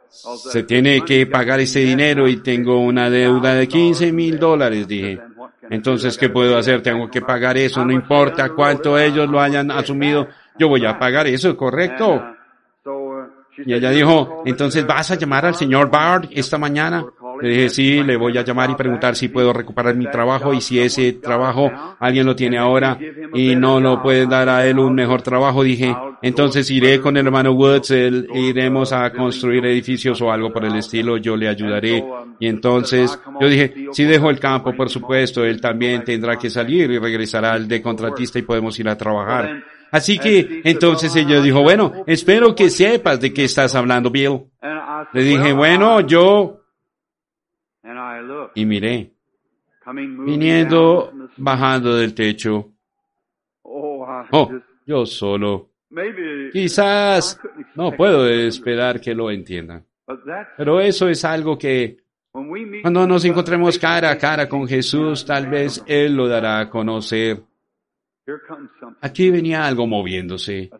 Se 0.08 0.62
tiene 0.62 1.00
que 1.00 1.26
pagar 1.26 1.58
ese 1.58 1.80
dinero 1.80 2.28
y 2.28 2.36
tengo 2.36 2.78
una 2.78 3.10
deuda 3.10 3.54
de 3.54 3.66
15 3.66 4.12
mil 4.12 4.38
dólares, 4.38 4.86
dije. 4.86 5.20
Entonces, 5.68 6.16
¿qué 6.16 6.28
puedo 6.28 6.56
hacer? 6.56 6.80
Tengo 6.80 7.10
que 7.10 7.22
pagar 7.22 7.56
eso, 7.56 7.84
no 7.84 7.92
importa 7.92 8.50
cuánto 8.50 8.98
ellos 8.98 9.28
lo 9.28 9.40
hayan 9.40 9.72
asumido 9.72 10.28
yo 10.58 10.68
voy 10.68 10.84
a 10.86 10.98
pagar 10.98 11.26
eso, 11.26 11.56
correcto. 11.56 12.22
Y 13.58 13.72
ella 13.72 13.90
dijo, 13.90 14.42
entonces 14.44 14.86
vas 14.86 15.10
a 15.10 15.14
llamar 15.14 15.46
al 15.46 15.54
señor 15.54 15.90
Bard 15.90 16.28
esta 16.32 16.58
mañana. 16.58 17.04
Le 17.40 17.48
dije, 17.48 17.68
sí, 17.68 18.02
le 18.02 18.16
voy 18.16 18.36
a 18.38 18.42
llamar 18.42 18.70
y 18.70 18.74
preguntar 18.74 19.16
si 19.16 19.28
puedo 19.28 19.52
recuperar 19.52 19.94
mi 19.94 20.10
trabajo 20.10 20.52
y 20.54 20.60
si 20.60 20.80
ese 20.80 21.14
trabajo 21.14 21.70
alguien 21.98 22.26
lo 22.26 22.36
tiene 22.36 22.58
ahora 22.58 22.98
y 23.32 23.56
no 23.56 23.80
lo 23.80 24.00
puede 24.02 24.26
dar 24.26 24.48
a 24.48 24.66
él 24.66 24.78
un 24.78 24.94
mejor 24.94 25.22
trabajo. 25.22 25.62
Dije, 25.62 25.94
entonces 26.22 26.70
iré 26.70 27.00
con 27.00 27.16
el 27.16 27.26
hermano 27.26 27.52
Woods, 27.52 27.90
él, 27.90 28.28
iremos 28.34 28.92
a 28.92 29.12
construir 29.12 29.66
edificios 29.66 30.20
o 30.22 30.30
algo 30.30 30.52
por 30.52 30.64
el 30.64 30.76
estilo, 30.76 31.16
yo 31.16 31.36
le 31.36 31.48
ayudaré. 31.48 32.04
Y 32.38 32.46
entonces 32.46 33.18
yo 33.40 33.48
dije, 33.48 33.88
si 33.92 34.04
dejo 34.04 34.30
el 34.30 34.40
campo, 34.40 34.74
por 34.74 34.88
supuesto, 34.88 35.44
él 35.44 35.60
también 35.60 36.04
tendrá 36.04 36.36
que 36.36 36.50
salir 36.50 36.90
y 36.90 36.98
regresará 36.98 37.52
al 37.52 37.68
de 37.68 37.82
contratista 37.82 38.38
y 38.38 38.42
podemos 38.42 38.78
ir 38.78 38.88
a 38.88 38.96
trabajar. 38.96 39.62
Así 39.94 40.18
que 40.18 40.60
entonces 40.64 41.14
ella 41.14 41.40
dijo, 41.40 41.62
bueno, 41.62 41.92
espero 42.08 42.52
que 42.52 42.68
sepas 42.68 43.20
de 43.20 43.32
qué 43.32 43.44
estás 43.44 43.76
hablando, 43.76 44.10
Bill. 44.10 44.40
Le 45.12 45.22
dije, 45.22 45.52
bueno, 45.52 46.00
yo... 46.00 46.62
Y 48.56 48.66
miré, 48.66 49.12
viniendo, 49.86 51.12
bajando 51.36 51.94
del 51.94 52.12
techo. 52.12 52.72
Oh, 53.62 54.50
yo 54.84 55.06
solo. 55.06 55.70
Quizás 56.52 57.38
no 57.76 57.92
puedo 57.92 58.28
esperar 58.28 59.00
que 59.00 59.14
lo 59.14 59.30
entiendan. 59.30 59.86
Pero 60.56 60.80
eso 60.80 61.08
es 61.08 61.24
algo 61.24 61.56
que 61.56 61.98
cuando 62.82 63.06
nos 63.06 63.24
encontremos 63.24 63.78
cara 63.78 64.10
a 64.10 64.18
cara 64.18 64.48
con 64.48 64.66
Jesús, 64.66 65.24
tal 65.24 65.46
vez 65.46 65.84
Él 65.86 66.16
lo 66.16 66.26
dará 66.26 66.58
a 66.58 66.68
conocer. 66.68 67.44
Aquí 69.00 69.30
venía 69.30 69.66
algo 69.66 69.86
moviéndose. 69.86 70.70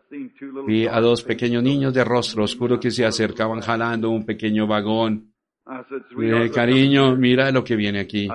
Vi 0.65 0.87
a 0.87 0.99
dos 0.99 1.21
pequeños 1.23 1.61
niños 1.63 1.93
de 1.93 2.03
rostro 2.03 2.43
oscuro 2.43 2.79
que 2.79 2.91
se 2.91 3.05
acercaban 3.05 3.61
jalando 3.61 4.09
un 4.09 4.25
pequeño 4.25 4.65
vagón. 4.67 5.31
Dije, 6.15 6.51
cariño, 6.51 7.15
mira 7.15 7.51
lo 7.51 7.63
que 7.63 7.75
viene 7.75 7.99
aquí. 7.99 8.27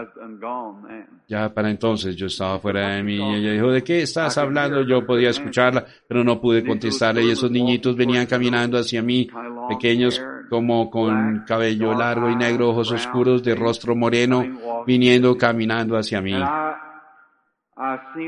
Ya 1.29 1.53
para 1.55 1.71
entonces 1.71 2.17
yo 2.17 2.27
estaba 2.27 2.59
fuera 2.59 2.97
de 2.97 3.05
mí 3.05 3.17
y 3.17 3.35
ella 3.37 3.53
dijo, 3.53 3.71
¿de 3.71 3.85
qué 3.85 4.03
estás 4.03 4.37
hablando? 4.37 4.83
Yo 4.83 5.07
podía 5.07 5.31
escucharla, 5.31 5.87
pero 6.09 6.25
no 6.25 6.41
pude 6.41 6.65
contestarle 6.65 7.25
y 7.25 7.31
esos 7.31 7.51
niñitos 7.51 7.95
venían 7.95 8.27
caminando 8.27 8.79
hacia 8.79 9.01
mí, 9.01 9.29
pequeños 9.69 10.21
como 10.49 10.91
con 10.91 11.45
cabello 11.47 11.95
largo 11.95 12.29
y 12.31 12.35
negro, 12.35 12.71
ojos 12.71 12.91
oscuros, 12.91 13.45
de 13.45 13.55
rostro 13.55 13.95
moreno, 13.95 14.45
viniendo 14.85 15.37
caminando 15.39 15.97
hacia 15.97 16.21
mí. 16.21 16.35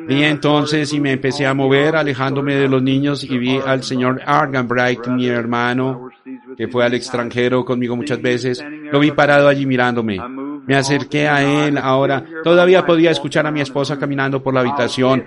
Vi 0.08 0.24
entonces 0.24 0.92
y 0.92 1.00
me 1.00 1.12
empecé 1.12 1.46
a 1.46 1.54
mover 1.54 1.96
alejándome 1.96 2.54
de 2.54 2.68
los 2.68 2.82
niños 2.82 3.22
y 3.24 3.36
vi 3.36 3.58
al 3.58 3.82
señor 3.82 4.22
Arganbright, 4.24 5.06
mi 5.08 5.26
hermano, 5.26 6.08
que 6.56 6.68
fue 6.68 6.84
al 6.84 6.94
extranjero 6.94 7.64
conmigo 7.64 7.96
muchas 7.96 8.20
veces. 8.20 8.64
Lo 8.90 9.00
vi 9.00 9.10
parado 9.10 9.48
allí 9.48 9.66
mirándome. 9.66 10.18
Me 10.66 10.76
acerqué 10.76 11.28
a 11.28 11.66
él 11.66 11.78
ahora. 11.78 12.24
Todavía 12.44 12.86
podía 12.86 13.10
escuchar 13.10 13.46
a 13.46 13.50
mi 13.50 13.60
esposa 13.60 13.98
caminando 13.98 14.42
por 14.42 14.54
la 14.54 14.60
habitación. 14.60 15.24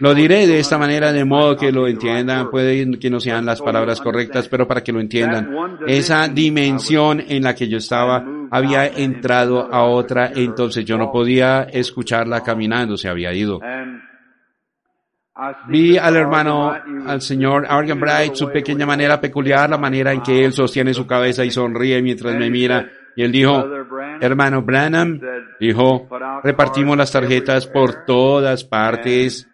Lo 0.00 0.14
diré 0.14 0.46
de 0.46 0.58
esta 0.58 0.78
manera 0.78 1.12
de 1.12 1.24
modo 1.24 1.56
que 1.56 1.72
lo 1.72 1.86
entiendan. 1.86 2.50
Puede 2.50 2.98
que 2.98 3.10
no 3.10 3.20
sean 3.20 3.44
las 3.44 3.60
palabras 3.60 4.00
correctas, 4.00 4.48
pero 4.48 4.66
para 4.66 4.82
que 4.82 4.92
lo 4.92 5.00
entiendan. 5.00 5.78
Esa 5.86 6.28
dimensión 6.28 7.22
en 7.26 7.42
la 7.42 7.54
que 7.54 7.68
yo 7.68 7.78
estaba 7.78 8.24
había 8.50 8.86
entrado 8.86 9.68
a 9.70 9.84
otra, 9.84 10.32
entonces 10.34 10.84
yo 10.84 10.96
no 10.96 11.12
podía 11.12 11.64
escucharla 11.64 12.42
caminando, 12.42 12.96
se 12.96 13.08
había 13.08 13.32
ido. 13.32 13.60
Vi 15.68 15.96
al 15.96 16.16
hermano, 16.16 16.74
al 17.06 17.20
señor 17.20 17.66
Argan 17.68 18.00
Bright, 18.00 18.34
su 18.34 18.50
pequeña 18.50 18.86
manera 18.86 19.20
peculiar, 19.20 19.70
la 19.70 19.78
manera 19.78 20.12
en 20.12 20.20
que 20.20 20.44
él 20.44 20.52
sostiene 20.52 20.92
su 20.92 21.06
cabeza 21.06 21.44
y 21.44 21.50
sonríe 21.50 22.02
mientras 22.02 22.34
me 22.34 22.50
mira. 22.50 22.90
Y 23.18 23.24
él 23.24 23.32
dijo, 23.32 23.64
hermano 24.20 24.62
Branham, 24.62 25.20
dijo, 25.58 26.06
repartimos 26.44 26.96
las 26.96 27.10
tarjetas 27.10 27.66
por 27.66 28.04
todas 28.04 28.62
partes. 28.62 29.48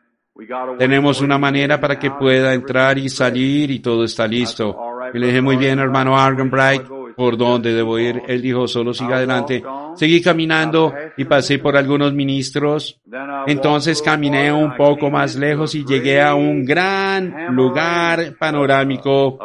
Tenemos 0.78 1.22
una 1.22 1.38
manera 1.38 1.80
para 1.80 1.98
que 1.98 2.10
pueda 2.10 2.52
entrar 2.52 2.98
y 2.98 3.08
salir 3.08 3.70
y 3.70 3.78
todo 3.78 4.04
está 4.04 4.28
listo. 4.28 4.78
Y 5.14 5.18
le 5.18 5.28
dije, 5.28 5.40
muy 5.40 5.56
bien, 5.56 5.78
hermano 5.78 6.14
Argan 6.14 6.50
Bright, 6.50 6.82
por 7.16 7.38
dónde 7.38 7.72
debo 7.72 7.98
ir. 7.98 8.20
Él 8.28 8.42
dijo, 8.42 8.68
solo 8.68 8.92
siga 8.92 9.16
adelante. 9.16 9.64
Seguí 9.94 10.20
caminando 10.20 10.92
y 11.16 11.24
pasé 11.24 11.58
por 11.58 11.74
algunos 11.74 12.12
ministros. 12.12 13.00
Entonces 13.46 14.02
caminé 14.02 14.52
un 14.52 14.76
poco 14.76 15.10
más 15.10 15.36
lejos 15.36 15.74
y 15.74 15.86
llegué 15.86 16.20
a 16.20 16.34
un 16.34 16.66
gran 16.66 17.56
lugar 17.56 18.34
panorámico. 18.38 19.38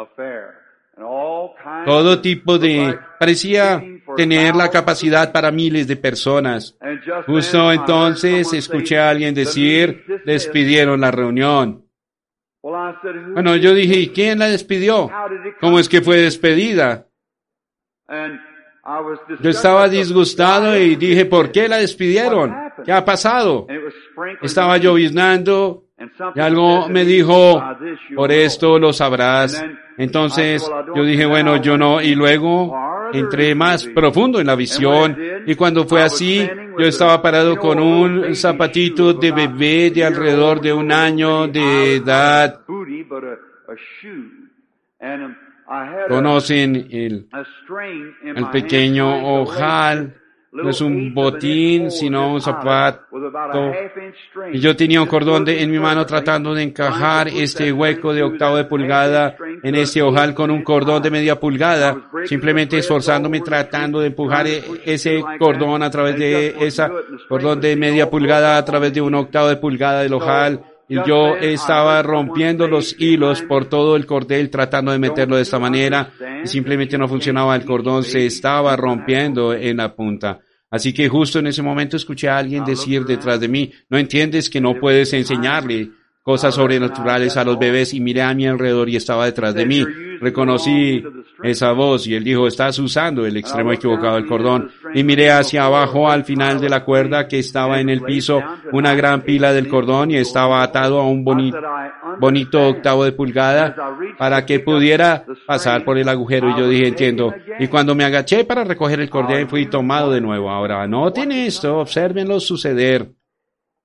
Todo 1.86 2.20
tipo 2.20 2.58
de... 2.58 2.98
parecía 3.18 3.82
tener 4.16 4.56
la 4.56 4.70
capacidad 4.70 5.32
para 5.32 5.50
miles 5.50 5.86
de 5.86 5.96
personas. 5.96 6.76
Justo 7.26 7.72
entonces 7.72 8.52
escuché 8.52 8.98
a 8.98 9.10
alguien 9.10 9.34
decir, 9.34 10.04
despidieron 10.24 11.00
la 11.00 11.10
reunión. 11.10 11.86
Bueno, 12.62 13.56
yo 13.56 13.72
dije, 13.74 14.12
¿quién 14.12 14.38
la 14.38 14.46
despidió? 14.46 15.10
¿Cómo 15.60 15.78
es 15.78 15.88
que 15.88 16.00
fue 16.00 16.18
despedida? 16.18 17.06
Yo 19.40 19.50
estaba 19.50 19.88
disgustado 19.88 20.76
y 20.76 20.96
dije, 20.96 21.24
¿por 21.26 21.52
qué 21.52 21.68
la 21.68 21.76
despidieron? 21.76 22.54
¿Qué 22.84 22.92
ha 22.92 23.04
pasado? 23.04 23.66
Estaba 24.42 24.76
lloviznando 24.78 25.84
y 26.34 26.40
algo 26.40 26.88
me 26.88 27.04
dijo, 27.04 27.62
por 28.16 28.32
esto 28.32 28.78
lo 28.78 28.92
sabrás. 28.92 29.62
Entonces 29.98 30.68
yo 30.94 31.04
dije, 31.04 31.26
bueno, 31.26 31.56
yo 31.56 31.76
no, 31.76 32.00
y 32.00 32.14
luego 32.14 32.74
entré 33.12 33.54
más 33.54 33.86
profundo 33.86 34.40
en 34.40 34.46
la 34.46 34.54
visión 34.54 35.16
y 35.46 35.54
cuando 35.54 35.86
fue 35.86 36.02
así, 36.02 36.48
yo 36.78 36.86
estaba 36.86 37.20
parado 37.22 37.56
con 37.56 37.78
un 37.78 38.34
zapatito 38.34 39.12
de 39.14 39.32
bebé 39.32 39.90
de 39.90 40.04
alrededor 40.04 40.60
de 40.60 40.72
un 40.72 40.92
año 40.92 41.46
de 41.48 41.96
edad. 41.96 42.60
Conocen 46.08 46.88
el, 46.90 47.28
el 48.22 48.50
pequeño 48.50 49.40
ojal, 49.40 50.14
no 50.52 50.70
es 50.70 50.80
un 50.80 51.14
botín, 51.14 51.90
sino 51.90 52.32
un 52.32 52.40
zapato. 52.40 53.02
Y 54.52 54.58
yo 54.58 54.74
tenía 54.74 55.00
un 55.00 55.06
cordón 55.06 55.44
de, 55.44 55.62
en 55.62 55.70
mi 55.70 55.78
mano 55.78 56.04
tratando 56.04 56.54
de 56.54 56.64
encajar 56.64 57.28
este 57.28 57.72
hueco 57.72 58.12
de 58.12 58.22
octavo 58.22 58.56
de 58.56 58.64
pulgada 58.64 59.36
en 59.62 59.74
este 59.76 60.02
ojal 60.02 60.34
con 60.34 60.50
un 60.50 60.62
cordón 60.62 61.02
de 61.02 61.10
media 61.10 61.38
pulgada, 61.38 61.96
simplemente 62.24 62.78
esforzándome 62.78 63.40
tratando 63.40 64.00
de 64.00 64.08
empujar 64.08 64.46
ese 64.84 65.22
cordón 65.38 65.82
a 65.82 65.90
través 65.90 66.16
de 66.18 66.56
esa 66.60 66.90
cordón 67.28 67.60
de 67.60 67.76
media 67.76 68.10
pulgada 68.10 68.56
a 68.56 68.64
través 68.64 68.92
de 68.92 69.00
un 69.00 69.14
octavo 69.14 69.48
de 69.48 69.56
pulgada 69.56 70.02
del 70.02 70.14
ojal 70.14 70.60
y 70.90 70.96
yo 71.06 71.36
estaba 71.36 72.02
rompiendo 72.02 72.66
los 72.66 72.96
hilos 72.98 73.42
por 73.42 73.66
todo 73.66 73.94
el 73.94 74.06
cordel 74.06 74.50
tratando 74.50 74.90
de 74.90 74.98
meterlo 74.98 75.36
de 75.36 75.42
esta 75.42 75.60
manera. 75.60 76.10
y 76.42 76.48
simplemente 76.48 76.98
no 76.98 77.06
funcionaba 77.06 77.54
el 77.54 77.64
cordón, 77.64 78.02
se 78.02 78.26
estaba 78.26 78.74
rompiendo 78.74 79.54
en 79.54 79.76
la 79.76 79.94
punta. 79.94 80.40
Así 80.68 80.92
que 80.92 81.08
justo 81.08 81.38
en 81.38 81.46
ese 81.46 81.62
momento 81.62 81.96
escuché 81.96 82.28
a 82.28 82.38
alguien 82.38 82.64
decir 82.64 83.04
detrás 83.04 83.38
de 83.38 83.46
mí, 83.46 83.72
no 83.88 83.98
entiendes 83.98 84.50
que 84.50 84.60
no 84.60 84.74
puedes 84.80 85.12
enseñarle 85.12 85.90
cosas 86.30 86.54
sobrenaturales 86.54 87.36
a 87.36 87.42
los 87.42 87.58
bebés 87.58 87.92
y 87.92 87.98
miré 87.98 88.22
a 88.22 88.32
mi 88.34 88.46
alrededor 88.46 88.88
y 88.88 88.94
estaba 88.94 89.24
detrás 89.24 89.52
de 89.52 89.66
mí. 89.66 89.84
Reconocí 90.20 91.02
esa 91.42 91.72
voz 91.72 92.06
y 92.06 92.14
él 92.14 92.22
dijo, 92.22 92.46
estás 92.46 92.78
usando 92.78 93.26
el 93.26 93.36
extremo 93.36 93.72
equivocado 93.72 94.14
del 94.14 94.28
cordón. 94.28 94.70
Y 94.94 95.02
miré 95.02 95.32
hacia 95.32 95.64
abajo 95.64 96.08
al 96.08 96.24
final 96.24 96.60
de 96.60 96.68
la 96.68 96.84
cuerda 96.84 97.26
que 97.26 97.40
estaba 97.40 97.80
en 97.80 97.88
el 97.88 98.02
piso, 98.02 98.40
una 98.70 98.94
gran 98.94 99.22
pila 99.22 99.52
del 99.52 99.66
cordón 99.66 100.12
y 100.12 100.18
estaba 100.18 100.62
atado 100.62 101.00
a 101.00 101.08
un 101.08 101.24
bonito, 101.24 101.58
bonito 102.20 102.68
octavo 102.68 103.04
de 103.04 103.10
pulgada 103.10 103.74
para 104.16 104.46
que 104.46 104.60
pudiera 104.60 105.24
pasar 105.48 105.84
por 105.84 105.98
el 105.98 106.08
agujero. 106.08 106.50
Y 106.50 106.60
yo 106.60 106.68
dije, 106.68 106.86
entiendo. 106.86 107.34
Y 107.58 107.66
cuando 107.66 107.96
me 107.96 108.04
agaché 108.04 108.44
para 108.44 108.62
recoger 108.62 109.00
el 109.00 109.10
cordón 109.10 109.48
fui 109.48 109.66
tomado 109.66 110.12
de 110.12 110.20
nuevo. 110.20 110.48
Ahora, 110.48 110.86
noten 110.86 111.32
esto, 111.32 111.78
observenlo 111.78 112.38
suceder. 112.38 113.10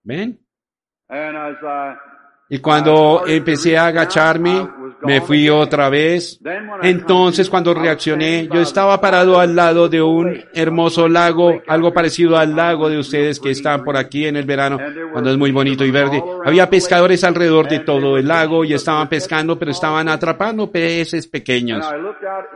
¿Ven? 0.03 0.39
Y 2.49 2.59
cuando 2.59 3.23
empecé 3.27 3.77
a 3.77 3.87
agacharme, 3.87 4.67
Me 5.05 5.21
fui 5.21 5.49
otra 5.49 5.89
vez. 5.89 6.39
Entonces 6.81 7.49
cuando 7.49 7.73
reaccioné, 7.73 8.47
yo 8.51 8.61
estaba 8.61 8.99
parado 8.99 9.39
al 9.39 9.55
lado 9.55 9.87
de 9.87 10.01
un 10.01 10.43
hermoso 10.53 11.07
lago, 11.07 11.61
algo 11.67 11.93
parecido 11.93 12.37
al 12.37 12.55
lago 12.55 12.89
de 12.89 12.97
ustedes 12.97 13.39
que 13.39 13.51
están 13.51 13.83
por 13.83 13.97
aquí 13.97 14.25
en 14.25 14.35
el 14.35 14.45
verano, 14.45 14.79
cuando 15.11 15.29
es 15.29 15.37
muy 15.37 15.51
bonito 15.51 15.85
y 15.85 15.91
verde. 15.91 16.23
Había 16.43 16.69
pescadores 16.69 17.23
alrededor 17.23 17.67
de 17.67 17.79
todo 17.79 18.17
el 18.17 18.27
lago 18.27 18.65
y 18.65 18.73
estaban 18.73 19.07
pescando, 19.07 19.59
pero 19.59 19.71
estaban 19.71 20.09
atrapando 20.09 20.71
peces 20.71 21.27
pequeños. 21.27 21.85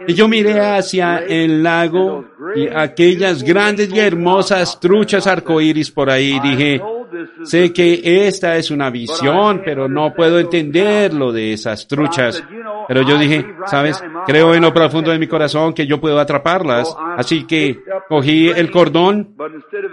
Y 0.08 0.14
yo 0.14 0.28
miré 0.28 0.60
hacia 0.60 1.20
el 1.20 1.62
lago 1.62 2.26
y 2.56 2.68
aquellas 2.68 3.44
grandes 3.44 3.94
y 3.94 4.00
hermosas 4.00 4.80
truchas 4.80 5.28
arcoíris 5.28 5.92
por 5.92 6.10
ahí. 6.10 6.40
Dije, 6.40 6.82
sé 7.44 7.74
que 7.74 8.28
esta 8.28 8.58
es 8.58 8.72
una 8.72 8.90
visión, 8.90 9.62
pero 9.64 9.88
no 9.88 10.14
puedo 10.14 10.40
entender 10.40 11.14
lo 11.14 11.32
de 11.32 11.54
esas 11.54 11.88
truchas. 11.88 12.44
Pero 12.88 13.02
yo 13.04 13.18
dije, 13.18 13.46
sabes, 13.68 14.02
creo 14.26 14.54
en 14.54 14.62
lo 14.62 14.74
profundo 14.74 15.12
de 15.12 15.20
mi 15.20 15.28
corazón 15.28 15.74
que 15.74 15.86
yo 15.86 16.00
puedo 16.00 16.20
atraparlas. 16.20 16.96
Así 17.18 17.46
que 17.46 17.80
cogí 18.08 18.50
el 18.50 18.72
cordón, 18.72 19.36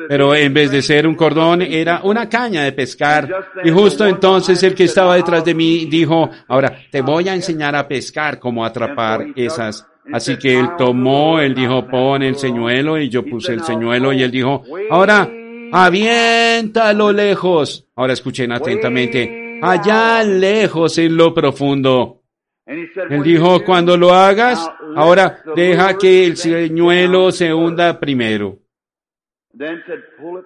pero 0.09 0.35
en 0.35 0.55
vez 0.55 0.71
de 0.71 0.83
ser 0.83 1.07
un 1.07 1.15
cordón 1.15 1.63
era 1.63 2.01
una 2.03 2.29
caña 2.29 2.65
de 2.65 2.73
pescar. 2.73 3.29
Y 3.65 3.71
justo 3.71 4.07
entonces 4.07 4.63
el 4.63 4.75
que 4.75 4.85
estaba 4.85 5.17
detrás 5.17 5.45
de 5.45 5.55
mí 5.55 5.87
dijo, 5.87 6.31
ahora 6.49 6.79
te 6.91 7.03
voy 7.03 7.29
a 7.29 7.35
enseñar 7.35 7.75
a 7.77 7.87
pescar 7.87 8.39
cómo 8.39 8.65
atrapar 8.65 9.27
esas 9.35 9.87
Así 10.13 10.37
que 10.37 10.59
él 10.59 10.69
tomó, 10.79 11.41
él 11.41 11.55
dijo, 11.55 11.87
pon 11.87 12.23
el 12.23 12.37
señuelo 12.37 12.99
y 12.99 13.09
yo 13.09 13.25
puse 13.25 13.53
el 13.53 13.63
señuelo 13.63 14.13
y 14.13 14.23
él 14.23 14.31
dijo, 14.31 14.63
ahora, 14.91 15.29
aviéntalo 15.73 17.13
lejos. 17.13 17.87
Ahora 17.97 18.13
escuchen 18.13 18.53
atentamente, 18.53 19.61
allá 19.63 20.23
lejos 20.23 20.99
en 20.99 21.17
lo 21.17 21.33
profundo. 21.33 22.23
Él 22.67 23.23
dijo, 23.23 23.65
cuando 23.65 23.97
lo 23.97 24.13
hagas, 24.13 24.69
ahora 24.97 25.41
deja 25.55 25.97
que 25.97 26.27
el 26.27 26.37
señuelo 26.37 27.31
se 27.31 27.55
hunda 27.55 28.01
primero. 28.01 28.59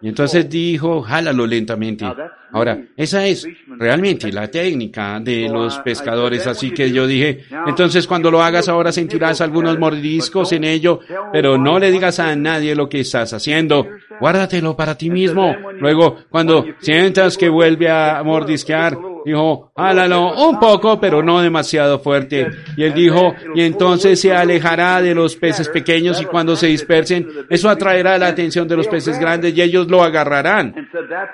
Y 0.02 0.08
entonces 0.08 0.48
dijo, 0.48 1.02
jálalo 1.02 1.46
lentamente. 1.46 2.04
Ahora, 2.52 2.80
esa 2.96 3.26
es 3.26 3.46
realmente 3.66 4.32
la 4.32 4.48
técnica 4.48 5.20
de 5.20 5.48
los 5.48 5.78
pescadores, 5.80 6.46
así 6.46 6.72
que 6.72 6.90
yo 6.90 7.06
dije, 7.06 7.44
entonces 7.66 8.06
cuando 8.06 8.30
lo 8.30 8.42
hagas 8.42 8.68
ahora 8.68 8.92
sentirás 8.92 9.40
algunos 9.40 9.78
mordiscos 9.78 10.52
en 10.52 10.64
ello, 10.64 11.00
pero 11.32 11.58
no 11.58 11.78
le 11.78 11.90
digas 11.90 12.18
a 12.18 12.34
nadie 12.36 12.74
lo 12.74 12.88
que 12.88 13.00
estás 13.00 13.32
haciendo, 13.32 13.86
guárdatelo 14.20 14.76
para 14.76 14.96
ti 14.96 15.10
mismo. 15.10 15.54
Luego, 15.78 16.18
cuando 16.28 16.66
sientas 16.78 17.36
que 17.36 17.48
vuelve 17.48 17.88
a 17.90 18.22
mordisquear, 18.24 18.96
dijo, 19.24 19.72
hálalo 19.74 20.48
un 20.48 20.58
poco, 20.58 21.00
pero 21.00 21.22
no 21.22 21.40
demasiado 21.40 21.98
fuerte. 21.98 22.48
Y 22.76 22.84
él 22.84 22.94
dijo, 22.94 23.34
y 23.54 23.62
entonces 23.62 24.20
se 24.20 24.32
alejará 24.32 25.00
de 25.00 25.14
los 25.14 25.36
peces 25.36 25.68
pequeños 25.68 26.20
y 26.20 26.24
cuando 26.24 26.56
se 26.56 26.66
dispersen, 26.68 27.26
eso 27.48 27.68
atraerá 27.68 28.18
la 28.18 28.28
atención 28.28 28.66
de 28.68 28.76
los 28.76 28.88
peces 28.88 29.18
grandes 29.18 29.56
y 29.56 29.62
ellos 29.62 29.88
lo 29.88 30.02
agarrarán. 30.02 30.74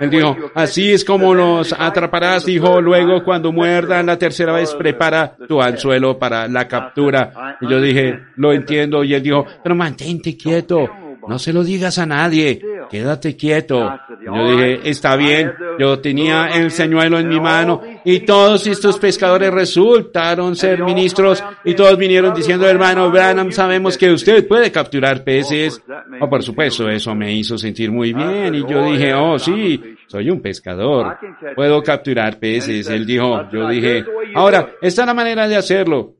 Él 0.00 0.10
dijo, 0.10 0.36
así 0.54 0.92
es 0.92 1.04
como 1.04 1.34
los 1.34 1.74
atraparás, 1.78 2.44
dijo, 2.44 2.80
luego 2.80 3.22
cuando 3.24 3.52
muerdan 3.52 4.06
la 4.06 4.18
tercera 4.18 4.52
vez, 4.52 4.74
prepara 4.74 5.36
tu 5.48 5.60
anzuelo 5.60 6.18
para 6.18 6.48
la 6.48 6.66
captura. 6.68 7.56
Y 7.60 7.68
yo 7.68 7.80
dije, 7.80 8.18
lo 8.36 8.52
entiendo, 8.52 9.04
y 9.04 9.14
él 9.14 9.22
dijo, 9.22 9.46
pero 9.62 9.74
mantente 9.74 10.36
quieto, 10.36 10.88
no 11.28 11.38
se 11.38 11.52
lo 11.52 11.64
digas 11.64 11.98
a 11.98 12.06
nadie, 12.06 12.60
quédate 12.90 13.36
quieto. 13.36 13.92
Yo 14.24 14.50
dije, 14.50 14.80
está 14.88 15.16
bien, 15.16 15.52
yo 15.78 15.98
tenía 16.00 16.48
el 16.48 16.70
señuelo 16.70 17.18
en 17.18 17.28
mi 17.28 17.40
mano 17.40 17.80
y 18.04 18.20
todos 18.20 18.66
estos 18.66 18.98
pescadores 18.98 19.52
resultaron 19.52 20.56
ser 20.56 20.82
ministros 20.82 21.42
y 21.64 21.74
todos 21.74 21.96
vinieron 21.96 22.34
diciendo, 22.34 22.68
hermano 22.68 23.10
Branham, 23.10 23.52
sabemos 23.52 23.96
que 23.96 24.10
usted 24.10 24.46
puede 24.46 24.70
capturar 24.70 25.24
peces. 25.24 25.82
Oh, 26.20 26.28
por 26.28 26.42
supuesto, 26.42 26.88
eso 26.88 27.14
me 27.14 27.32
hizo 27.32 27.58
sentir 27.58 27.90
muy 27.90 28.12
bien 28.12 28.54
y 28.54 28.66
yo 28.66 28.84
dije, 28.84 29.14
oh, 29.14 29.38
sí, 29.38 29.80
soy 30.06 30.30
un 30.30 30.40
pescador, 30.40 31.18
puedo 31.54 31.82
capturar 31.82 32.38
peces. 32.38 32.88
Él 32.88 33.06
dijo, 33.06 33.48
yo 33.50 33.68
dije, 33.68 34.04
ahora, 34.34 34.70
esta 34.80 35.02
es 35.02 35.06
la 35.06 35.14
manera 35.14 35.48
de 35.48 35.56
hacerlo. 35.56 36.15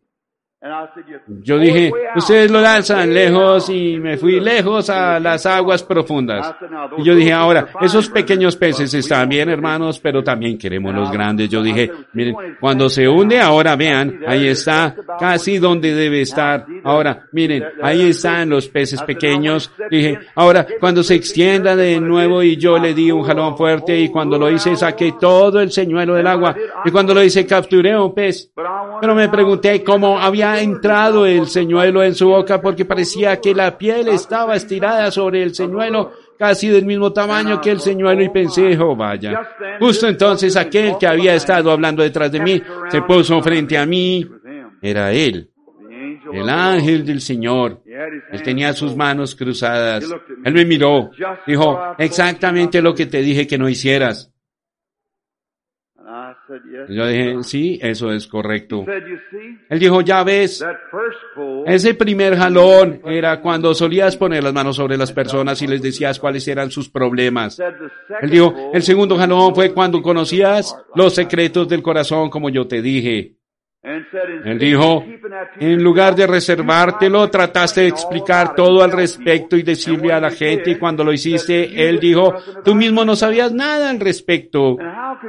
Yo 1.42 1.58
dije, 1.58 1.90
ustedes 2.14 2.50
lo 2.50 2.60
lanzan 2.60 3.12
lejos 3.12 3.68
y 3.70 3.98
me 3.98 4.16
fui 4.16 4.40
lejos 4.40 4.90
a 4.90 5.20
las 5.20 5.46
aguas 5.46 5.82
profundas. 5.82 6.54
Y 6.98 7.04
yo 7.04 7.14
dije, 7.14 7.32
ahora, 7.32 7.68
esos 7.80 8.08
pequeños 8.08 8.56
peces 8.56 8.92
están 8.94 9.28
bien, 9.28 9.48
hermanos, 9.48 10.00
pero 10.00 10.22
también 10.22 10.58
queremos 10.58 10.94
los 10.94 11.10
grandes. 11.10 11.48
Yo 11.48 11.62
dije, 11.62 11.90
miren, 12.12 12.36
cuando 12.60 12.88
se 12.88 13.08
hunde, 13.08 13.40
ahora 13.40 13.76
vean, 13.76 14.20
ahí 14.26 14.48
está, 14.48 14.94
casi 15.18 15.58
donde 15.58 15.94
debe 15.94 16.22
estar. 16.22 16.66
Ahora, 16.84 17.26
miren, 17.32 17.64
ahí 17.82 18.10
están 18.10 18.50
los 18.50 18.68
peces 18.68 19.02
pequeños. 19.02 19.70
Dije, 19.90 20.18
ahora, 20.34 20.66
cuando 20.80 21.02
se 21.02 21.14
extienda 21.14 21.76
de 21.76 22.00
nuevo 22.00 22.42
y 22.42 22.56
yo 22.56 22.78
le 22.78 22.94
di 22.94 23.10
un 23.10 23.22
jalón 23.22 23.56
fuerte 23.56 23.98
y 23.98 24.08
cuando 24.08 24.38
lo 24.38 24.50
hice 24.50 24.76
saqué 24.76 25.14
todo 25.18 25.60
el 25.60 25.70
señuelo 25.70 26.14
del 26.14 26.26
agua 26.26 26.54
y 26.84 26.90
cuando 26.90 27.14
lo 27.14 27.22
hice 27.22 27.46
capturé 27.46 27.98
un 27.98 28.14
pez. 28.14 28.50
Pero 29.00 29.14
me 29.14 29.28
pregunté 29.28 29.82
cómo 29.82 30.18
había 30.18 30.55
entrado 30.60 31.26
el 31.26 31.46
señuelo 31.46 32.02
en 32.02 32.14
su 32.14 32.28
boca 32.28 32.60
porque 32.60 32.84
parecía 32.84 33.40
que 33.40 33.54
la 33.54 33.76
piel 33.76 34.08
estaba 34.08 34.56
estirada 34.56 35.10
sobre 35.10 35.42
el 35.42 35.54
señuelo 35.54 36.12
casi 36.38 36.68
del 36.68 36.84
mismo 36.84 37.12
tamaño 37.12 37.60
que 37.60 37.70
el 37.70 37.80
señuelo 37.80 38.22
y 38.22 38.28
pensé, 38.28 38.78
oh 38.78 38.94
vaya. 38.94 39.40
Justo 39.80 40.06
entonces 40.06 40.56
aquel 40.56 40.96
que 40.98 41.06
había 41.06 41.34
estado 41.34 41.70
hablando 41.70 42.02
detrás 42.02 42.30
de 42.30 42.40
mí 42.40 42.62
se 42.90 43.02
puso 43.02 43.40
frente 43.42 43.76
a 43.78 43.86
mí. 43.86 44.26
Era 44.82 45.12
él, 45.12 45.50
el 46.32 46.48
ángel 46.48 47.04
del 47.04 47.20
Señor. 47.20 47.82
Él 48.30 48.42
tenía 48.42 48.72
sus 48.72 48.94
manos 48.94 49.34
cruzadas. 49.34 50.04
Él 50.44 50.54
me 50.54 50.64
miró. 50.64 51.10
Dijo, 51.46 51.80
exactamente 51.98 52.82
lo 52.82 52.94
que 52.94 53.06
te 53.06 53.22
dije 53.22 53.46
que 53.46 53.58
no 53.58 53.68
hicieras. 53.68 54.32
Yo 56.88 57.06
dije, 57.06 57.42
sí, 57.42 57.78
eso 57.82 58.12
es 58.12 58.26
correcto. 58.26 58.84
Él 59.68 59.78
dijo, 59.78 60.00
ya 60.00 60.22
ves, 60.22 60.64
ese 61.66 61.94
primer 61.94 62.36
jalón 62.36 63.00
era 63.04 63.40
cuando 63.40 63.74
solías 63.74 64.16
poner 64.16 64.44
las 64.44 64.52
manos 64.52 64.76
sobre 64.76 64.96
las 64.96 65.12
personas 65.12 65.60
y 65.62 65.66
les 65.66 65.82
decías 65.82 66.18
cuáles 66.18 66.46
eran 66.48 66.70
sus 66.70 66.88
problemas. 66.88 67.58
Él 68.22 68.30
dijo, 68.30 68.70
el 68.72 68.82
segundo 68.82 69.16
jalón 69.16 69.54
fue 69.54 69.72
cuando 69.72 70.00
conocías 70.02 70.76
los 70.94 71.14
secretos 71.14 71.68
del 71.68 71.82
corazón, 71.82 72.30
como 72.30 72.48
yo 72.48 72.66
te 72.66 72.80
dije. 72.80 73.36
Él 74.44 74.58
dijo, 74.58 75.04
en 75.60 75.80
lugar 75.80 76.16
de 76.16 76.26
reservártelo, 76.26 77.30
trataste 77.30 77.82
de 77.82 77.88
explicar 77.88 78.52
todo 78.56 78.82
al 78.82 78.90
respecto 78.90 79.56
y 79.56 79.62
decirle 79.62 80.12
a 80.12 80.18
la 80.18 80.32
gente, 80.32 80.72
y 80.72 80.74
cuando 80.74 81.04
lo 81.04 81.12
hiciste, 81.12 81.88
él 81.88 82.00
dijo, 82.00 82.34
tú 82.64 82.74
mismo 82.74 83.04
no 83.04 83.14
sabías 83.14 83.52
nada 83.52 83.90
al 83.90 84.00
respecto. 84.00 84.76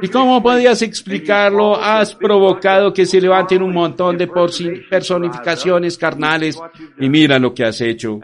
¿Y 0.02 0.08
cómo 0.08 0.42
podías 0.42 0.82
explicarlo? 0.82 1.76
Has 1.76 2.16
provocado 2.16 2.92
que 2.92 3.06
se 3.06 3.20
levanten 3.20 3.62
un 3.62 3.72
montón 3.72 4.18
de 4.18 4.26
personificaciones 4.26 5.96
carnales, 5.96 6.60
y 6.98 7.08
mira 7.08 7.38
lo 7.38 7.54
que 7.54 7.64
has 7.64 7.80
hecho. 7.80 8.18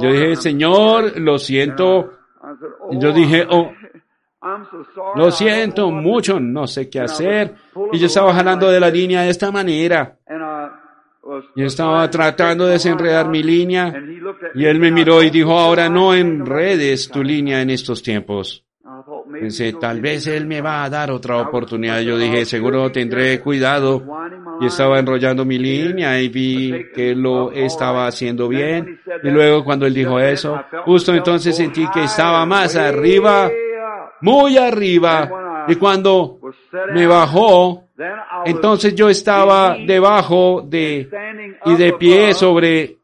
Yo 0.00 0.10
dije, 0.10 0.36
Señor, 0.36 1.20
lo 1.20 1.38
siento. 1.38 2.14
Yo 2.92 3.12
dije, 3.12 3.46
oh, 3.50 3.72
lo 5.16 5.30
siento 5.30 5.90
mucho, 5.90 6.38
no 6.38 6.66
sé 6.66 6.88
qué 6.88 7.00
hacer. 7.00 7.54
Y 7.92 7.98
yo 7.98 8.06
estaba 8.06 8.32
jalando 8.34 8.70
de 8.70 8.80
la 8.80 8.90
línea 8.90 9.22
de 9.22 9.30
esta 9.30 9.50
manera. 9.50 10.16
Y 11.56 11.64
estaba 11.64 12.08
tratando 12.08 12.66
de 12.66 12.72
desenredar 12.72 13.28
mi 13.28 13.42
línea. 13.42 13.92
Y 14.54 14.64
él 14.64 14.78
me 14.78 14.90
miró 14.90 15.22
y 15.22 15.30
dijo, 15.30 15.58
ahora 15.58 15.88
no 15.88 16.14
enredes 16.14 17.08
tu 17.08 17.22
línea 17.22 17.60
en 17.60 17.70
estos 17.70 18.02
tiempos. 18.02 18.64
Pensé, 19.30 19.74
tal 19.74 20.00
vez 20.00 20.26
él 20.26 20.46
me 20.46 20.60
va 20.60 20.84
a 20.84 20.90
dar 20.90 21.10
otra 21.10 21.36
oportunidad. 21.38 22.00
Yo 22.00 22.16
dije, 22.16 22.44
seguro 22.44 22.90
tendré 22.90 23.40
cuidado. 23.40 24.02
Y 24.60 24.66
estaba 24.66 24.98
enrollando 24.98 25.44
mi 25.44 25.58
línea 25.58 26.20
y 26.20 26.28
vi 26.28 26.86
que 26.94 27.14
lo 27.14 27.52
estaba 27.52 28.06
haciendo 28.06 28.48
bien. 28.48 29.00
Y 29.22 29.30
luego 29.30 29.64
cuando 29.64 29.86
él 29.86 29.94
dijo 29.94 30.18
eso, 30.18 30.60
justo 30.84 31.12
entonces 31.12 31.56
sentí 31.56 31.86
que 31.90 32.04
estaba 32.04 32.44
más 32.46 32.74
arriba 32.76 33.50
muy 34.20 34.58
arriba. 34.58 35.64
Y 35.68 35.76
cuando 35.76 36.40
me 36.94 37.06
bajó, 37.06 37.84
entonces 38.44 38.94
yo 38.94 39.08
estaba 39.08 39.76
debajo 39.76 40.62
de 40.64 41.08
y 41.64 41.74
de 41.74 41.92
pie 41.94 42.32
sobre 42.32 42.98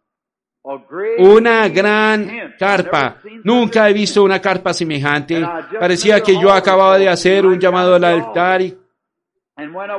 una 1.19 1.69
gran 1.69 2.55
carpa. 2.59 3.19
Nunca 3.43 3.89
he 3.89 3.93
visto 3.93 4.23
una 4.23 4.41
carpa 4.41 4.73
semejante. 4.73 5.47
Parecía 5.79 6.21
que 6.21 6.41
yo 6.41 6.51
acababa 6.53 6.99
de 6.99 7.09
hacer 7.09 7.45
un 7.45 7.59
llamado 7.59 7.95
al 7.95 8.05
altar 8.05 8.63
y 8.63 8.77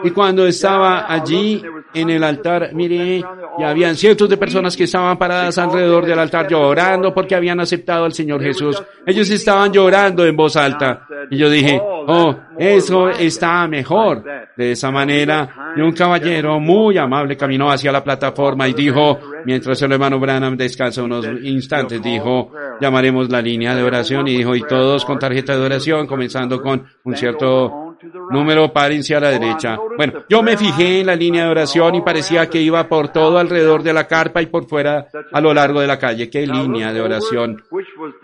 Y 0.03 0.11
cuando 0.11 0.45
estaba 0.45 1.09
allí 1.09 1.63
en 1.93 2.09
el 2.09 2.23
altar, 2.25 2.71
mire, 2.73 3.23
y 3.57 3.63
habían 3.63 3.95
cientos 3.95 4.27
de 4.27 4.35
personas 4.35 4.75
que 4.75 4.83
estaban 4.83 5.17
paradas 5.17 5.57
alrededor 5.57 6.05
del 6.05 6.19
altar 6.19 6.49
llorando 6.49 7.13
porque 7.13 7.35
habían 7.35 7.61
aceptado 7.61 8.03
al 8.03 8.11
Señor 8.11 8.43
Jesús. 8.43 8.83
Ellos 9.05 9.29
estaban 9.29 9.71
llorando 9.71 10.25
en 10.25 10.35
voz 10.35 10.57
alta. 10.57 11.07
Y 11.31 11.37
yo 11.37 11.49
dije, 11.49 11.81
oh, 11.81 12.35
eso 12.57 13.09
está 13.09 13.65
mejor. 13.69 14.25
De 14.57 14.71
esa 14.71 14.91
manera, 14.91 15.73
y 15.77 15.79
un 15.79 15.93
caballero 15.93 16.59
muy 16.59 16.97
amable 16.97 17.37
caminó 17.37 17.71
hacia 17.71 17.93
la 17.93 18.03
plataforma 18.03 18.67
y 18.67 18.73
dijo, 18.73 19.19
mientras 19.45 19.81
el 19.81 19.93
hermano 19.93 20.19
Branham 20.19 20.57
descansa 20.57 21.01
unos 21.01 21.25
instantes, 21.43 22.03
dijo, 22.03 22.51
llamaremos 22.81 23.29
la 23.29 23.41
línea 23.41 23.73
de 23.73 23.83
oración 23.83 24.27
y 24.27 24.35
dijo, 24.35 24.53
y 24.53 24.63
todos 24.63 25.05
con 25.05 25.17
tarjeta 25.17 25.57
de 25.57 25.65
oración, 25.65 26.07
comenzando 26.07 26.61
con 26.61 26.85
un 27.05 27.15
cierto 27.15 27.84
Número 28.31 28.71
párense 28.71 29.15
a 29.15 29.19
la 29.19 29.29
derecha. 29.29 29.77
Bueno, 29.97 30.23
yo 30.29 30.41
me 30.41 30.57
fijé 30.57 31.01
en 31.01 31.07
la 31.07 31.15
línea 31.15 31.45
de 31.45 31.51
oración 31.51 31.95
y 31.95 32.01
parecía 32.01 32.49
que 32.49 32.61
iba 32.61 32.87
por 32.87 33.09
todo 33.09 33.37
alrededor 33.37 33.83
de 33.83 33.93
la 33.93 34.07
carpa 34.07 34.41
y 34.41 34.47
por 34.47 34.67
fuera 34.67 35.07
a 35.31 35.41
lo 35.41 35.53
largo 35.53 35.81
de 35.81 35.87
la 35.87 35.99
calle. 35.99 36.29
¿Qué 36.29 36.45
línea 36.45 36.93
de 36.93 37.01
oración? 37.01 37.63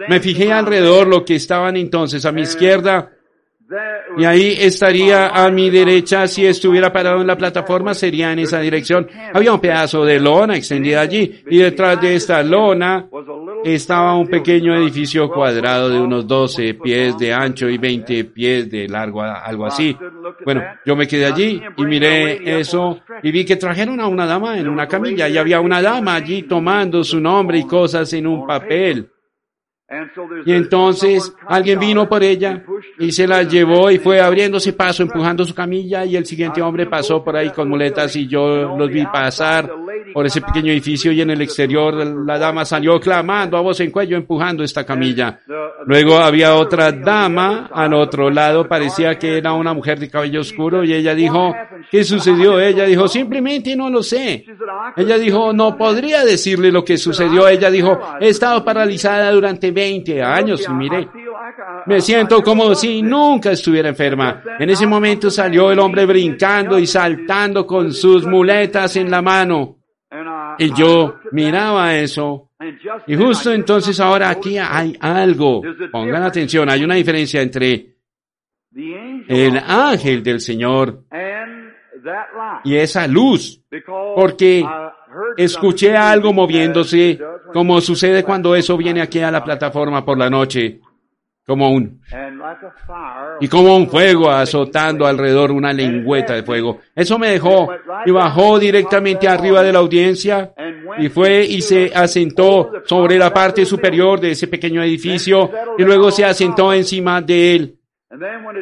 Me 0.08 0.20
fijé 0.20 0.52
alrededor 0.52 1.08
lo 1.08 1.24
que 1.24 1.36
estaban 1.36 1.78
entonces 1.78 2.26
a 2.26 2.32
mi 2.32 2.42
izquierda 2.42 3.12
y 4.18 4.26
ahí 4.26 4.58
estaría 4.60 5.28
a 5.28 5.50
mi 5.50 5.70
derecha, 5.70 6.28
si 6.28 6.46
estuviera 6.46 6.92
parado 6.92 7.22
en 7.22 7.28
la 7.28 7.38
plataforma, 7.38 7.94
sería 7.94 8.34
en 8.34 8.40
esa 8.40 8.60
dirección. 8.60 9.08
Había 9.34 9.54
un 9.54 9.62
pedazo 9.62 10.04
de 10.04 10.20
lona 10.20 10.58
extendida 10.58 11.02
allí 11.02 11.42
y 11.50 11.58
detrás 11.60 12.02
de 12.02 12.16
esta 12.16 12.44
lona 12.44 13.08
estaba 13.64 14.16
un 14.16 14.28
pequeño 14.28 14.76
edificio 14.76 15.30
cuadrado 15.30 15.90
de 15.90 16.00
unos 16.00 16.28
12 16.28 16.76
pies 16.76 17.18
de 17.18 17.34
ancho 17.34 17.70
y 17.70 17.78
20 17.78 18.26
pies 18.26 18.70
de 18.70 18.88
largo, 18.88 19.22
algo 19.22 19.66
así. 19.66 19.96
Bueno, 20.46 20.64
yo 20.86 20.96
me 20.96 21.08
quedé 21.08 21.26
allí 21.26 21.62
y 21.78 21.86
miré 21.86 22.60
eso 22.60 23.02
y 23.24 23.32
vi 23.32 23.46
que 23.46 23.56
trajeron 23.56 24.00
a 24.00 24.08
una 24.08 24.26
dama 24.26 24.58
en 24.58 24.68
una 24.68 24.88
camilla 24.88 25.28
y 25.30 25.38
había 25.38 25.60
una 25.60 25.82
dama 25.82 26.16
allí 26.16 26.44
tomando 26.44 27.04
su 27.04 27.20
nombre 27.20 27.60
y 27.60 27.66
cosas 27.66 28.12
en 28.14 28.28
un 28.28 28.48
papel. 28.48 29.10
Y 30.46 30.54
entonces 30.54 31.36
alguien 31.48 31.78
vino 31.78 32.08
por 32.08 32.24
ella 32.24 32.64
y 32.98 33.12
se 33.12 33.28
la 33.28 33.44
llevó 33.44 33.92
y 33.92 33.98
fue 33.98 34.22
abriéndose 34.22 34.72
paso, 34.72 35.04
empujando 35.04 35.44
su 35.44 35.54
camilla 35.54 36.06
y 36.06 36.16
el 36.16 36.26
siguiente 36.26 36.62
hombre 36.62 36.86
pasó 36.86 37.22
por 37.24 37.36
ahí 37.36 37.50
con 37.50 37.68
muletas 37.68 38.16
y 38.16 38.26
yo 38.26 38.78
los 38.78 38.90
vi 38.90 39.06
pasar 39.06 39.70
por 40.14 40.26
ese 40.26 40.42
pequeño 40.42 40.72
edificio 40.72 41.12
y 41.12 41.22
en 41.22 41.30
el 41.30 41.42
exterior 41.42 41.94
la 41.94 42.38
dama 42.38 42.66
salió 42.66 43.00
clamando 43.00 43.58
a 43.58 43.62
voz 43.62 43.80
en 43.80 43.92
cuello 43.92 44.18
empujando 44.18 44.64
esta 44.64 44.86
camilla. 44.86 45.40
Luego 45.86 46.18
había 46.18 46.56
otra 46.56 46.92
dama 46.92 47.70
al 47.74 47.94
otro 47.94 48.30
lado, 48.30 48.68
parecía 48.68 49.18
que 49.18 49.38
era 49.38 49.54
una 49.54 49.74
mujer 49.74 50.00
de 50.00 50.10
cabello 50.10 50.42
oscuro 50.42 50.84
y 50.84 50.94
ella 50.94 51.16
dijo, 51.16 51.56
¿qué 51.90 52.04
sucedió? 52.04 52.60
Ella 52.60 52.86
dijo, 52.86 53.08
simplemente 53.08 53.76
no 53.76 53.90
lo 53.90 54.04
sé. 54.04 54.46
Ella 54.96 55.18
dijo, 55.18 55.54
no 55.54 55.78
podría 55.78 56.24
decirle 56.24 56.72
lo 56.72 56.84
que 56.84 56.98
sucedió. 56.98 57.48
Ella 57.48 57.72
dijo, 57.72 58.00
he 58.20 58.30
estado 58.30 58.64
paralizada 58.64 59.32
durante 59.32 59.72
20 59.72 60.22
años 60.22 60.66
y 60.68 60.74
mire, 60.74 61.08
me 61.86 62.02
siento 62.02 62.42
como 62.44 62.76
si 62.76 63.02
nunca 63.02 63.52
estuviera 63.52 63.90
enferma. 63.90 64.44
En 64.60 64.70
ese 64.70 64.86
momento 64.86 65.30
salió 65.30 65.72
el 65.72 65.80
hombre 65.80 66.06
brincando 66.06 66.78
y 66.78 66.86
saltando 66.86 67.66
con 67.66 67.92
sus 67.92 68.26
muletas 68.26 68.96
en 68.96 69.10
la 69.10 69.22
mano. 69.22 69.81
Y 70.58 70.74
yo 70.74 71.20
miraba 71.32 71.96
eso. 71.96 72.50
Y 73.08 73.16
justo 73.16 73.52
entonces 73.52 74.00
ahora 74.00 74.30
aquí 74.30 74.58
hay 74.58 74.96
algo. 75.00 75.62
Pongan 75.92 76.24
atención, 76.24 76.70
hay 76.70 76.84
una 76.84 76.96
diferencia 76.96 77.42
entre 77.42 77.96
el 79.28 79.58
ángel 79.58 80.24
del 80.24 80.40
Señor 80.40 81.04
y 82.64 82.76
esa 82.76 83.08
luz. 83.08 83.62
Porque 84.16 84.66
escuché 85.38 85.96
algo 85.96 86.34
moviéndose, 86.34 87.20
como 87.54 87.82
sucede 87.82 88.24
cuando 88.24 88.56
eso 88.56 88.78
viene 88.78 89.02
aquí 89.02 89.20
a 89.20 89.32
la 89.32 89.44
plataforma 89.44 90.06
por 90.06 90.18
la 90.18 90.30
noche 90.30 90.80
como 91.46 91.70
un 91.70 92.02
y 93.40 93.48
como 93.48 93.76
un 93.76 93.90
fuego 93.90 94.30
azotando 94.30 95.06
alrededor 95.06 95.52
una 95.52 95.74
lengüeta 95.74 96.34
de 96.34 96.44
fuego. 96.44 96.80
Eso 96.96 97.18
me 97.18 97.30
dejó 97.30 97.70
y 98.06 98.12
bajó 98.12 98.60
directamente 98.60 99.28
arriba 99.28 99.64
de 99.64 99.74
la 99.74 99.80
audiencia 99.80 100.54
y 100.98 101.10
fue 101.10 101.44
y 101.44 101.62
se 101.62 101.92
asentó 101.94 102.72
sobre 102.86 103.18
la 103.18 103.34
parte 103.34 103.66
superior 103.66 104.20
de 104.20 104.32
ese 104.32 104.48
pequeño 104.48 104.84
edificio 104.84 105.52
y 105.78 105.84
luego 105.84 106.12
se 106.12 106.26
asentó 106.26 106.74
encima 106.74 107.22
de 107.22 107.56
él. 107.56 107.78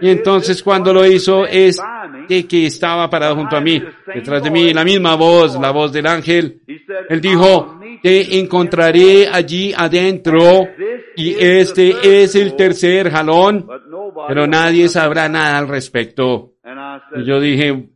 Y 0.01 0.09
entonces 0.09 0.61
cuando 0.61 0.93
lo 0.93 1.05
hizo 1.05 1.45
es 1.45 1.81
de 2.27 2.45
que 2.45 2.67
estaba 2.67 3.09
parado 3.09 3.35
junto 3.35 3.57
a 3.57 3.61
mí, 3.61 3.83
detrás 4.13 4.43
de 4.43 4.51
mí, 4.51 4.73
la 4.73 4.83
misma 4.83 5.15
voz, 5.15 5.59
la 5.59 5.71
voz 5.71 5.91
del 5.91 6.05
ángel. 6.05 6.61
Él 7.09 7.19
dijo, 7.19 7.78
te 8.01 8.39
encontraré 8.39 9.27
allí 9.27 9.73
adentro 9.75 10.67
y 11.15 11.35
este 11.39 12.23
es 12.23 12.35
el 12.35 12.55
tercer 12.55 13.11
jalón, 13.11 13.67
pero 14.27 14.47
nadie 14.47 14.87
sabrá 14.87 15.27
nada 15.27 15.57
al 15.57 15.67
respecto. 15.67 16.53
Y 17.15 17.25
yo 17.25 17.39
dije, 17.39 17.89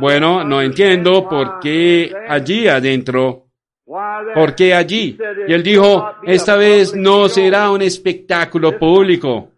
bueno, 0.00 0.44
no 0.44 0.62
entiendo 0.62 1.28
por 1.28 1.60
qué 1.60 2.12
allí 2.28 2.68
adentro. 2.68 3.46
¿Por 4.34 4.54
qué 4.54 4.72
allí? 4.72 5.18
Y 5.48 5.52
él 5.52 5.62
dijo, 5.62 6.12
esta 6.22 6.56
vez 6.56 6.94
no 6.94 7.28
será 7.28 7.70
un 7.70 7.82
espectáculo 7.82 8.78
público. 8.78 9.50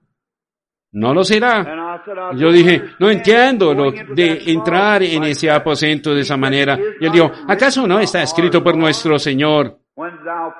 No 0.93 1.15
lo 1.15 1.25
será. 1.25 2.03
Yo 2.37 2.53
dije, 2.53 2.83
no 2.99 3.11
entiendo 3.11 3.73
lo 3.73 3.91
de 3.91 4.43
entrar 4.47 5.03
en 5.03 5.25
ese 5.25 5.51
aposento 5.51 6.15
de 6.15 6.21
esa 6.21 6.37
manera. 6.37 6.79
Y 7.01 7.07
él 7.07 7.13
dijo, 7.13 7.33
¿acaso 7.49 7.87
no 7.87 7.99
está 7.99 8.23
escrito 8.23 8.63
por 8.63 8.77
nuestro 8.77 9.19
Señor? 9.19 9.79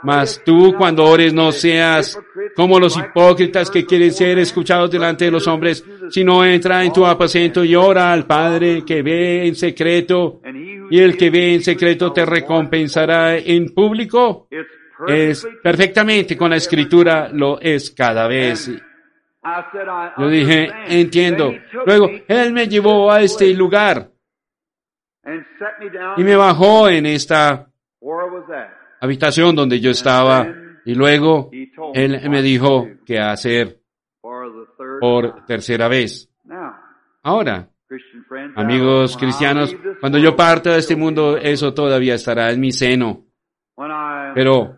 Mas 0.03 0.43
tú 0.45 0.75
cuando 0.77 1.05
ores 1.05 1.33
no 1.33 1.53
seas 1.53 2.19
como 2.55 2.79
los 2.79 2.97
hipócritas 2.97 3.71
que 3.71 3.85
quieren 3.85 4.13
ser 4.13 4.39
escuchados 4.39 4.91
delante 4.91 5.27
de 5.27 5.31
los 5.31 5.47
hombres, 5.47 5.85
sino 6.11 6.45
entra 6.45 6.85
en 6.85 6.93
tu 6.93 7.07
aposento 7.07 7.65
y 7.65 7.75
ora 7.75 8.13
al 8.13 8.27
Padre 8.27 8.85
que 8.87 9.03
ve 9.03 9.47
en 9.47 9.55
secreto, 9.55 10.41
y 10.91 10.99
el 10.99 11.17
que 11.17 11.31
ve 11.31 11.55
en 11.55 11.63
secreto 11.63 12.13
te 12.13 12.27
recompensará 12.27 13.39
en 13.39 13.73
público. 13.75 14.49
Es 15.09 15.47
perfectamente 15.63 16.37
con 16.37 16.51
la 16.51 16.57
escritura, 16.57 17.31
lo 17.33 17.59
es 17.61 17.91
cada 17.91 18.29
vez. 18.29 18.71
Yo 20.19 20.29
dije, 20.29 20.69
entiendo. 20.87 21.53
Luego, 21.85 22.09
Él 22.29 22.53
me 22.53 22.69
llevó 22.69 23.11
a 23.11 23.23
este 23.23 23.53
lugar 23.55 24.09
y 26.17 26.25
me 26.25 26.37
bajó 26.37 26.89
en 26.89 27.07
esta 27.07 27.69
habitación 29.01 29.55
donde 29.55 29.81
yo 29.81 29.91
estaba 29.91 30.47
y 30.85 30.95
luego 30.95 31.51
Él 31.95 32.29
me 32.31 32.43
dijo 32.43 32.89
qué 33.05 33.19
hacer 33.19 33.81
por 35.01 35.45
tercera 35.47 35.89
vez. 35.89 36.29
Ahora, 37.23 37.69
amigos 38.57 39.17
cristianos, 39.17 39.77
cuando 40.01 40.19
yo 40.19 40.35
parta 40.37 40.73
de 40.73 40.79
este 40.79 40.97
mundo, 40.97 41.37
eso 41.37 41.75
todavía 41.75 42.15
estará 42.15 42.51
en 42.51 42.61
mi 42.61 42.73
seno. 42.73 43.27
Pero 44.35 44.77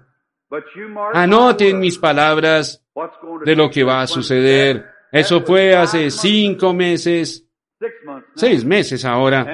anoten 1.13 1.79
mis 1.79 1.99
palabras 1.99 2.85
de 3.45 3.57
lo 3.57 3.71
que 3.71 3.85
va 3.85 4.03
a 4.03 4.07
suceder. 4.07 4.87
Eso 5.11 5.43
fue 5.43 5.75
hace 5.75 6.11
cinco 6.11 6.73
meses, 6.73 7.47
seis 8.35 8.65
meses 8.65 9.05
ahora, 9.05 9.47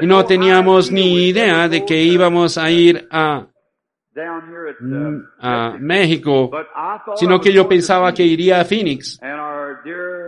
y 0.00 0.06
no 0.06 0.24
teníamos 0.24 0.92
ni 0.92 1.28
idea 1.28 1.68
de 1.68 1.84
que 1.84 1.96
íbamos 1.96 2.56
a 2.56 2.70
ir 2.70 3.08
a, 3.10 3.46
mm, 4.80 5.16
a 5.40 5.76
México, 5.78 6.50
sino 7.16 7.40
que 7.40 7.52
yo 7.52 7.68
pensaba 7.68 8.14
que 8.14 8.22
iría 8.22 8.60
a 8.60 8.64
Phoenix. 8.64 9.20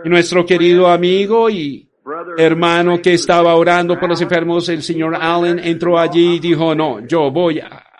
Y 0.03 0.09
nuestro 0.09 0.45
querido 0.45 0.87
amigo 0.87 1.49
y 1.49 1.89
hermano 2.37 3.01
que 3.01 3.13
estaba 3.13 3.55
orando 3.55 3.99
por 3.99 4.09
los 4.09 4.21
enfermos, 4.21 4.67
el 4.69 4.81
señor 4.81 5.15
Allen, 5.15 5.59
entró 5.59 5.97
allí 5.97 6.35
y 6.35 6.39
dijo, 6.39 6.75
no, 6.75 6.99
yo 7.05 7.31
voy 7.31 7.59
a, 7.59 7.90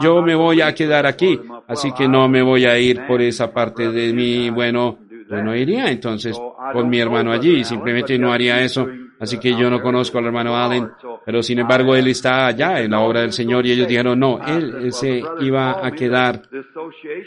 yo 0.00 0.22
me 0.22 0.34
voy 0.34 0.60
a 0.60 0.74
quedar 0.74 1.06
aquí, 1.06 1.38
así 1.66 1.92
que 1.92 2.08
no 2.08 2.28
me 2.28 2.42
voy 2.42 2.64
a 2.64 2.78
ir 2.78 3.06
por 3.06 3.20
esa 3.20 3.52
parte 3.52 3.90
de 3.90 4.12
mi, 4.12 4.50
bueno, 4.50 4.98
no 5.28 5.54
iría 5.54 5.90
entonces 5.90 6.36
con 6.72 6.88
mi 6.88 6.98
hermano 6.98 7.32
allí, 7.32 7.64
simplemente 7.64 8.18
no 8.18 8.32
haría 8.32 8.60
eso. 8.60 8.88
Así 9.22 9.38
que 9.38 9.54
yo 9.54 9.70
no 9.70 9.80
conozco 9.80 10.18
al 10.18 10.26
hermano 10.26 10.56
Allen, 10.56 10.90
pero 11.24 11.44
sin 11.44 11.60
embargo 11.60 11.94
él 11.94 12.08
está 12.08 12.46
allá 12.46 12.80
en 12.80 12.90
la 12.90 12.98
obra 12.98 13.20
del 13.20 13.32
Señor 13.32 13.64
y 13.64 13.70
ellos 13.70 13.86
dijeron, 13.86 14.18
no, 14.18 14.40
él 14.44 14.92
se 14.92 15.22
iba 15.40 15.86
a 15.86 15.92
quedar. 15.92 16.42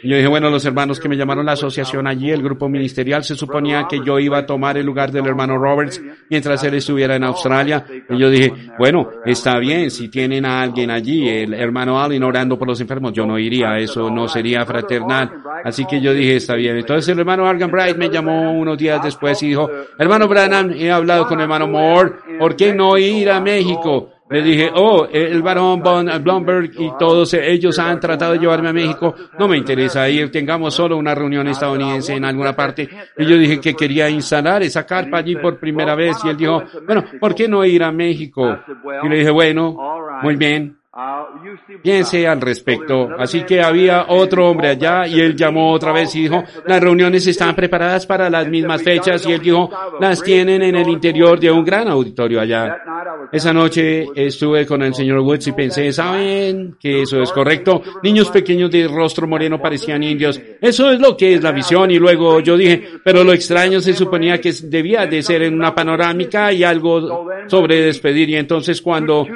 Y 0.03 0.09
yo 0.09 0.17
dije, 0.17 0.27
bueno, 0.27 0.49
los 0.49 0.65
hermanos 0.65 0.99
que 0.99 1.07
me 1.07 1.15
llamaron 1.15 1.45
la 1.45 1.53
asociación 1.53 2.05
allí, 2.05 2.31
el 2.31 2.43
grupo 2.43 2.67
ministerial, 2.67 3.23
se 3.23 3.35
suponía 3.35 3.87
que 3.89 4.01
yo 4.03 4.19
iba 4.19 4.39
a 4.39 4.45
tomar 4.45 4.77
el 4.77 4.85
lugar 4.85 5.09
del 5.09 5.25
hermano 5.25 5.57
Roberts 5.57 6.03
mientras 6.29 6.61
él 6.65 6.73
estuviera 6.73 7.15
en 7.15 7.23
Australia. 7.23 7.85
Y 8.09 8.17
yo 8.17 8.29
dije, 8.29 8.51
bueno, 8.77 9.09
está 9.23 9.57
bien, 9.57 9.89
si 9.89 10.09
tienen 10.09 10.45
a 10.45 10.63
alguien 10.63 10.91
allí, 10.91 11.29
el 11.29 11.53
hermano 11.53 11.97
Allen 11.97 12.23
orando 12.23 12.59
por 12.59 12.67
los 12.67 12.81
enfermos, 12.81 13.13
yo 13.13 13.25
no 13.25 13.39
iría, 13.39 13.77
eso 13.77 14.09
no 14.09 14.27
sería 14.27 14.65
fraternal. 14.65 15.31
Así 15.63 15.85
que 15.85 16.01
yo 16.01 16.13
dije, 16.13 16.35
está 16.35 16.55
bien. 16.55 16.75
Entonces 16.75 17.07
el 17.07 17.19
hermano 17.19 17.47
Argan 17.47 17.71
Bright 17.71 17.95
me 17.95 18.09
llamó 18.09 18.51
unos 18.51 18.77
días 18.77 19.01
después 19.01 19.41
y 19.43 19.47
dijo, 19.47 19.69
hermano 19.97 20.27
Branham, 20.27 20.71
he 20.71 20.91
hablado 20.91 21.25
con 21.25 21.39
el 21.39 21.43
hermano 21.43 21.67
Moore 21.69 21.84
Moore, 21.85 22.11
¿por 22.39 22.55
qué 22.55 22.73
no 22.73 22.97
ir 22.97 23.29
a 23.29 23.39
México? 23.39 24.09
Le 24.27 24.41
dije, 24.41 24.71
oh, 24.73 25.05
el 25.11 25.43
varón 25.43 25.81
Von 25.83 26.09
Blomberg 26.23 26.71
y 26.79 26.89
todos 26.97 27.31
ellos 27.35 27.77
han 27.77 27.99
tratado 27.99 28.33
de 28.33 28.39
llevarme 28.39 28.69
a 28.69 28.73
México. 28.73 29.13
No 29.37 29.47
me 29.47 29.55
interesa 29.55 30.09
ir, 30.09 30.31
tengamos 30.31 30.73
solo 30.73 30.97
una 30.97 31.13
reunión 31.13 31.47
estadounidense 31.47 32.15
en 32.15 32.25
alguna 32.25 32.55
parte. 32.55 32.89
Y 33.17 33.25
yo 33.25 33.37
dije 33.37 33.59
que 33.59 33.75
quería 33.75 34.09
instalar 34.09 34.63
esa 34.63 34.83
carpa 34.83 35.19
allí 35.19 35.35
por 35.35 35.59
primera 35.59 35.93
vez. 35.93 36.17
Y 36.23 36.29
él 36.29 36.37
dijo, 36.37 36.63
bueno, 36.87 37.03
¿por 37.19 37.35
qué 37.35 37.47
no 37.47 37.63
ir 37.63 37.83
a 37.83 37.91
México? 37.91 38.57
Y 39.03 39.09
le 39.09 39.17
dije, 39.19 39.29
bueno, 39.29 39.77
muy 40.23 40.35
bien. 40.35 40.75
Piense 41.83 42.25
al 42.25 42.39
respecto. 42.39 43.09
Así 43.19 43.43
que 43.43 43.61
había 43.61 44.05
otro 44.07 44.49
hombre 44.49 44.69
allá 44.69 45.05
y 45.05 45.19
él 45.19 45.35
llamó 45.35 45.73
otra 45.73 45.91
vez 45.91 46.15
y 46.15 46.21
dijo, 46.21 46.41
las 46.65 46.81
reuniones 46.81 47.27
están 47.27 47.53
preparadas 47.53 48.05
para 48.05 48.29
las 48.29 48.47
mismas 48.47 48.81
fechas 48.81 49.25
y 49.27 49.33
él 49.33 49.41
dijo, 49.41 49.69
las 49.99 50.23
tienen 50.23 50.61
en 50.61 50.73
el 50.77 50.87
interior 50.87 51.37
de 51.37 51.51
un 51.51 51.65
gran 51.65 51.89
auditorio 51.89 52.39
allá. 52.39 52.77
Esa 53.29 53.51
noche 53.51 54.05
estuve 54.15 54.65
con 54.65 54.83
el 54.83 54.93
señor 54.93 55.19
Woods 55.19 55.47
y 55.47 55.51
pensé, 55.51 55.91
¿saben 55.91 56.77
que 56.79 57.01
eso 57.01 57.21
es 57.21 57.31
correcto? 57.33 57.81
Niños 58.01 58.29
pequeños 58.29 58.71
de 58.71 58.87
rostro 58.87 59.27
moreno 59.27 59.59
parecían 59.61 60.01
indios. 60.01 60.39
Eso 60.61 60.91
es 60.91 60.99
lo 61.01 61.17
que 61.17 61.33
es 61.33 61.43
la 61.43 61.51
visión. 61.51 61.91
Y 61.91 61.99
luego 61.99 62.39
yo 62.39 62.55
dije, 62.55 62.87
pero 63.03 63.21
lo 63.25 63.33
extraño 63.33 63.81
se 63.81 63.93
suponía 63.93 64.39
que 64.39 64.53
debía 64.63 65.05
de 65.07 65.21
ser 65.21 65.41
en 65.41 65.55
una 65.55 65.75
panorámica 65.75 66.53
y 66.53 66.63
algo 66.63 67.27
sobre 67.47 67.81
despedir. 67.81 68.29
Y 68.29 68.37
entonces 68.37 68.81
cuando 68.81 69.27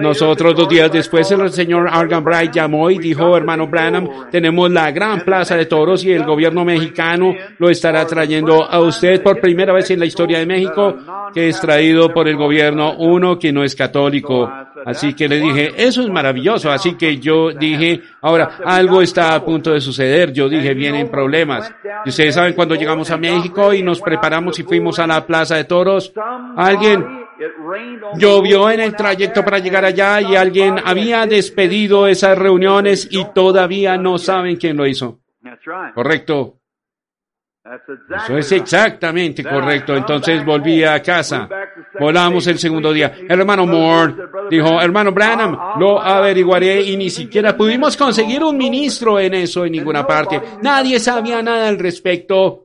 nosotros 0.00 0.56
dos 0.56 0.68
días 0.68 0.90
después 0.90 1.03
el 1.12 1.50
señor 1.50 1.88
Argan 1.90 2.24
Bright 2.24 2.52
llamó 2.52 2.90
y 2.90 2.98
dijo, 2.98 3.36
hermano 3.36 3.66
Branham, 3.66 4.08
tenemos 4.30 4.70
la 4.70 4.90
gran 4.90 5.20
plaza 5.20 5.56
de 5.56 5.66
toros 5.66 6.04
y 6.04 6.12
el 6.12 6.24
gobierno 6.24 6.64
mexicano 6.64 7.34
lo 7.58 7.70
estará 7.70 8.06
trayendo 8.06 8.64
a 8.64 8.80
usted 8.80 9.22
por 9.22 9.40
primera 9.40 9.72
vez 9.72 9.90
en 9.90 10.00
la 10.00 10.06
historia 10.06 10.38
de 10.38 10.46
México, 10.46 10.96
que 11.32 11.48
es 11.48 11.60
traído 11.60 12.12
por 12.12 12.28
el 12.28 12.36
gobierno 12.36 12.94
uno 12.98 13.38
que 13.38 13.52
no 13.52 13.64
es 13.64 13.74
católico. 13.74 14.50
Así 14.84 15.14
que 15.14 15.28
le 15.28 15.40
dije, 15.40 15.72
eso 15.76 16.02
es 16.02 16.10
maravilloso. 16.10 16.70
Así 16.70 16.94
que 16.94 17.18
yo 17.18 17.50
dije, 17.52 18.02
ahora 18.20 18.58
algo 18.64 19.00
está 19.00 19.34
a 19.34 19.44
punto 19.44 19.72
de 19.72 19.80
suceder. 19.80 20.32
Yo 20.32 20.48
dije, 20.48 20.74
vienen 20.74 21.08
problemas. 21.08 21.72
Y 22.04 22.10
ustedes 22.10 22.34
saben 22.34 22.54
cuando 22.54 22.74
llegamos 22.74 23.10
a 23.10 23.16
México 23.16 23.72
y 23.72 23.82
nos 23.82 24.00
preparamos 24.00 24.58
y 24.58 24.62
fuimos 24.62 24.98
a 24.98 25.06
la 25.06 25.26
plaza 25.26 25.56
de 25.56 25.64
toros, 25.64 26.12
alguien 26.56 27.23
Llovió 28.16 28.70
en 28.70 28.80
el 28.80 28.94
trayecto 28.94 29.44
para 29.44 29.58
llegar 29.58 29.84
allá 29.84 30.20
y 30.20 30.36
alguien 30.36 30.76
había 30.84 31.26
despedido 31.26 32.06
esas 32.06 32.38
reuniones 32.38 33.08
y 33.10 33.24
todavía 33.32 33.96
no 33.96 34.18
saben 34.18 34.56
quién 34.56 34.76
lo 34.76 34.86
hizo. 34.86 35.20
Correcto. 35.94 36.58
Eso 38.24 38.36
es 38.36 38.52
exactamente 38.52 39.42
correcto. 39.42 39.96
Entonces 39.96 40.44
volví 40.44 40.84
a 40.84 41.00
casa. 41.02 41.48
Volamos 41.98 42.46
el 42.46 42.58
segundo 42.58 42.92
día. 42.92 43.14
El 43.26 43.40
hermano 43.40 43.66
Moore 43.66 44.14
dijo, 44.50 44.80
hermano 44.80 45.12
Branham, 45.12 45.56
lo 45.78 45.98
averiguaré 46.00 46.82
y 46.82 46.96
ni 46.96 47.08
siquiera 47.08 47.56
pudimos 47.56 47.96
conseguir 47.96 48.42
un 48.44 48.58
ministro 48.58 49.18
en 49.18 49.32
eso 49.34 49.64
en 49.64 49.72
ninguna 49.72 50.06
parte. 50.06 50.42
Nadie 50.60 51.00
sabía 51.00 51.40
nada 51.40 51.68
al 51.68 51.78
respecto. 51.78 52.63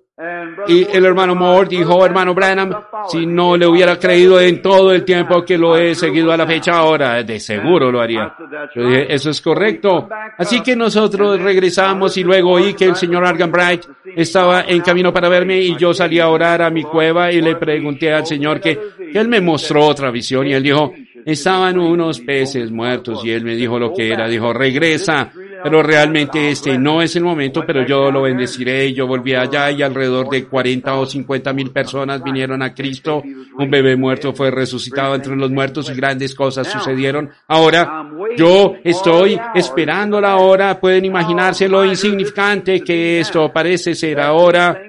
Y 0.68 0.86
el 0.92 1.06
hermano 1.06 1.34
Moore 1.34 1.70
dijo, 1.70 2.06
hermano 2.06 2.34
Branham, 2.34 2.74
si 3.08 3.26
no 3.26 3.56
le 3.56 3.66
hubiera 3.66 3.98
creído 3.98 4.40
en 4.42 4.62
todo 4.62 4.92
el 4.92 5.06
tiempo 5.06 5.46
que 5.46 5.58
lo 5.58 5.78
he 5.78 5.96
seguido 5.96 6.34
a 6.34 6.38
la 6.38 6.46
fecha 6.46 6.74
ahora, 6.74 7.24
de 7.24 7.40
seguro 7.40 7.90
lo 7.90 8.02
haría. 8.02 8.36
Yo 8.76 8.86
dije, 8.86 9.14
eso 9.14 9.30
es 9.30 9.42
correcto. 9.42 10.10
Así 10.38 10.62
que 10.62 10.76
nosotros 10.76 11.40
regresamos 11.40 12.18
y 12.18 12.24
luego 12.24 12.52
oí 12.52 12.74
que 12.74 12.86
el 12.86 12.98
señor 12.98 13.26
Argan 13.26 13.50
Bright 13.50 13.86
estaba 14.14 14.66
en 14.68 14.82
camino 14.82 15.14
para 15.14 15.30
verme 15.30 15.62
y 15.62 15.78
yo 15.78 15.94
salí 15.94 16.20
a 16.20 16.28
orar 16.28 16.64
a 16.64 16.70
mi 16.70 16.84
cueva 16.84 17.32
y 17.32 17.40
le 17.40 17.56
pregunté 17.56 18.12
al 18.12 18.26
señor 18.26 18.60
que, 18.60 18.78
que 19.14 19.18
él 19.18 19.30
me 19.30 19.40
mostró 19.40 19.86
otra 19.86 20.12
visión 20.12 20.46
y 20.48 20.54
él 20.54 20.64
dijo, 20.64 20.94
estaban 21.26 21.80
unos 21.80 22.20
peces 22.20 22.72
muertos 22.72 23.24
y 23.24 23.32
él 23.32 23.46
me 23.46 23.56
dijo 23.56 23.80
lo 23.80 23.94
que 23.94 24.12
era. 24.12 24.28
Dijo, 24.28 24.52
regresa 24.52 25.32
pero 25.64 25.84
realmente 25.84 26.50
este 26.50 26.78
no 26.78 27.02
es 27.02 27.16
el 27.16 27.24
momento, 27.24 27.64
pero 27.66 27.86
yo 27.86 28.12
lo 28.12 28.22
bendeciré. 28.22 28.88
y 28.88 28.94
Yo 28.94 29.08
volví 29.08 29.34
allá 29.34 29.72
y 29.72 29.82
alrededor 29.82 30.30
de 30.30 30.46
40 30.46 30.96
o 30.96 31.06
50 31.06 31.54
mil 31.54 31.72
personas 31.72 32.24
vinieron 32.24 32.62
a 32.62 32.74
Cristo. 32.74 33.22
Un 33.58 33.70
bebé 33.70 33.96
muerto 33.96 34.34
fue 34.34 34.52
resucitado 34.52 35.16
entre 35.16 35.36
los 35.36 35.52
muertos 35.52 35.90
y 35.90 35.96
grandes 35.96 36.34
cosas 36.36 36.68
sucedieron. 36.68 37.30
Ahora, 37.48 38.10
yo 38.38 38.76
estoy 38.84 39.40
esperando 39.56 40.22
la 40.22 40.38
hora. 40.38 40.80
Pueden 40.80 41.06
imaginarse 41.06 41.68
lo 41.68 41.86
insignificante 41.86 42.82
que 42.82 43.20
esto 43.20 43.52
parece 43.52 43.96
ser 43.96 44.20
ahora, 44.20 44.82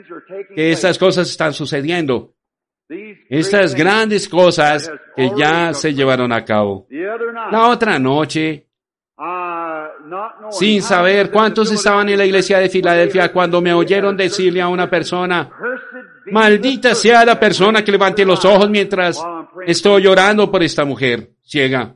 que 0.54 0.72
estas 0.72 0.98
cosas 0.98 1.28
están 1.28 1.52
sucediendo. 1.52 2.34
Estas 3.28 3.74
grandes 3.74 4.28
cosas 4.28 4.90
que 5.14 5.30
ya 5.36 5.72
se 5.72 5.94
llevaron 5.94 6.32
a 6.32 6.44
cabo. 6.44 6.88
La 7.50 7.68
otra 7.68 7.98
noche, 7.98 8.66
sin 10.50 10.82
saber 10.82 11.30
cuántos 11.30 11.70
estaban 11.70 12.08
en 12.08 12.18
la 12.18 12.24
iglesia 12.24 12.58
de 12.58 12.68
Filadelfia 12.68 13.32
cuando 13.32 13.60
me 13.60 13.72
oyeron 13.72 14.16
decirle 14.16 14.60
a 14.60 14.68
una 14.68 14.88
persona, 14.88 15.50
maldita 16.26 16.94
sea 16.94 17.24
la 17.24 17.38
persona 17.38 17.84
que 17.84 17.92
levante 17.92 18.24
los 18.24 18.44
ojos 18.44 18.68
mientras 18.70 19.22
estoy 19.66 20.02
llorando 20.02 20.50
por 20.50 20.62
esta 20.62 20.84
mujer 20.84 21.30
ciega. 21.42 21.94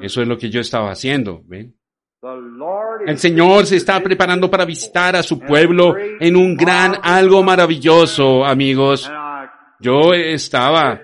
Eso 0.00 0.22
es 0.22 0.28
lo 0.28 0.36
que 0.36 0.50
yo 0.50 0.60
estaba 0.60 0.90
haciendo. 0.90 1.42
El 3.06 3.18
Señor 3.18 3.66
se 3.66 3.76
está 3.76 4.00
preparando 4.00 4.50
para 4.50 4.64
visitar 4.64 5.16
a 5.16 5.22
su 5.22 5.38
pueblo 5.38 5.94
en 5.98 6.36
un 6.36 6.56
gran 6.56 6.96
algo 7.02 7.42
maravilloso, 7.42 8.44
amigos. 8.44 9.10
Yo 9.80 10.14
estaba 10.14 11.00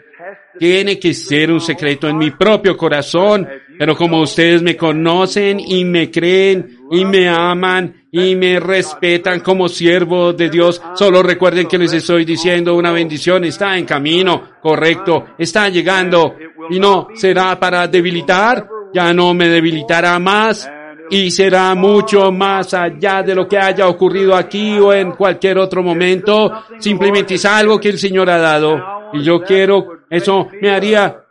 tiene 0.59 0.99
que 0.99 1.15
ser 1.15 1.51
un 1.51 1.61
secreto 1.61 2.07
en 2.07 2.19
mi 2.19 2.33
propio 2.33 2.77
corazón, 2.77 3.49
pero 3.81 3.97
como 3.97 4.21
ustedes 4.21 4.61
me 4.61 4.77
conocen 4.77 5.59
y 5.59 5.87
me 5.87 6.11
creen 6.11 6.81
y 6.91 7.03
me 7.07 7.31
aman 7.31 8.05
y 8.13 8.37
me 8.37 8.61
respetan 8.61 9.41
como 9.41 9.71
siervo 9.71 10.35
de 10.35 10.51
Dios, 10.51 10.83
solo 10.95 11.23
recuerden 11.23 11.67
que 11.67 11.79
les 11.79 11.95
estoy 11.95 12.27
diciendo 12.27 12.75
una 12.75 12.93
bendición 12.93 13.43
está 13.45 13.79
en 13.79 13.87
camino, 13.87 14.43
correcto, 14.61 15.29
está 15.39 15.71
llegando. 15.71 16.35
Y 16.69 16.79
no 16.79 17.09
será 17.15 17.59
para 17.59 17.89
debilitar, 17.89 18.69
ya 18.93 19.15
no 19.15 19.33
me 19.33 19.49
debilitará 19.49 20.19
más 20.19 20.71
y 21.09 21.31
será 21.31 21.75
mucho 21.75 22.31
más 22.31 22.75
allá 22.75 23.23
de 23.23 23.35
lo 23.35 23.49
que 23.49 23.57
haya 23.57 23.89
ocurrido 23.89 24.37
aquí 24.37 24.79
o 24.79 24.93
en 24.93 25.13
cualquier 25.13 25.57
otro 25.57 25.83
momento, 25.83 26.53
simplemente 26.79 27.37
es 27.37 27.47
algo 27.47 27.81
que 27.81 27.89
el 27.89 27.99
Señor 27.99 28.29
ha 28.29 28.37
dado 28.37 28.79
y 29.15 29.23
yo 29.23 29.41
quiero, 29.41 30.01
eso 30.11 30.49
me 30.61 30.69
haría 30.69 31.25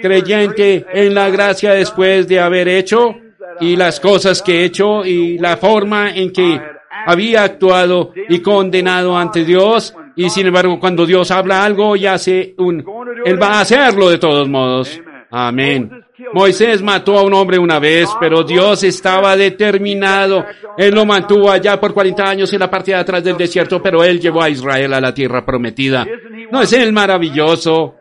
creyente 0.00 0.86
en 0.92 1.14
la 1.14 1.28
gracia 1.28 1.72
después 1.72 2.26
de 2.26 2.40
haber 2.40 2.68
hecho 2.68 3.14
y 3.60 3.76
las 3.76 4.00
cosas 4.00 4.42
que 4.42 4.60
he 4.60 4.64
hecho 4.64 5.04
y 5.04 5.38
la 5.38 5.56
forma 5.56 6.14
en 6.14 6.32
que 6.32 6.60
había 7.06 7.44
actuado 7.44 8.12
y 8.28 8.40
condenado 8.40 9.16
ante 9.16 9.44
Dios. 9.44 9.94
Y 10.16 10.30
sin 10.30 10.46
embargo, 10.46 10.78
cuando 10.78 11.06
Dios 11.06 11.30
habla 11.30 11.64
algo 11.64 11.96
y 11.96 12.06
hace 12.06 12.54
un, 12.58 12.84
Él 13.24 13.40
va 13.40 13.58
a 13.58 13.60
hacerlo 13.60 14.08
de 14.08 14.18
todos 14.18 14.48
modos. 14.48 15.00
Amén. 15.30 15.90
Moisés 16.32 16.82
mató 16.82 17.18
a 17.18 17.22
un 17.22 17.34
hombre 17.34 17.58
una 17.58 17.78
vez, 17.78 18.08
pero 18.20 18.42
Dios 18.42 18.82
estaba 18.84 19.36
determinado. 19.36 20.44
Él 20.76 20.94
lo 20.94 21.04
mantuvo 21.04 21.50
allá 21.50 21.80
por 21.80 21.94
40 21.94 22.22
años 22.24 22.52
en 22.52 22.60
la 22.60 22.70
parte 22.70 22.92
de 22.92 22.98
atrás 22.98 23.22
del 23.24 23.36
desierto, 23.36 23.82
pero 23.82 24.02
él 24.04 24.20
llevó 24.20 24.42
a 24.42 24.50
Israel 24.50 24.94
a 24.94 25.00
la 25.00 25.14
tierra 25.14 25.44
prometida. 25.44 26.06
¿No 26.50 26.62
es 26.62 26.72
él 26.72 26.92
maravilloso? 26.92 27.96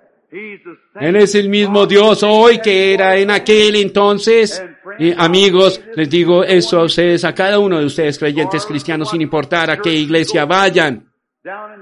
Él 0.99 1.15
es 1.15 1.35
el 1.35 1.49
mismo 1.49 1.85
Dios 1.85 2.23
hoy 2.23 2.59
que 2.59 2.93
era 2.93 3.15
en 3.17 3.31
aquel 3.31 3.75
entonces. 3.75 4.63
Y 4.97 5.13
amigos, 5.17 5.81
les 5.95 6.09
digo 6.09 6.43
eso 6.43 6.79
a 6.79 6.83
ustedes, 6.83 7.23
a 7.23 7.33
cada 7.33 7.59
uno 7.59 7.79
de 7.79 7.85
ustedes 7.85 8.19
creyentes 8.19 8.65
cristianos, 8.65 9.09
sin 9.09 9.21
importar 9.21 9.69
a 9.69 9.77
qué 9.77 9.93
iglesia 9.93 10.45
vayan. 10.45 11.09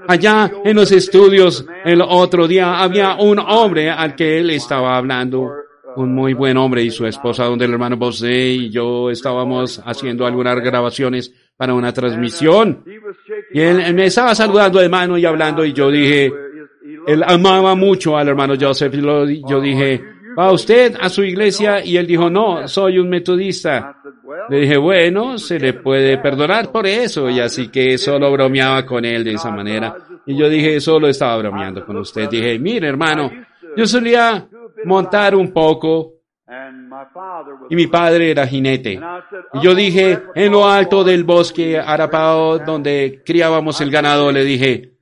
Allá 0.06 0.50
en 0.64 0.76
los 0.76 0.92
estudios 0.92 1.66
el 1.84 2.00
otro 2.00 2.46
día 2.46 2.78
había 2.80 3.16
un 3.16 3.38
hombre 3.38 3.90
al 3.90 4.14
que 4.14 4.38
él 4.38 4.50
estaba 4.50 4.96
hablando 4.96 5.50
un 5.96 6.14
muy 6.14 6.32
buen 6.32 6.56
hombre 6.56 6.82
y 6.82 6.90
su 6.90 7.06
esposa, 7.06 7.44
donde 7.44 7.64
el 7.64 7.72
hermano 7.72 7.96
Bosé 7.96 8.32
y 8.32 8.70
yo 8.70 9.10
estábamos 9.10 9.82
haciendo 9.84 10.26
algunas 10.26 10.56
grabaciones 10.60 11.34
para 11.56 11.74
una 11.74 11.92
transmisión. 11.92 12.84
Y 13.52 13.60
él, 13.60 13.94
me 13.94 14.06
estaba 14.06 14.34
saludando 14.34 14.78
de 14.78 14.88
mano 14.88 15.18
y 15.18 15.24
hablando 15.24 15.64
y 15.64 15.72
yo 15.72 15.90
dije, 15.90 16.32
él 17.08 17.24
amaba 17.26 17.74
mucho 17.74 18.18
al 18.18 18.28
hermano 18.28 18.52
Joseph 18.60 18.92
y 18.94 19.42
yo 19.48 19.60
dije, 19.62 19.98
¿va 20.38 20.52
usted 20.52 20.94
a 21.00 21.08
su 21.08 21.24
iglesia? 21.24 21.82
Y 21.82 21.96
él 21.96 22.06
dijo, 22.06 22.28
no, 22.28 22.68
soy 22.68 22.98
un 22.98 23.08
metodista. 23.08 23.96
Le 24.50 24.60
dije, 24.60 24.76
bueno, 24.76 25.38
se 25.38 25.58
le 25.58 25.72
puede 25.72 26.18
perdonar 26.18 26.70
por 26.70 26.86
eso. 26.86 27.30
Y 27.30 27.40
así 27.40 27.68
que 27.68 27.96
solo 27.96 28.30
bromeaba 28.30 28.84
con 28.84 29.06
él 29.06 29.24
de 29.24 29.32
esa 29.32 29.50
manera. 29.50 29.96
Y 30.26 30.36
yo 30.36 30.50
dije, 30.50 30.80
solo 30.80 31.08
estaba 31.08 31.38
bromeando 31.38 31.82
con 31.86 31.96
usted. 31.96 32.28
Dije, 32.28 32.58
mire 32.58 32.88
hermano, 32.88 33.30
yo 33.74 33.86
solía 33.86 34.46
montar 34.84 35.34
un 35.34 35.50
poco. 35.50 36.12
Y 37.70 37.76
mi 37.76 37.86
padre 37.86 38.32
era 38.32 38.46
jinete. 38.46 39.00
Y 39.54 39.60
yo 39.60 39.74
dije, 39.74 40.18
en 40.34 40.52
lo 40.52 40.68
alto 40.68 41.04
del 41.04 41.24
bosque 41.24 41.78
Arapao, 41.78 42.58
donde 42.58 43.22
criábamos 43.24 43.80
el 43.80 43.90
ganado, 43.90 44.30
le 44.30 44.44
dije, 44.44 44.92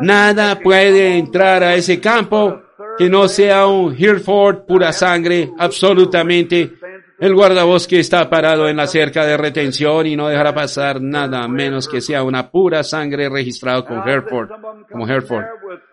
Nada 0.00 0.58
puede 0.58 1.18
entrar 1.18 1.62
a 1.62 1.74
ese 1.74 2.00
campo 2.00 2.60
que 2.96 3.08
no 3.08 3.28
sea 3.28 3.66
un 3.66 3.94
Hereford 3.94 4.66
pura 4.66 4.92
sangre, 4.92 5.50
absolutamente. 5.58 6.74
El 7.18 7.34
guardabosque 7.34 8.00
está 8.00 8.28
parado 8.28 8.68
en 8.68 8.76
la 8.76 8.86
cerca 8.86 9.24
de 9.24 9.36
retención 9.36 10.06
y 10.06 10.16
no 10.16 10.28
dejará 10.28 10.52
pasar 10.52 11.00
nada 11.00 11.46
menos 11.48 11.88
que 11.88 12.00
sea 12.00 12.22
una 12.22 12.50
pura 12.50 12.82
sangre 12.82 13.28
registrado 13.28 13.84
con 13.84 14.06
Hereford, 14.06 14.50
como 14.90 15.08
Hereford. 15.08 15.44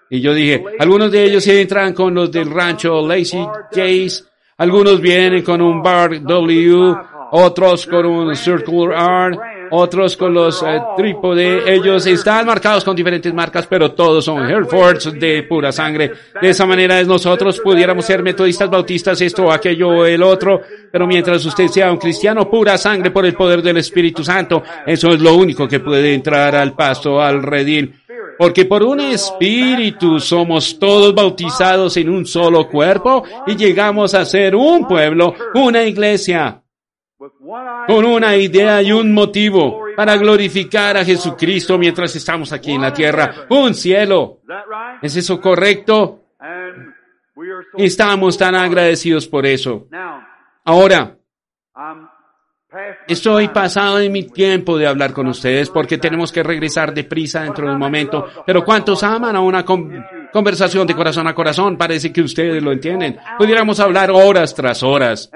Y 0.10 0.20
yo 0.20 0.34
dije, 0.34 0.64
algunos 0.80 1.12
de 1.12 1.24
ellos 1.24 1.48
entran 1.48 1.94
con 1.94 2.14
los 2.14 2.32
del 2.32 2.52
rancho 2.52 3.08
Lazy 3.08 3.46
Jays, 3.72 4.28
algunos 4.58 5.00
vienen 5.00 5.42
con 5.44 5.62
un 5.62 5.82
Bar 5.82 6.22
W, 6.22 6.96
otros 7.32 7.86
con 7.86 8.06
un 8.06 8.36
Circular 8.36 9.32
R, 9.32 9.61
otros 9.72 10.16
con 10.16 10.34
los 10.34 10.62
eh, 10.64 10.82
trípode. 10.96 11.74
Ellos 11.74 12.06
están 12.06 12.46
marcados 12.46 12.84
con 12.84 12.96
diferentes 12.96 13.34
marcas, 13.34 13.68
pero 13.68 13.92
todos 13.92 14.26
son 14.26 14.50
Herefords 14.50 15.14
de 15.20 15.44
pura 15.44 15.72
sangre. 15.72 16.12
De 16.42 16.50
esa 16.50 16.66
manera 16.66 17.02
nosotros 17.04 17.60
pudiéramos 17.60 18.06
ser 18.06 18.22
metodistas, 18.22 18.70
bautistas, 18.70 19.20
esto, 19.22 19.52
aquello, 19.52 20.06
el 20.06 20.22
otro, 20.24 20.62
pero 20.92 21.08
mientras 21.08 21.44
usted 21.46 21.68
sea 21.68 21.92
un 21.92 21.98
cristiano 21.98 22.50
pura 22.50 22.78
sangre 22.78 23.12
por 23.12 23.26
el 23.26 23.34
poder 23.34 23.62
del 23.62 23.78
Espíritu 23.78 24.24
Santo, 24.24 24.64
eso 24.86 25.12
es 25.12 25.20
lo 25.20 25.36
único 25.36 25.68
que 25.68 25.80
puede 25.80 26.14
entrar 26.14 26.56
al 26.56 26.74
pasto, 26.74 27.22
al 27.22 27.42
redil. 27.42 27.96
Porque 28.38 28.66
por 28.66 28.82
un 28.82 29.00
espíritu 29.00 30.20
somos 30.20 30.80
todos 30.80 31.14
bautizados 31.14 31.96
en 31.98 32.10
un 32.10 32.26
solo 32.26 32.68
cuerpo 32.68 33.24
y 33.46 33.56
llegamos 33.56 34.16
a 34.16 34.26
ser 34.26 34.56
un 34.56 34.88
pueblo, 34.88 35.36
una 35.54 35.84
iglesia 35.84 36.61
con 37.88 38.06
una 38.06 38.36
idea 38.36 38.82
y 38.82 38.92
un 38.92 39.14
motivo 39.14 39.84
para 39.96 40.16
glorificar 40.16 40.98
a 40.98 41.06
Jesucristo 41.06 41.78
mientras 41.78 42.16
estamos 42.16 42.52
aquí 42.54 42.72
en 42.72 42.82
la 42.82 42.94
tierra. 42.94 43.46
Un 43.50 43.74
cielo. 43.74 44.40
¿Es 45.02 45.16
eso 45.16 45.40
correcto? 45.42 46.20
Estamos 47.78 48.38
tan 48.38 48.56
agradecidos 48.56 49.28
por 49.28 49.46
eso. 49.46 49.88
Ahora, 50.64 51.18
Estoy 53.06 53.50
pasado 53.50 54.00
en 54.00 54.14
mi 54.14 54.24
tiempo 54.24 54.78
de 54.78 54.88
hablar 54.88 55.12
con 55.12 55.28
ustedes 55.28 55.70
porque 55.70 55.98
tenemos 55.98 56.32
que 56.32 56.42
regresar 56.42 56.94
deprisa 56.94 57.42
dentro 57.42 57.68
de 57.68 57.74
un 57.74 57.80
momento. 57.80 58.26
Pero 58.46 58.64
¿cuántos 58.64 59.04
aman 59.04 59.36
a 59.36 59.42
una 59.42 59.66
conversación 59.66 60.88
de 60.88 60.96
corazón 60.96 61.28
a 61.28 61.36
corazón? 61.36 61.78
Parece 61.78 62.14
que 62.14 62.22
ustedes 62.22 62.64
lo 62.64 62.72
entienden. 62.72 63.18
Pudiéramos 63.38 63.82
hablar 63.82 64.10
horas 64.10 64.56
tras 64.56 64.84
horas. 64.84 65.30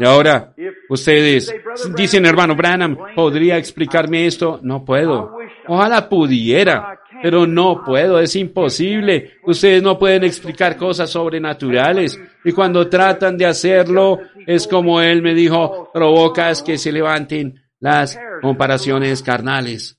Y 0.00 0.04
ahora, 0.04 0.54
ustedes 0.88 1.54
dicen, 1.94 2.24
hermano 2.24 2.56
Branham, 2.56 2.96
¿podría 3.14 3.58
explicarme 3.58 4.26
esto? 4.26 4.58
No 4.62 4.84
puedo. 4.84 5.36
Ojalá 5.66 6.08
pudiera 6.08 7.00
pero 7.22 7.46
no 7.46 7.82
puedo, 7.84 8.18
es 8.18 8.34
imposible. 8.36 9.32
Ustedes 9.44 9.82
no 9.82 9.98
pueden 9.98 10.24
explicar 10.24 10.76
cosas 10.76 11.10
sobrenaturales. 11.10 12.20
Y 12.44 12.52
cuando 12.52 12.88
tratan 12.88 13.36
de 13.36 13.46
hacerlo, 13.46 14.20
es 14.46 14.66
como 14.66 15.00
él 15.00 15.22
me 15.22 15.34
dijo, 15.34 15.90
provocas 15.92 16.62
que 16.62 16.78
se 16.78 16.92
levanten 16.92 17.60
las 17.78 18.18
comparaciones 18.42 19.22
carnales. 19.22 19.98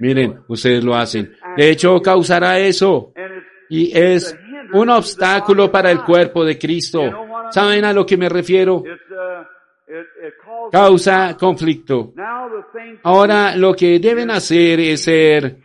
Miren, 0.00 0.40
ustedes 0.48 0.84
lo 0.84 0.94
hacen. 0.94 1.32
De 1.56 1.70
hecho, 1.70 2.00
causará 2.00 2.58
eso. 2.58 3.12
Y 3.68 3.96
es 3.96 4.36
un 4.72 4.90
obstáculo 4.90 5.70
para 5.70 5.90
el 5.90 6.02
cuerpo 6.02 6.44
de 6.44 6.58
Cristo. 6.58 7.02
¿Saben 7.50 7.84
a 7.84 7.92
lo 7.92 8.04
que 8.04 8.16
me 8.16 8.28
refiero? 8.28 8.82
Causa 10.70 11.36
conflicto. 11.38 12.12
Ahora 13.02 13.56
lo 13.56 13.74
que 13.74 13.98
deben 13.98 14.30
hacer 14.30 14.80
es 14.80 15.04
ser 15.04 15.58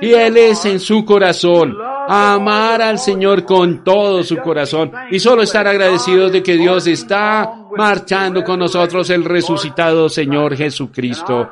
fieles 0.00 0.64
en 0.64 0.80
su 0.80 1.04
corazón, 1.04 1.76
amar 2.08 2.82
al 2.82 2.98
Señor 2.98 3.44
con 3.44 3.82
todo 3.82 4.22
su 4.22 4.36
corazón 4.38 4.92
y 5.10 5.18
solo 5.18 5.42
estar 5.42 5.66
agradecidos 5.66 6.32
de 6.32 6.42
que 6.42 6.56
Dios 6.56 6.86
está 6.86 7.50
marchando 7.76 8.42
con 8.44 8.58
nosotros 8.58 9.08
el 9.10 9.24
resucitado 9.24 10.08
Señor 10.08 10.56
Jesucristo. 10.56 11.50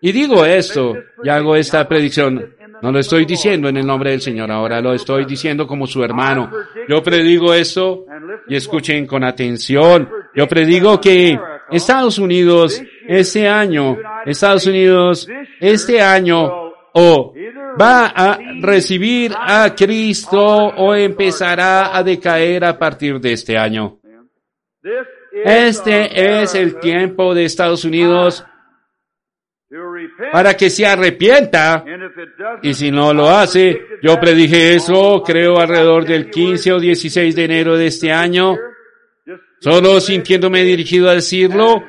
Y 0.00 0.12
digo 0.12 0.44
esto 0.44 0.94
y 1.22 1.28
hago 1.28 1.56
esta 1.56 1.86
predicción. 1.86 2.54
No 2.82 2.90
lo 2.90 2.98
estoy 2.98 3.24
diciendo 3.24 3.68
en 3.68 3.76
el 3.76 3.86
nombre 3.86 4.10
del 4.10 4.20
Señor, 4.20 4.50
ahora 4.50 4.80
lo 4.80 4.92
estoy 4.92 5.24
diciendo 5.24 5.68
como 5.68 5.86
su 5.86 6.02
hermano. 6.02 6.50
Yo 6.88 7.00
predigo 7.00 7.54
esto 7.54 8.06
y 8.48 8.56
escuchen 8.56 9.06
con 9.06 9.24
atención. 9.24 10.08
Yo 10.34 10.46
predigo 10.48 11.00
que 11.00 11.38
Estados 11.70 12.18
Unidos 12.18 12.82
este 13.06 13.48
año, 13.48 13.96
Estados 14.26 14.66
Unidos 14.66 15.28
este 15.60 16.00
año 16.00 16.72
o 16.94 17.34
va 17.80 18.06
a 18.14 18.38
recibir 18.60 19.32
a 19.36 19.74
Cristo 19.74 20.40
o 20.40 20.94
empezará 20.94 21.96
a 21.96 22.02
decaer 22.02 22.64
a 22.64 22.78
partir 22.78 23.18
de 23.20 23.32
este 23.32 23.56
año. 23.56 23.98
Este 25.32 26.42
es 26.42 26.54
el 26.54 26.78
tiempo 26.78 27.34
de 27.34 27.44
Estados 27.44 27.84
Unidos 27.84 28.44
para 30.32 30.54
que 30.56 30.70
se 30.70 30.86
arrepienta. 30.86 31.84
Y 32.62 32.74
si 32.74 32.90
no 32.90 33.12
lo 33.12 33.28
hace, 33.28 33.80
yo 34.02 34.18
predije 34.20 34.74
eso, 34.74 35.22
creo 35.24 35.58
alrededor 35.58 36.04
del 36.04 36.30
15 36.30 36.72
o 36.72 36.80
16 36.80 37.34
de 37.34 37.44
enero 37.44 37.76
de 37.76 37.86
este 37.86 38.12
año, 38.12 38.56
solo 39.60 40.00
sintiéndome 40.00 40.62
dirigido 40.62 41.08
a 41.08 41.14
decirlo, 41.14 41.82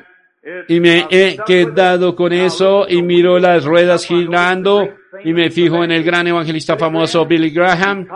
y 0.68 0.80
me 0.80 1.06
he 1.10 1.36
quedado 1.46 2.14
con 2.14 2.32
eso 2.32 2.86
y 2.88 3.02
miro 3.02 3.38
las 3.38 3.64
ruedas 3.64 4.04
girando 4.06 4.88
y 5.22 5.32
me 5.32 5.50
fijo 5.50 5.82
en 5.82 5.90
el 5.90 6.02
gran 6.02 6.26
evangelista 6.26 6.76
famoso 6.76 7.24
Billy 7.24 7.50
Graham. 7.50 8.06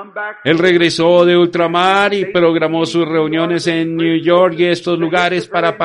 Él 0.45 0.59
regresó 0.59 1.25
de 1.25 1.37
ultramar 1.37 2.13
y 2.13 2.27
programó 2.27 2.85
sus 2.85 3.07
reuniones 3.07 3.67
en 3.67 3.97
New 3.97 4.21
York 4.21 4.55
y 4.59 4.67
estos 4.67 4.99
lugares 4.99 5.47
para 5.47 5.77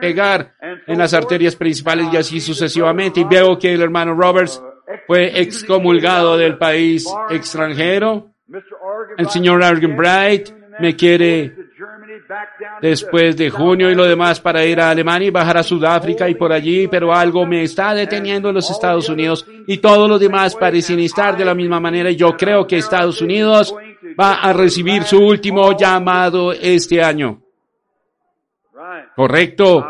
pegar 0.00 0.54
en 0.86 0.98
las 0.98 1.14
arterias 1.14 1.54
principales 1.54 2.08
y 2.12 2.16
así 2.16 2.40
sucesivamente. 2.40 3.20
Y 3.20 3.24
veo 3.24 3.58
que 3.58 3.72
el 3.72 3.82
hermano 3.82 4.14
Roberts 4.14 4.60
fue 5.06 5.40
excomulgado 5.40 6.36
del 6.36 6.56
país 6.58 7.06
extranjero. 7.30 8.30
El 9.18 9.28
señor 9.28 9.62
Argen 9.62 9.96
Bright 9.96 10.50
me 10.78 10.96
quiere 10.96 11.65
después 12.80 13.36
de 13.36 13.50
junio 13.50 13.90
y 13.90 13.94
lo 13.94 14.04
demás 14.04 14.40
para 14.40 14.64
ir 14.64 14.80
a 14.80 14.90
Alemania 14.90 15.28
y 15.28 15.30
bajar 15.30 15.58
a 15.58 15.62
Sudáfrica 15.62 16.28
y 16.28 16.34
por 16.34 16.52
allí, 16.52 16.88
pero 16.88 17.14
algo 17.14 17.46
me 17.46 17.62
está 17.62 17.94
deteniendo 17.94 18.48
en 18.48 18.54
los 18.54 18.70
Estados 18.70 19.08
Unidos 19.08 19.46
y 19.66 19.78
todos 19.78 20.08
los 20.08 20.20
demás 20.20 20.54
parecen 20.54 21.00
estar 21.00 21.36
de 21.36 21.44
la 21.44 21.54
misma 21.54 21.80
manera 21.80 22.10
y 22.10 22.16
yo 22.16 22.36
creo 22.36 22.66
que 22.66 22.78
Estados 22.78 23.20
Unidos 23.20 23.74
va 24.18 24.34
a 24.34 24.52
recibir 24.52 25.02
su 25.04 25.18
último 25.18 25.76
llamado 25.76 26.52
este 26.52 27.02
año. 27.02 27.42
¿Correcto? 29.14 29.86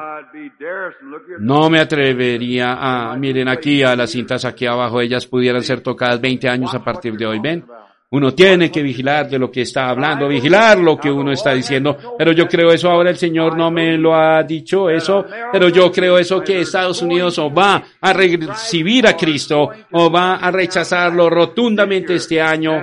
No 1.40 1.68
me 1.68 1.80
atrevería 1.80 2.76
a, 2.78 3.16
miren 3.16 3.48
aquí 3.48 3.82
a 3.82 3.96
las 3.96 4.10
cintas 4.10 4.44
aquí 4.44 4.66
abajo, 4.66 5.00
ellas 5.00 5.26
pudieran 5.26 5.62
ser 5.62 5.80
tocadas 5.80 6.20
20 6.20 6.48
años 6.48 6.74
a 6.74 6.82
partir 6.82 7.14
de 7.16 7.26
hoy, 7.26 7.40
¿ven? 7.40 7.64
Uno 8.08 8.32
tiene 8.34 8.70
que 8.70 8.82
vigilar 8.82 9.28
de 9.28 9.38
lo 9.38 9.50
que 9.50 9.62
está 9.62 9.88
hablando, 9.88 10.28
vigilar 10.28 10.78
lo 10.78 10.96
que 10.96 11.10
uno 11.10 11.32
está 11.32 11.52
diciendo. 11.52 11.96
Pero 12.16 12.32
yo 12.32 12.46
creo 12.46 12.70
eso 12.70 12.88
ahora 12.88 13.10
el 13.10 13.16
Señor 13.16 13.56
no 13.56 13.70
me 13.70 13.98
lo 13.98 14.14
ha 14.14 14.42
dicho 14.44 14.88
eso, 14.88 15.26
pero 15.50 15.68
yo 15.68 15.90
creo 15.90 16.16
eso 16.16 16.40
que 16.40 16.60
Estados 16.60 17.02
Unidos 17.02 17.38
o 17.38 17.52
va 17.52 17.82
a 18.00 18.12
recibir 18.12 19.08
a 19.08 19.16
Cristo 19.16 19.70
o 19.92 20.10
va 20.10 20.36
a 20.36 20.50
rechazarlo 20.52 21.28
rotundamente 21.28 22.14
este 22.14 22.40
año. 22.40 22.80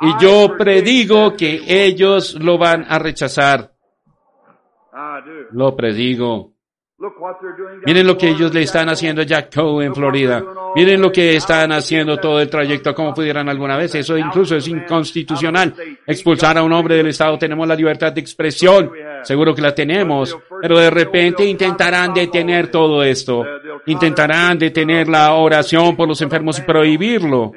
Y 0.00 0.20
yo 0.20 0.56
predigo 0.56 1.36
que 1.36 1.62
ellos 1.66 2.34
lo 2.34 2.56
van 2.56 2.86
a 2.88 2.98
rechazar. 2.98 3.72
Lo 5.52 5.76
predigo. 5.76 6.51
Miren 7.84 8.06
lo 8.06 8.16
que 8.16 8.28
ellos 8.28 8.54
le 8.54 8.62
están 8.62 8.88
haciendo 8.88 9.22
a 9.22 9.24
Jack 9.24 9.54
Coe 9.54 9.84
en 9.84 9.94
Florida. 9.94 10.42
Miren 10.76 11.00
lo 11.00 11.10
que 11.10 11.36
están 11.36 11.72
haciendo 11.72 12.16
todo 12.18 12.40
el 12.40 12.48
trayecto 12.48 12.94
como 12.94 13.12
pudieran 13.12 13.48
alguna 13.48 13.76
vez. 13.76 13.94
Eso 13.94 14.16
incluso 14.16 14.56
es 14.56 14.68
inconstitucional. 14.68 15.74
Expulsar 16.06 16.58
a 16.58 16.62
un 16.62 16.72
hombre 16.72 16.96
del 16.96 17.08
Estado. 17.08 17.36
Tenemos 17.38 17.66
la 17.66 17.74
libertad 17.74 18.12
de 18.12 18.20
expresión. 18.20 18.92
Seguro 19.22 19.54
que 19.54 19.62
la 19.62 19.74
tenemos. 19.74 20.36
Pero 20.60 20.78
de 20.78 20.90
repente 20.90 21.44
intentarán 21.44 22.14
detener 22.14 22.68
todo 22.68 23.02
esto. 23.02 23.44
Intentarán 23.86 24.58
detener 24.58 25.08
la 25.08 25.34
oración 25.34 25.96
por 25.96 26.06
los 26.06 26.22
enfermos 26.22 26.58
y 26.60 26.62
prohibirlo. 26.62 27.52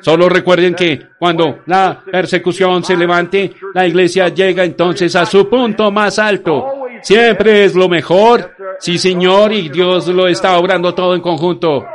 Solo 0.00 0.28
recuerden 0.28 0.74
que 0.74 1.00
cuando 1.18 1.60
la 1.66 2.02
persecución 2.10 2.84
se 2.84 2.96
levante, 2.96 3.54
la 3.72 3.86
iglesia 3.86 4.28
llega 4.28 4.64
entonces 4.64 5.16
a 5.16 5.24
su 5.24 5.48
punto 5.48 5.90
más 5.90 6.18
alto. 6.18 6.81
Siempre 7.02 7.64
es 7.64 7.74
lo 7.74 7.88
mejor 7.88 8.52
Sí, 8.82 8.98
Señor, 8.98 9.52
y 9.52 9.68
Dios 9.68 10.08
lo 10.08 10.26
está 10.26 10.58
obrando 10.58 10.92
todo 10.92 11.14
en 11.14 11.20
conjunto. 11.20 11.86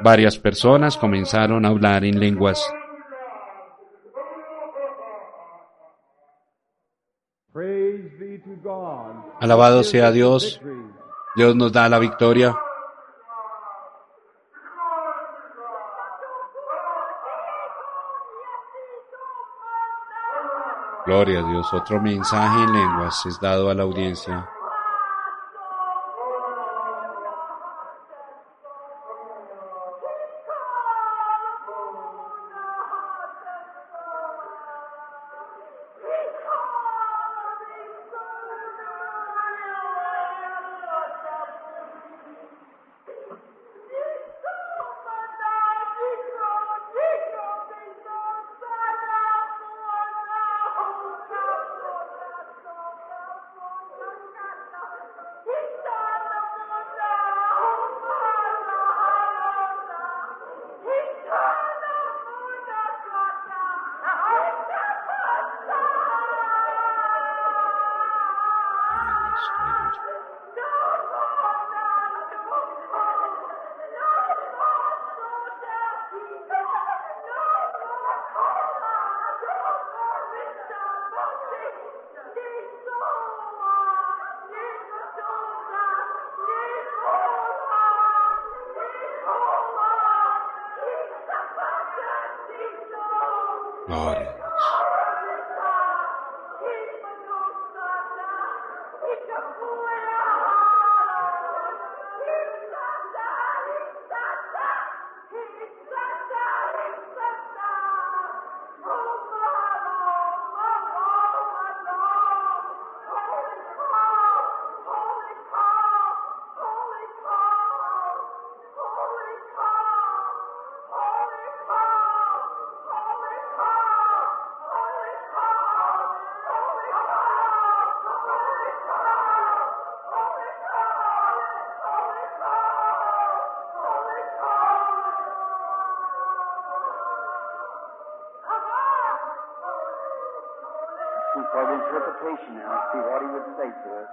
Varias 0.00 0.36
personas 0.36 0.96
comenzaron 0.96 1.64
a 1.64 1.68
hablar 1.68 2.04
en 2.04 2.18
lenguas. 2.18 2.68
Alabado 9.40 9.84
sea 9.84 10.10
Dios. 10.10 10.60
Dios 11.36 11.54
nos 11.54 11.72
da 11.72 11.88
la 11.88 12.00
victoria. 12.00 12.52
Gloria 21.06 21.38
a 21.38 21.48
Dios. 21.48 21.72
Otro 21.72 22.00
mensaje 22.00 22.64
en 22.64 22.72
lenguas 22.72 23.24
es 23.26 23.38
dado 23.40 23.70
a 23.70 23.74
la 23.74 23.84
audiencia. 23.84 24.48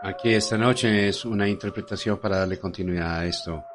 Aquí 0.02 0.34
esta 0.34 0.58
noche 0.58 1.08
es 1.08 1.26
una 1.26 1.48
interpretación 1.48 2.18
para 2.20 2.39
darle 2.39 2.60
continuidad 2.60 3.20
a 3.20 3.26
esto. 3.26 3.66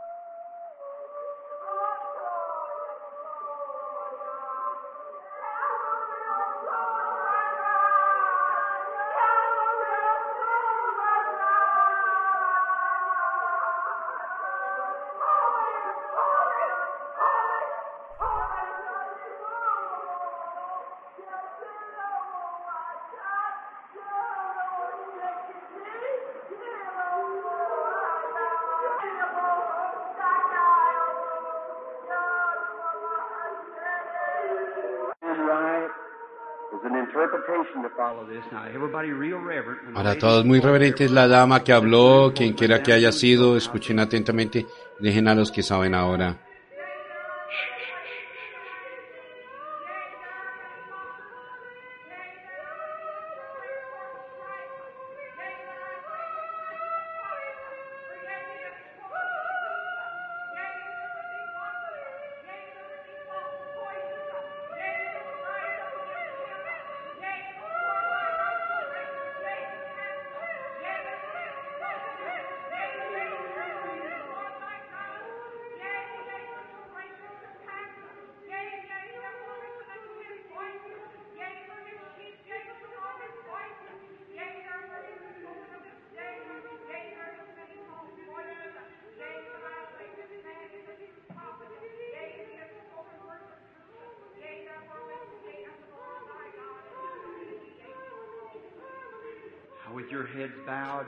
Ahora 39.94 40.18
todos 40.18 40.44
muy 40.44 40.60
reverentes, 40.60 41.10
la 41.10 41.26
dama 41.26 41.64
que 41.64 41.72
habló, 41.72 42.32
quien 42.34 42.52
quiera 42.54 42.82
que 42.82 42.92
haya 42.92 43.12
sido, 43.12 43.56
escuchen 43.56 43.98
atentamente, 43.98 44.66
dejen 45.00 45.28
a 45.28 45.34
los 45.34 45.50
que 45.50 45.62
saben 45.62 45.94
ahora. 45.94 46.47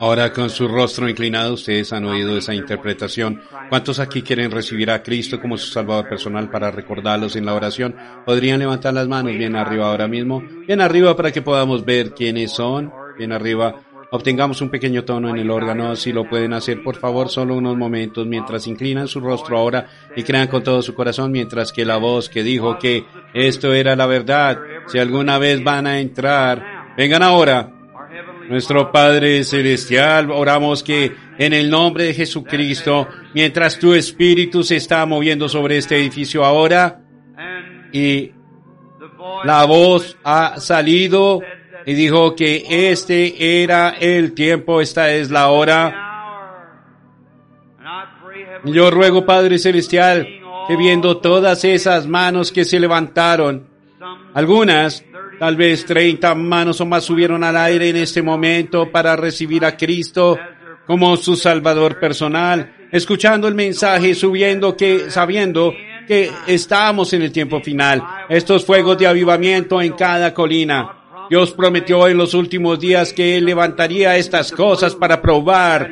Ahora 0.01 0.33
con 0.33 0.49
su 0.49 0.67
rostro 0.67 1.11
inclinado 1.11 1.53
ustedes 1.53 1.93
han 1.93 2.07
oído 2.07 2.39
esa 2.39 2.55
interpretación. 2.55 3.43
¿Cuántos 3.69 3.99
aquí 3.99 4.23
quieren 4.23 4.51
recibir 4.51 4.91
a 4.91 5.03
Cristo 5.03 5.39
como 5.39 5.59
su 5.59 5.71
Salvador 5.71 6.09
personal 6.09 6.49
para 6.51 6.71
recordarlos 6.71 7.37
en 7.37 7.45
la 7.45 7.53
oración? 7.53 7.95
¿Podrían 8.25 8.61
levantar 8.61 8.95
las 8.95 9.07
manos 9.07 9.37
bien 9.37 9.57
arriba 9.57 9.91
ahora 9.91 10.09
mismo? 10.09 10.43
Bien 10.67 10.81
arriba 10.81 11.15
para 11.15 11.31
que 11.31 11.43
podamos 11.43 11.85
ver 11.85 12.15
quiénes 12.15 12.51
son. 12.51 12.91
Bien 13.19 13.31
arriba. 13.31 13.75
Obtengamos 14.11 14.63
un 14.63 14.71
pequeño 14.71 15.05
tono 15.05 15.29
en 15.29 15.37
el 15.37 15.51
órgano, 15.51 15.95
si 15.95 16.15
lo 16.15 16.27
pueden 16.27 16.55
hacer 16.55 16.83
por 16.83 16.97
favor 16.97 17.29
solo 17.29 17.55
unos 17.55 17.77
momentos 17.77 18.27
mientras 18.27 18.67
inclinan 18.67 19.07
su 19.07 19.21
rostro 19.21 19.59
ahora 19.59 19.87
y 20.17 20.23
crean 20.23 20.49
con 20.49 20.65
todo 20.65 20.81
su 20.81 20.95
corazón 20.95 21.31
mientras 21.31 21.73
que 21.73 21.85
la 21.85 21.99
voz 21.99 22.31
que 22.31 22.43
dijo 22.43 22.79
que 22.79 23.05
esto 23.35 23.73
era 23.73 23.95
la 23.95 24.07
verdad, 24.07 24.59
si 24.89 24.99
alguna 24.99 25.39
vez 25.39 25.63
van 25.63 25.87
a 25.87 26.01
entrar, 26.01 26.95
vengan 26.97 27.23
ahora, 27.23 27.80
nuestro 28.51 28.91
Padre 28.91 29.45
Celestial, 29.45 30.29
oramos 30.33 30.83
que 30.83 31.15
en 31.39 31.53
el 31.53 31.71
nombre 31.71 32.03
de 32.03 32.15
Jesucristo, 32.15 33.07
mientras 33.33 33.79
tu 33.79 33.95
espíritu 33.95 34.65
se 34.65 34.75
está 34.75 35.07
moviendo 35.07 35.49
sobre 35.49 35.79
este 35.79 35.97
edificio 35.97 36.45
ahora 36.45 37.01
y 37.93 38.33
la 39.45 39.65
voz 39.67 40.19
ha 40.25 40.59
salido 40.59 41.41
y 41.87 41.95
dijo 41.95 42.35
que 42.35 42.91
este 42.91 43.63
era 43.63 43.91
el 43.91 44.33
tiempo, 44.33 44.81
esta 44.81 45.13
es 45.13 45.31
la 45.31 45.51
hora. 45.51 46.09
Yo 48.65 48.91
ruego, 48.91 49.25
Padre 49.25 49.61
Celestial, 49.61 50.27
que 50.67 50.77
viendo 50.77 51.19
todas 51.19 51.65
esas 51.65 52.09
manos 52.09 52.51
que 52.51 52.65
se 52.65 52.81
levantaron, 52.81 53.69
algunas 54.35 55.05
Tal 55.41 55.57
vez 55.57 55.87
30 55.87 56.35
manos 56.35 56.83
o 56.83 56.85
más 56.85 57.03
subieron 57.03 57.43
al 57.43 57.57
aire 57.57 57.89
en 57.89 57.97
este 57.97 58.21
momento 58.21 58.93
para 58.93 59.17
recibir 59.17 59.65
a 59.65 59.75
Cristo 59.75 60.39
como 60.87 61.17
su 61.17 61.35
Salvador 61.35 61.99
personal, 61.99 62.71
escuchando 62.93 63.49
el 63.49 63.55
mensaje, 63.55 64.15
subiendo 64.15 64.77
que, 64.77 65.11
sabiendo 65.11 65.73
que 66.07 66.31
estamos 66.47 67.15
en 67.15 67.23
el 67.23 67.33
tiempo 67.33 67.63
final. 67.63 68.05
Estos 68.29 68.67
fuegos 68.67 68.99
de 68.99 69.07
avivamiento 69.07 69.81
en 69.81 69.95
cada 69.95 70.35
colina. 70.35 70.91
Dios 71.31 71.53
prometió 71.53 72.07
en 72.07 72.19
los 72.19 72.35
últimos 72.35 72.79
días 72.79 73.15
que 73.15 73.39
Él 73.39 73.47
levantaría 73.47 74.19
estas 74.19 74.53
cosas 74.53 74.95
para 74.95 75.23
probar 75.23 75.91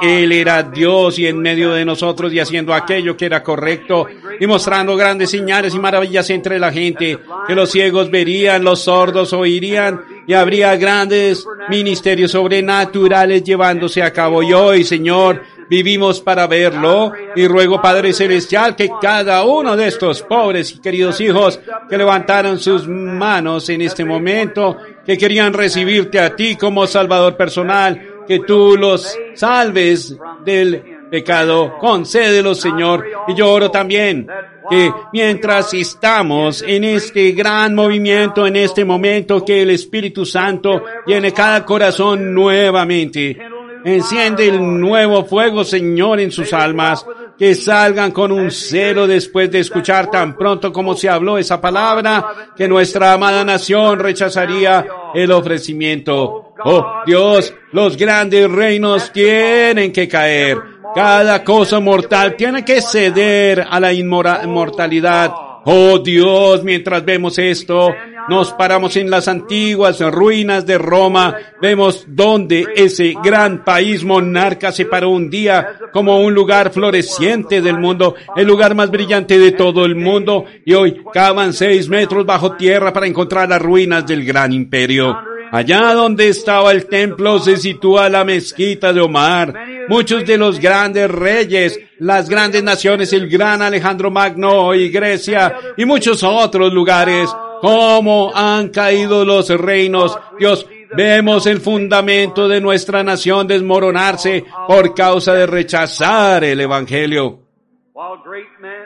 que 0.00 0.24
Él 0.24 0.32
era 0.32 0.62
Dios 0.62 1.18
y 1.18 1.26
en 1.26 1.38
medio 1.38 1.72
de 1.72 1.84
nosotros 1.84 2.32
y 2.32 2.40
haciendo 2.40 2.74
aquello 2.74 3.16
que 3.16 3.26
era 3.26 3.42
correcto 3.42 4.06
y 4.40 4.46
mostrando 4.46 4.96
grandes 4.96 5.30
señales 5.30 5.74
y 5.74 5.78
maravillas 5.78 6.28
entre 6.30 6.58
la 6.58 6.72
gente, 6.72 7.18
que 7.46 7.54
los 7.54 7.70
ciegos 7.70 8.10
verían, 8.10 8.64
los 8.64 8.80
sordos 8.80 9.32
oirían 9.32 10.00
y 10.26 10.34
habría 10.34 10.76
grandes 10.76 11.46
ministerios 11.68 12.32
sobrenaturales 12.32 13.44
llevándose 13.44 14.02
a 14.02 14.12
cabo. 14.12 14.42
Y 14.42 14.52
hoy, 14.52 14.84
Señor, 14.84 15.42
vivimos 15.68 16.20
para 16.20 16.46
verlo 16.46 17.12
y 17.36 17.46
ruego 17.46 17.80
Padre 17.80 18.12
Celestial 18.12 18.74
que 18.74 18.90
cada 19.00 19.44
uno 19.44 19.76
de 19.76 19.88
estos 19.88 20.22
pobres 20.22 20.72
y 20.72 20.78
queridos 20.80 21.20
hijos 21.20 21.60
que 21.88 21.98
levantaron 21.98 22.58
sus 22.58 22.88
manos 22.88 23.68
en 23.68 23.82
este 23.82 24.04
momento, 24.04 24.76
que 25.04 25.18
querían 25.18 25.52
recibirte 25.52 26.18
a 26.18 26.34
ti 26.34 26.56
como 26.56 26.86
Salvador 26.86 27.36
personal, 27.36 28.07
que 28.28 28.40
tú 28.40 28.76
los 28.76 29.18
salves 29.34 30.16
del 30.44 30.82
pecado, 31.10 31.78
concédelo 31.78 32.54
Señor. 32.54 33.06
Y 33.26 33.34
yo 33.34 33.50
oro 33.50 33.70
también 33.70 34.28
que 34.70 34.92
mientras 35.12 35.72
estamos 35.72 36.62
en 36.62 36.84
este 36.84 37.32
gran 37.32 37.74
movimiento, 37.74 38.46
en 38.46 38.56
este 38.56 38.84
momento, 38.84 39.42
que 39.44 39.62
el 39.62 39.70
Espíritu 39.70 40.26
Santo 40.26 40.84
llene 41.06 41.32
cada 41.32 41.64
corazón 41.64 42.34
nuevamente 42.34 43.36
Enciende 43.84 44.48
el 44.48 44.80
nuevo 44.80 45.24
fuego, 45.24 45.64
Señor, 45.64 46.20
en 46.20 46.32
sus 46.32 46.52
almas, 46.52 47.04
que 47.38 47.54
salgan 47.54 48.10
con 48.10 48.32
un 48.32 48.50
celo 48.50 49.06
después 49.06 49.50
de 49.50 49.60
escuchar 49.60 50.10
tan 50.10 50.36
pronto 50.36 50.72
como 50.72 50.96
se 50.96 51.08
habló 51.08 51.38
esa 51.38 51.60
palabra, 51.60 52.52
que 52.56 52.66
nuestra 52.66 53.12
amada 53.12 53.44
nación 53.44 53.98
rechazaría 53.98 54.86
el 55.14 55.30
ofrecimiento. 55.30 56.54
Oh 56.64 57.02
Dios, 57.06 57.54
los 57.72 57.96
grandes 57.96 58.50
reinos 58.50 59.12
tienen 59.12 59.92
que 59.92 60.08
caer. 60.08 60.58
Cada 60.94 61.44
cosa 61.44 61.78
mortal 61.78 62.34
tiene 62.36 62.64
que 62.64 62.80
ceder 62.80 63.64
a 63.68 63.78
la 63.78 63.92
inmortalidad. 63.92 65.32
Oh 65.64 65.98
Dios, 65.98 66.64
mientras 66.64 67.04
vemos 67.04 67.38
esto, 67.38 67.94
nos 68.28 68.52
paramos 68.52 68.96
en 68.96 69.10
las 69.10 69.28
antiguas 69.28 70.00
ruinas 70.00 70.66
de 70.66 70.78
Roma, 70.78 71.36
vemos 71.60 72.04
donde 72.08 72.66
ese 72.76 73.14
gran 73.22 73.64
país 73.64 74.04
monarca 74.04 74.72
se 74.72 74.84
paró 74.84 75.10
un 75.10 75.30
día 75.30 75.78
como 75.92 76.20
un 76.20 76.34
lugar 76.34 76.70
floreciente 76.70 77.60
del 77.60 77.78
mundo, 77.78 78.14
el 78.36 78.46
lugar 78.46 78.74
más 78.74 78.90
brillante 78.90 79.38
de 79.38 79.52
todo 79.52 79.84
el 79.84 79.96
mundo, 79.96 80.44
y 80.64 80.74
hoy 80.74 81.02
cavan 81.12 81.52
seis 81.52 81.88
metros 81.88 82.26
bajo 82.26 82.52
tierra 82.52 82.92
para 82.92 83.06
encontrar 83.06 83.48
las 83.48 83.62
ruinas 83.62 84.06
del 84.06 84.24
gran 84.24 84.52
imperio. 84.52 85.16
Allá 85.50 85.94
donde 85.94 86.28
estaba 86.28 86.72
el 86.72 86.86
templo 86.86 87.38
se 87.38 87.56
sitúa 87.56 88.08
la 88.10 88.24
mezquita 88.24 88.92
de 88.92 89.00
Omar. 89.00 89.54
Muchos 89.88 90.26
de 90.26 90.36
los 90.36 90.60
grandes 90.60 91.10
reyes, 91.10 91.80
las 91.98 92.28
grandes 92.28 92.62
naciones, 92.62 93.12
el 93.14 93.28
gran 93.28 93.62
Alejandro 93.62 94.10
Magno 94.10 94.74
y 94.74 94.90
Grecia 94.90 95.56
y 95.76 95.86
muchos 95.86 96.22
otros 96.22 96.72
lugares 96.72 97.30
cómo 97.60 98.32
han 98.34 98.68
caído 98.68 99.24
los 99.24 99.48
reinos. 99.48 100.18
Dios, 100.38 100.66
vemos 100.96 101.46
el 101.46 101.60
fundamento 101.60 102.48
de 102.48 102.60
nuestra 102.60 103.02
nación 103.02 103.46
desmoronarse 103.46 104.44
por 104.66 104.94
causa 104.94 105.34
de 105.34 105.46
rechazar 105.46 106.44
el 106.44 106.60
Evangelio. 106.60 107.40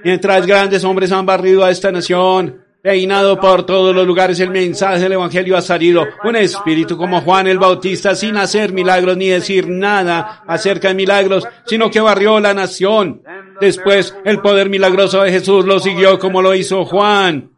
Mientras 0.05 0.47
grandes 0.47 0.85
hombres 0.85 1.13
han 1.13 1.27
barrido 1.27 1.65
a 1.65 1.71
esta 1.71 1.93
nación, 1.93 2.63
peinado 2.83 3.39
por 3.39 3.65
todos 3.65 3.95
los 3.95 4.07
lugares, 4.07 4.41
el 4.41 4.51
mensaje 4.51 5.01
del 5.01 5.13
Evangelio 5.13 5.57
ha 5.57 5.63
salido. 5.63 6.05
Un 6.25 6.37
espíritu 6.37 6.97
como 6.97 7.21
Juan 7.21 7.47
el 7.47 7.59
Bautista, 7.59 8.15
sin 8.15 8.37
hacer 8.37 8.73
milagros 8.73 9.17
ni 9.17 9.29
decir 9.29 9.69
nada 9.69 10.43
acerca 10.47 10.89
de 10.89 10.95
milagros, 10.95 11.47
sino 11.67 11.91
que 11.91 12.01
barrió 12.01 12.41
la 12.41 12.55
nación. 12.55 13.23
Después, 13.61 14.17
el 14.25 14.41
poder 14.41 14.69
milagroso 14.69 15.23
de 15.23 15.31
Jesús 15.31 15.65
lo 15.65 15.79
siguió 15.79 16.19
como 16.19 16.43
lo 16.43 16.55
hizo 16.55 16.85
Juan. 16.85 17.52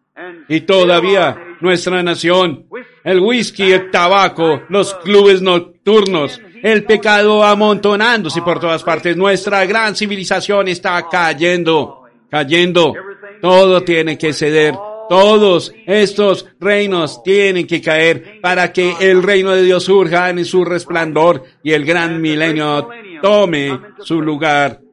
Y 0.49 0.61
todavía 0.61 1.37
nuestra 1.61 2.03
nación, 2.03 2.67
el 3.03 3.21
whisky, 3.21 3.73
el 3.73 3.91
tabaco, 3.91 4.63
los 4.69 4.95
clubes 4.95 5.43
nocturnos, 5.43 6.41
el 6.63 6.85
pecado 6.85 7.43
amontonándose 7.43 8.41
por 8.43 8.61
todas 8.61 8.83
partes. 8.83 9.17
Nuestra 9.17 9.65
gran 9.67 9.97
civilización 9.97 10.69
está 10.69 11.09
cayendo, 11.09 12.03
cayendo. 12.31 12.95
Todo 13.41 13.83
tiene 13.83 14.17
que 14.17 14.33
ceder. 14.33 14.75
Todos 15.09 15.75
estos 15.87 16.47
reinos 16.61 17.23
tienen 17.23 17.67
que 17.67 17.83
caer 17.83 18.41
para 18.41 18.73
que 18.73 18.95
el 19.01 19.23
reino 19.23 19.51
de 19.51 19.63
Dios 19.63 19.85
surja 19.85 20.31
en 20.31 20.45
su 20.45 20.65
resplandor 20.65 21.45
y 21.63 21.73
el 21.73 21.85
gran 21.85 22.23
milenio 22.23 22.89
tome 23.21 23.79
su 23.99 24.23
lugar. 24.23 24.84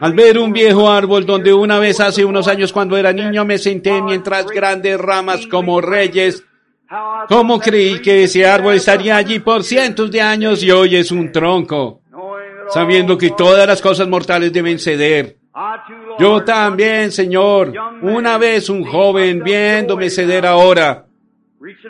Al 0.00 0.14
ver 0.14 0.38
un 0.38 0.52
viejo 0.52 0.90
árbol 0.90 1.24
donde 1.24 1.52
una 1.52 1.78
vez 1.78 2.00
hace 2.00 2.24
unos 2.24 2.48
años 2.48 2.72
cuando 2.72 2.96
era 2.96 3.12
niño 3.12 3.44
me 3.44 3.58
senté 3.58 4.02
mientras 4.02 4.46
grandes 4.46 4.98
ramas 4.98 5.46
como 5.46 5.80
reyes, 5.80 6.44
¿cómo 7.28 7.60
creí 7.60 8.00
que 8.00 8.24
ese 8.24 8.46
árbol 8.46 8.74
estaría 8.74 9.16
allí 9.16 9.38
por 9.38 9.62
cientos 9.62 10.10
de 10.10 10.20
años 10.20 10.62
y 10.62 10.70
hoy 10.70 10.96
es 10.96 11.12
un 11.12 11.30
tronco? 11.30 12.02
Sabiendo 12.68 13.18
que 13.18 13.30
todas 13.30 13.66
las 13.66 13.80
cosas 13.82 14.08
mortales 14.08 14.52
deben 14.52 14.78
ceder. 14.78 15.36
Yo 16.18 16.42
también, 16.42 17.12
Señor, 17.12 17.72
una 18.02 18.38
vez 18.38 18.68
un 18.70 18.84
joven 18.84 19.42
viéndome 19.42 20.08
ceder 20.08 20.46
ahora, 20.46 21.06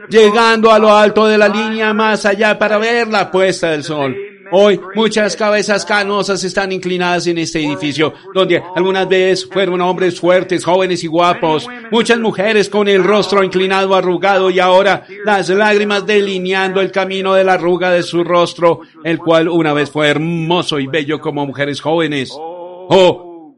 llegando 0.08 0.70
a 0.72 0.78
lo 0.78 0.94
alto 0.94 1.26
de 1.26 1.38
la 1.38 1.48
línea 1.48 1.94
más 1.94 2.26
allá 2.26 2.58
para 2.58 2.78
ver 2.78 3.08
la 3.08 3.30
puesta 3.30 3.70
del 3.70 3.84
sol. 3.84 4.16
Hoy 4.54 4.78
muchas 4.94 5.34
cabezas 5.34 5.86
canosas 5.86 6.44
están 6.44 6.72
inclinadas 6.72 7.26
en 7.26 7.38
este 7.38 7.64
edificio, 7.64 8.12
donde 8.34 8.62
algunas 8.76 9.08
veces 9.08 9.48
fueron 9.50 9.80
hombres 9.80 10.20
fuertes, 10.20 10.64
jóvenes 10.64 11.02
y 11.02 11.06
guapos, 11.06 11.66
muchas 11.90 12.18
mujeres 12.20 12.68
con 12.68 12.86
el 12.86 13.02
rostro 13.02 13.42
inclinado, 13.42 13.94
arrugado 13.94 14.50
y 14.50 14.60
ahora 14.60 15.06
las 15.24 15.48
lágrimas 15.48 16.04
delineando 16.04 16.82
el 16.82 16.92
camino 16.92 17.32
de 17.32 17.44
la 17.44 17.54
arruga 17.54 17.90
de 17.90 18.02
su 18.02 18.22
rostro, 18.24 18.80
el 19.04 19.18
cual 19.18 19.48
una 19.48 19.72
vez 19.72 19.90
fue 19.90 20.08
hermoso 20.08 20.78
y 20.78 20.86
bello 20.86 21.18
como 21.18 21.46
mujeres 21.46 21.80
jóvenes. 21.80 22.30
Oh, 22.36 23.56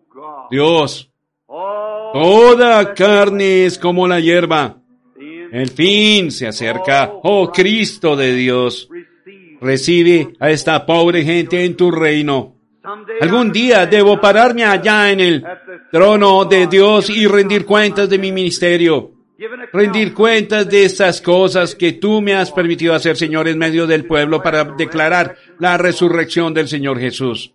Dios, 0.49 1.11
toda 1.47 2.95
carne 2.95 3.67
es 3.67 3.79
como 3.79 4.07
la 4.07 4.21
hierba. 4.21 4.77
El 5.51 5.71
fin 5.71 6.33
se 6.33 6.49
acerca. 6.49 7.13
Oh 7.23 7.53
Cristo 7.53 8.17
de 8.17 8.35
Dios. 8.35 8.89
Recibe 9.65 10.35
a 10.41 10.51
esta 10.51 10.85
pobre 10.85 11.25
gente 11.25 11.65
en 11.65 11.75
tu 11.75 11.91
reino. 11.91 12.55
Algún 13.23 13.51
día 13.51 13.87
debo 13.87 14.21
pararme 14.21 14.63
allá 14.63 15.11
en 15.11 15.21
el 15.21 15.43
trono 15.91 16.45
de 16.45 16.67
Dios 16.67 17.09
y 17.09 17.27
rendir 17.27 17.65
cuentas 17.65 18.11
de 18.11 18.19
mi 18.19 18.31
ministerio. 18.31 19.13
Rendir 19.73 20.13
cuentas 20.13 20.69
de 20.69 20.85
estas 20.85 21.23
cosas 21.23 21.75
que 21.75 21.93
tú 21.93 22.21
me 22.21 22.35
has 22.35 22.53
permitido 22.53 22.93
hacer, 22.93 23.17
Señor, 23.17 23.49
en 23.49 23.57
medio 23.57 23.87
del 23.87 24.05
pueblo 24.05 24.43
para 24.43 24.65
declarar 24.65 25.35
la 25.59 25.79
resurrección 25.79 26.53
del 26.53 26.69
Señor 26.69 27.01
Jesús. 27.01 27.54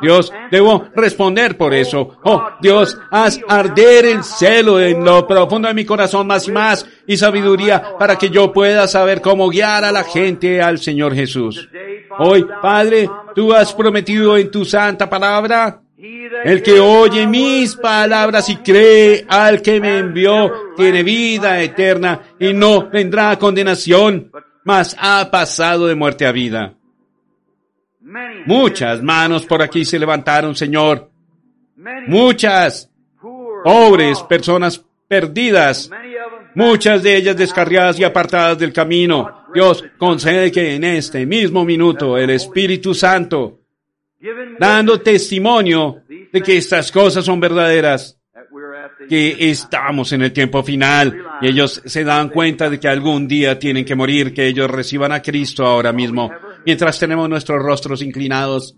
Dios, 0.00 0.32
debo 0.50 0.84
responder 0.94 1.56
por 1.56 1.74
eso. 1.74 2.16
Oh, 2.24 2.48
Dios, 2.60 2.98
haz 3.10 3.40
arder 3.48 4.06
el 4.06 4.24
celo 4.24 4.80
en 4.80 5.04
lo 5.04 5.26
profundo 5.26 5.68
de 5.68 5.74
mi 5.74 5.84
corazón 5.84 6.26
más 6.26 6.48
y 6.48 6.52
más 6.52 6.86
y 7.06 7.16
sabiduría 7.16 7.98
para 7.98 8.16
que 8.16 8.30
yo 8.30 8.52
pueda 8.52 8.88
saber 8.88 9.20
cómo 9.20 9.48
guiar 9.48 9.84
a 9.84 9.92
la 9.92 10.04
gente 10.04 10.62
al 10.62 10.78
Señor 10.78 11.14
Jesús. 11.14 11.68
Hoy, 12.18 12.46
Padre, 12.62 13.08
tú 13.34 13.52
has 13.52 13.72
prometido 13.72 14.36
en 14.36 14.50
tu 14.50 14.64
santa 14.64 15.08
palabra 15.08 15.82
el 16.44 16.62
que 16.62 16.80
oye 16.80 17.26
mis 17.26 17.76
palabras 17.76 18.48
y 18.48 18.56
cree 18.56 19.26
al 19.28 19.60
que 19.60 19.80
me 19.80 19.98
envió 19.98 20.50
tiene 20.76 21.02
vida 21.02 21.60
eterna 21.60 22.20
y 22.38 22.54
no 22.54 22.88
vendrá 22.88 23.38
condenación, 23.38 24.30
mas 24.64 24.96
ha 24.98 25.30
pasado 25.30 25.86
de 25.86 25.94
muerte 25.94 26.26
a 26.26 26.32
vida. 26.32 26.74
Muchas 28.46 29.02
manos 29.02 29.46
por 29.46 29.62
aquí 29.62 29.84
se 29.84 29.98
levantaron, 29.98 30.54
Señor. 30.54 31.10
Muchas 32.06 32.90
pobres 33.62 34.22
personas 34.22 34.84
perdidas. 35.06 35.90
Muchas 36.54 37.02
de 37.02 37.16
ellas 37.16 37.36
descarriadas 37.36 37.98
y 37.98 38.04
apartadas 38.04 38.58
del 38.58 38.72
camino. 38.72 39.46
Dios 39.54 39.84
concede 39.98 40.50
que 40.50 40.74
en 40.74 40.84
este 40.84 41.24
mismo 41.26 41.64
minuto 41.64 42.18
el 42.18 42.30
Espíritu 42.30 42.94
Santo, 42.94 43.60
dando 44.58 45.00
testimonio 45.00 46.02
de 46.32 46.42
que 46.42 46.56
estas 46.56 46.90
cosas 46.90 47.24
son 47.24 47.40
verdaderas, 47.40 48.16
que 49.08 49.50
estamos 49.50 50.12
en 50.12 50.22
el 50.22 50.32
tiempo 50.32 50.62
final 50.62 51.24
y 51.40 51.48
ellos 51.48 51.82
se 51.84 52.04
dan 52.04 52.28
cuenta 52.28 52.68
de 52.68 52.78
que 52.78 52.86
algún 52.86 53.26
día 53.26 53.58
tienen 53.58 53.84
que 53.84 53.94
morir, 53.94 54.34
que 54.34 54.46
ellos 54.46 54.70
reciban 54.70 55.12
a 55.12 55.22
Cristo 55.22 55.64
ahora 55.66 55.92
mismo 55.92 56.30
mientras 56.64 56.98
tenemos 56.98 57.28
nuestros 57.28 57.62
rostros 57.62 58.02
inclinados. 58.02 58.76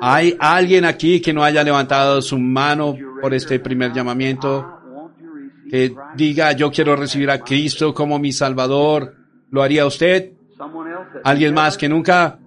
¿Hay 0.00 0.36
alguien 0.38 0.84
aquí 0.84 1.20
que 1.20 1.32
no 1.32 1.42
haya 1.42 1.62
levantado 1.62 2.22
su 2.22 2.38
mano 2.38 2.94
por 3.20 3.34
este 3.34 3.58
primer 3.60 3.92
llamamiento? 3.92 4.80
que 5.70 5.94
diga 6.16 6.52
yo 6.52 6.70
quiero 6.72 6.96
recibir 6.96 7.30
a 7.30 7.38
Cristo 7.38 7.94
como 7.94 8.18
mi 8.18 8.32
Salvador, 8.32 9.14
¿lo 9.50 9.62
haría 9.62 9.86
usted? 9.86 10.32
¿Alguien 11.22 11.54
más 11.54 11.78
que 11.78 11.88
nunca? 11.88 12.38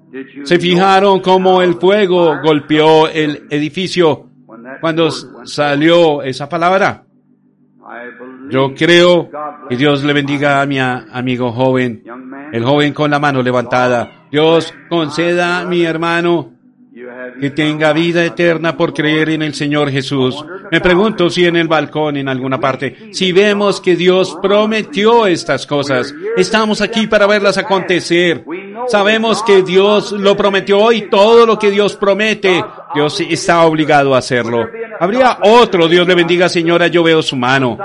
¿Se 0.44 0.60
fijaron 0.60 1.22
cómo 1.22 1.62
el 1.62 1.76
fuego 1.76 2.42
golpeó 2.44 3.08
el 3.08 3.48
edificio 3.50 4.30
cuando 4.82 5.10
salió 5.46 6.22
esa 6.22 6.50
palabra? 6.50 7.06
Yo 8.50 8.74
creo 8.76 9.30
que 9.70 9.78
Dios 9.78 10.04
le 10.04 10.14
bendiga 10.14 10.62
a 10.62 10.66
mi 10.66 10.80
amigo 10.80 11.52
joven, 11.52 12.04
el 12.52 12.64
joven 12.64 12.94
con 12.94 13.12
la 13.12 13.20
mano 13.20 13.42
levantada. 13.42 14.28
Dios 14.32 14.74
conceda, 14.90 15.66
mi 15.66 15.84
hermano, 15.84 16.52
que 17.40 17.50
tenga 17.50 17.94
vida 17.94 18.24
eterna 18.26 18.76
por 18.78 18.94
creer 18.94 19.30
en 19.30 19.42
el 19.42 19.54
Señor 19.54 19.90
Jesús. 19.92 20.44
Me 20.74 20.82
pregunto 20.82 21.30
si 21.30 21.46
en 21.46 21.56
el 21.56 21.68
balcón, 21.68 22.18
en 22.18 22.28
alguna 22.28 22.60
parte, 22.60 23.10
si 23.12 23.32
vemos 23.32 23.80
que 23.80 23.96
Dios 23.96 24.36
prometió 24.42 25.28
estas 25.28 25.68
cosas, 25.68 26.12
estamos 26.36 26.82
aquí 26.82 27.06
para 27.06 27.28
verlas 27.28 27.60
acontecer. 27.60 28.44
Sabemos 28.88 29.44
que 29.44 29.62
Dios 29.62 30.14
lo 30.14 30.36
prometió 30.36 30.92
y 30.92 31.12
todo 31.12 31.46
lo 31.46 31.60
que 31.60 31.70
Dios 31.70 31.96
promete, 31.96 32.66
Dios 32.96 33.22
está 33.22 33.62
obligado 33.66 34.16
a 34.16 34.18
hacerlo. 34.18 34.68
Habría 35.00 35.38
otro, 35.44 35.88
Dios 35.88 36.08
le 36.08 36.16
bendiga 36.16 36.50
señora, 36.50 36.88
yo 36.88 37.04
veo 37.04 37.22
su 37.22 37.36
mano. 37.36 37.78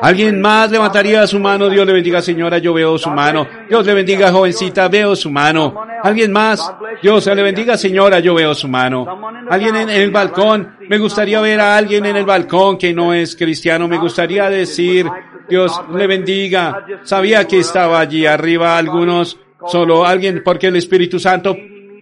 Alguien 0.00 0.40
más 0.40 0.70
levantaría 0.70 1.26
su 1.26 1.40
mano, 1.40 1.68
Dios 1.68 1.84
le 1.84 1.94
bendiga 1.94 2.22
señora, 2.22 2.58
yo 2.58 2.74
veo 2.74 2.96
su 2.96 3.10
mano. 3.10 3.46
Dios 3.68 3.84
le 3.84 3.94
bendiga 3.94 4.30
jovencita, 4.30 4.86
veo 4.88 5.16
su 5.16 5.30
mano. 5.30 5.74
Alguien 6.02 6.30
más, 6.30 6.72
Dios 7.02 7.26
le 7.26 7.42
bendiga 7.42 7.76
señora, 7.76 8.20
yo 8.20 8.34
veo 8.34 8.54
su 8.54 8.68
mano. 8.68 9.06
Alguien 9.50 9.74
en 9.76 9.90
el 9.90 10.10
balcón, 10.10 10.75
me 10.88 10.98
gustaría 10.98 11.40
ver 11.40 11.60
a 11.60 11.76
alguien 11.76 12.06
en 12.06 12.16
el 12.16 12.24
balcón 12.24 12.78
que 12.78 12.92
no 12.92 13.12
es 13.12 13.36
cristiano, 13.36 13.88
me 13.88 13.98
gustaría 13.98 14.48
decir, 14.48 15.06
Dios 15.48 15.80
le 15.94 16.06
bendiga. 16.06 16.84
Sabía 17.04 17.46
que 17.46 17.58
estaba 17.58 18.00
allí 18.00 18.26
arriba 18.26 18.76
algunos, 18.76 19.38
solo 19.66 20.04
alguien, 20.04 20.42
porque 20.44 20.68
el 20.68 20.76
Espíritu 20.76 21.18
Santo 21.18 21.56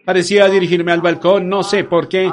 parecía 0.04 0.48
dirigirme 0.48 0.92
al 0.92 1.00
balcón, 1.00 1.48
no 1.48 1.62
sé 1.62 1.84
por 1.84 2.08
qué. 2.08 2.30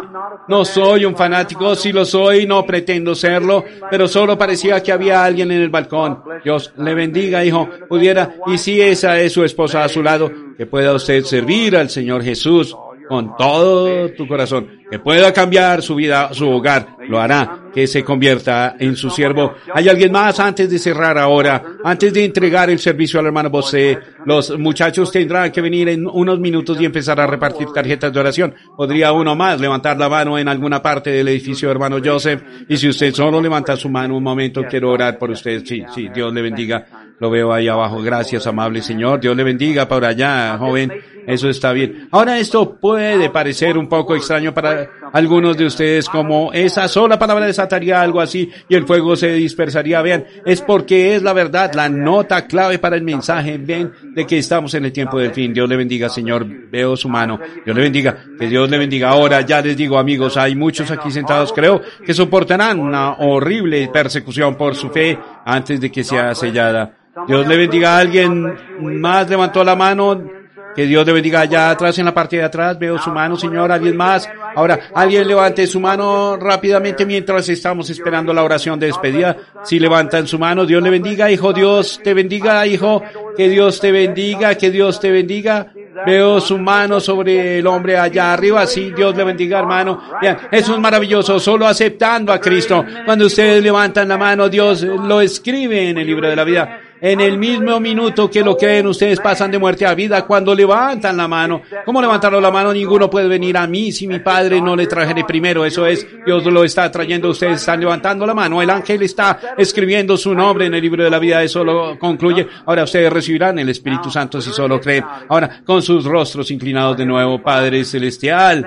No 0.48 0.66
soy 0.66 1.06
un 1.06 1.16
fanático, 1.16 1.76
si 1.76 1.92
lo 1.92 2.04
soy, 2.04 2.46
no 2.46 2.66
pretendo 2.66 3.16
serlo, 3.16 3.64
pero 3.90 4.08
solo 4.08 4.38
parecía 4.38 4.84
que 4.84 4.92
había 4.92 5.24
alguien 5.24 5.52
en 5.52 5.62
el 5.62 5.70
balcón. 5.70 6.22
Dios 6.44 6.74
le 6.78 6.94
bendiga, 6.94 7.46
hijo, 7.46 7.70
pudiera, 7.88 8.36
y 8.48 8.58
si 8.58 8.82
esa 8.82 9.20
es 9.20 9.32
su 9.32 9.44
esposa 9.44 9.84
a 9.84 9.90
su 9.90 10.04
lado, 10.04 10.32
que 10.58 10.66
pueda 10.66 10.94
usted 10.94 11.24
servir 11.24 11.78
al 11.78 11.90
Señor 11.90 12.24
Jesús 12.24 12.76
con 13.12 13.36
todo 13.36 14.10
tu 14.12 14.26
corazón, 14.26 14.70
que 14.90 14.98
pueda 14.98 15.34
cambiar 15.34 15.82
su 15.82 15.96
vida, 15.96 16.34
su 16.34 16.50
hogar, 16.50 16.96
lo 17.10 17.20
hará, 17.20 17.64
que 17.74 17.86
se 17.86 18.06
convierta 18.06 18.78
en 18.80 18.96
su 18.96 19.10
siervo. 19.10 19.54
¿Hay 19.74 19.90
alguien 19.90 20.14
más 20.14 20.40
antes 20.40 20.70
de 20.70 20.80
cerrar 20.80 21.18
ahora? 21.18 21.62
Antes 21.84 22.14
de 22.14 22.24
entregar 22.24 22.70
el 22.70 22.80
servicio 22.80 23.20
al 23.20 23.26
hermano 23.26 23.50
Bosé, 23.50 24.00
los 24.26 24.58
muchachos 24.58 25.12
tendrán 25.12 25.52
que 25.52 25.60
venir 25.60 25.90
en 25.90 26.08
unos 26.08 26.40
minutos 26.40 26.80
y 26.80 26.86
empezar 26.86 27.20
a 27.20 27.28
repartir 27.28 27.68
tarjetas 27.74 28.14
de 28.14 28.20
oración. 28.22 28.56
Podría 28.78 29.12
uno 29.12 29.36
más 29.36 29.60
levantar 29.60 29.98
la 29.98 30.08
mano 30.08 30.38
en 30.38 30.48
alguna 30.48 30.82
parte 30.82 31.10
del 31.10 31.28
edificio, 31.28 31.70
hermano 31.70 31.98
Joseph, 32.02 32.42
y 32.70 32.78
si 32.78 32.88
usted 32.88 33.14
solo 33.14 33.42
levanta 33.42 33.76
su 33.76 33.90
mano 33.90 34.16
un 34.16 34.24
momento, 34.24 34.64
quiero 34.70 34.90
orar 34.90 35.18
por 35.18 35.32
usted. 35.32 35.66
Sí, 35.66 35.84
sí, 35.94 36.08
Dios 36.16 36.34
le 36.34 36.42
bendiga. 36.42 36.86
Lo 37.20 37.30
veo 37.30 37.54
ahí 37.54 37.68
abajo. 37.68 38.02
Gracias, 38.02 38.48
amable 38.48 38.82
Señor. 38.82 39.20
Dios 39.20 39.36
le 39.36 39.44
bendiga 39.44 39.88
por 39.88 40.04
allá, 40.04 40.58
joven. 40.58 40.92
Eso 41.28 41.50
está 41.50 41.72
bien. 41.72 42.08
Ahora 42.12 42.40
esto 42.40 42.78
puede 42.80 43.30
parecer 43.30 43.78
un 43.78 43.88
poco 43.88 44.16
extraño 44.16 44.54
para 44.54 44.90
algunos 45.14 45.58
de 45.58 45.66
ustedes 45.66 46.08
como 46.10 46.52
esa 46.54 46.88
sola 46.88 47.20
palabra 47.20 47.46
desataría 47.46 48.02
algo 48.02 48.22
así 48.22 48.50
y 48.70 48.76
el 48.76 48.86
fuego 48.86 49.16
se 49.16 49.34
dispersaría. 49.34 50.02
Vean, 50.02 50.26
es 50.46 50.62
porque 50.62 51.16
es 51.16 51.22
la 51.22 51.34
verdad, 51.34 51.72
la 51.74 51.90
nota 51.90 52.48
clave 52.48 52.80
para 52.80 52.96
el 52.96 53.04
mensaje. 53.04 53.58
Ven 53.58 53.92
de 54.14 54.26
que 54.26 54.38
estamos 54.38 54.74
en 54.74 54.86
el 54.86 54.92
tiempo 54.92 55.20
del 55.20 55.32
fin. 55.32 55.54
Dios 55.54 55.68
le 55.70 55.78
bendiga, 55.78 56.10
Señor. 56.10 56.46
Veo 56.46 56.96
su 56.96 57.10
mano. 57.10 57.40
Dios 57.66 57.76
le 57.76 57.84
bendiga. 57.84 58.18
Que 58.40 58.48
Dios 58.48 58.70
le 58.70 58.78
bendiga. 58.78 59.10
Ahora 59.10 59.42
ya 59.42 59.62
les 59.62 59.78
digo, 59.78 59.98
amigos, 59.98 60.38
hay 60.38 60.56
muchos 60.56 60.90
aquí 60.92 61.12
sentados, 61.12 61.54
creo, 61.54 61.82
que 62.06 62.14
soportarán 62.14 62.80
una 62.80 63.14
horrible 63.14 63.90
persecución 63.92 64.56
por 64.56 64.76
su 64.76 64.90
fe 64.90 65.18
antes 65.46 65.80
de 65.80 65.92
que 65.92 66.04
sea 66.04 66.34
sellada. 66.36 66.98
Dios 67.28 67.48
le 67.48 67.58
bendiga 67.58 67.96
a 67.96 68.00
alguien 68.00 68.56
más 68.80 69.30
levantó 69.30 69.64
la 69.64 69.76
mano. 69.76 70.41
Que 70.76 70.86
Dios 70.86 71.06
le 71.06 71.14
bendiga 71.14 71.42
allá 71.42 71.72
atrás 71.72 71.98
en 72.00 72.06
la 72.06 72.14
parte 72.14 72.38
de 72.38 72.44
atrás. 72.44 72.78
Veo 72.78 72.98
su 72.98 73.10
mano, 73.12 73.36
Señor. 73.36 73.72
Alguien 73.72 73.98
más. 73.98 74.30
Ahora, 74.56 74.80
alguien 74.94 75.28
levante 75.28 75.68
su 75.68 75.80
mano 75.80 76.38
rápidamente 76.38 77.06
mientras 77.06 77.48
estamos 77.50 77.90
esperando 77.90 78.34
la 78.34 78.44
oración 78.44 78.80
de 78.80 78.88
despedida. 78.88 79.36
Si 79.64 79.80
levantan 79.80 80.28
su 80.28 80.40
mano, 80.40 80.66
Dios 80.66 80.82
le 80.82 80.90
bendiga, 80.90 81.30
hijo. 81.32 81.54
Dios 81.54 82.00
te 82.04 82.14
bendiga, 82.14 82.66
hijo. 82.66 83.02
Que 83.36 83.50
Dios 83.50 83.80
te 83.80 83.92
bendiga, 83.92 84.56
que 84.56 84.72
Dios 84.72 85.00
te 85.00 85.12
bendiga. 85.12 85.68
Veo 86.06 86.40
su 86.40 86.58
mano 86.58 87.00
sobre 87.00 87.60
el 87.60 87.68
hombre 87.68 87.98
allá 87.98 88.34
arriba. 88.34 88.66
Sí, 88.66 88.92
Dios 88.96 89.16
le 89.16 89.24
bendiga, 89.24 89.60
hermano. 89.60 90.02
Vean, 90.22 90.38
eso 90.52 90.74
es 90.74 90.80
maravilloso. 90.80 91.40
Solo 91.40 91.68
aceptando 91.68 92.32
a 92.32 92.40
Cristo. 92.40 92.86
Cuando 93.06 93.26
ustedes 93.26 93.62
levantan 93.62 94.08
la 94.08 94.18
mano, 94.18 94.50
Dios 94.50 94.84
lo 94.84 95.22
escribe 95.22 95.90
en 95.90 95.98
el 95.98 96.08
libro 96.08 96.30
de 96.30 96.36
la 96.36 96.44
vida 96.44 96.80
en 97.02 97.20
el 97.20 97.40
mismo 97.40 97.80
minuto 97.80 98.30
que 98.30 98.42
lo 98.42 98.56
creen, 98.56 98.86
ustedes 98.86 99.20
pasan 99.20 99.50
de 99.50 99.58
muerte 99.58 99.88
a 99.88 99.96
vida 99.96 100.24
cuando 100.24 100.54
levantan 100.54 101.18
la 101.18 101.28
mano. 101.28 101.64
¿Cómo 101.84 102.00
levantaron 102.00 102.44
la 102.44 102.52
mano? 102.52 102.72
Ninguno 102.72 103.10
puede 103.10 103.28
venir 103.28 103.58
a 103.58 103.66
mí 103.66 103.92
si 103.92 104.08
mi 104.08 104.20
Padre 104.20 104.62
no 104.62 104.76
le 104.76 104.86
trajere 104.86 105.24
primero. 105.24 105.66
Eso 105.66 105.88
es, 105.88 106.06
Dios 106.24 106.46
lo 106.46 106.64
está 106.64 106.92
trayendo, 106.92 107.30
ustedes 107.30 107.60
están 107.60 107.80
levantando 107.80 108.26
la 108.28 108.36
mano. 108.36 108.62
El 108.62 108.70
ángel 108.70 109.02
está 109.02 109.56
escribiendo 109.58 110.16
su 110.16 110.36
nombre 110.36 110.68
en 110.68 110.76
el 110.76 110.82
libro 110.82 111.04
de 111.04 111.10
la 111.10 111.18
vida, 111.18 111.42
eso 111.42 111.64
lo 111.64 111.98
concluye. 111.98 112.48
Ahora 112.68 112.84
ustedes 112.84 113.12
recibirán 113.12 113.58
el 113.58 113.70
Espíritu 113.70 114.12
Santo 114.12 114.40
si 114.40 114.52
solo 114.52 114.80
creen. 114.80 115.04
Ahora, 115.28 115.62
con 115.66 115.82
sus 115.82 116.06
rostros 116.06 116.52
inclinados 116.52 116.98
de 116.98 117.06
nuevo, 117.08 117.42
Padre 117.42 117.84
Celestial. 117.84 118.64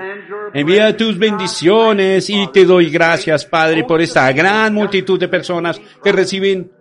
Envía 0.53 0.95
tus 0.95 1.17
bendiciones 1.17 2.29
y 2.29 2.47
te 2.47 2.65
doy 2.65 2.89
gracias, 2.89 3.45
Padre, 3.45 3.83
por 3.83 4.01
esta 4.01 4.31
gran 4.31 4.73
multitud 4.73 5.19
de 5.19 5.27
personas 5.27 5.81
que 6.01 6.11
reciben 6.11 6.71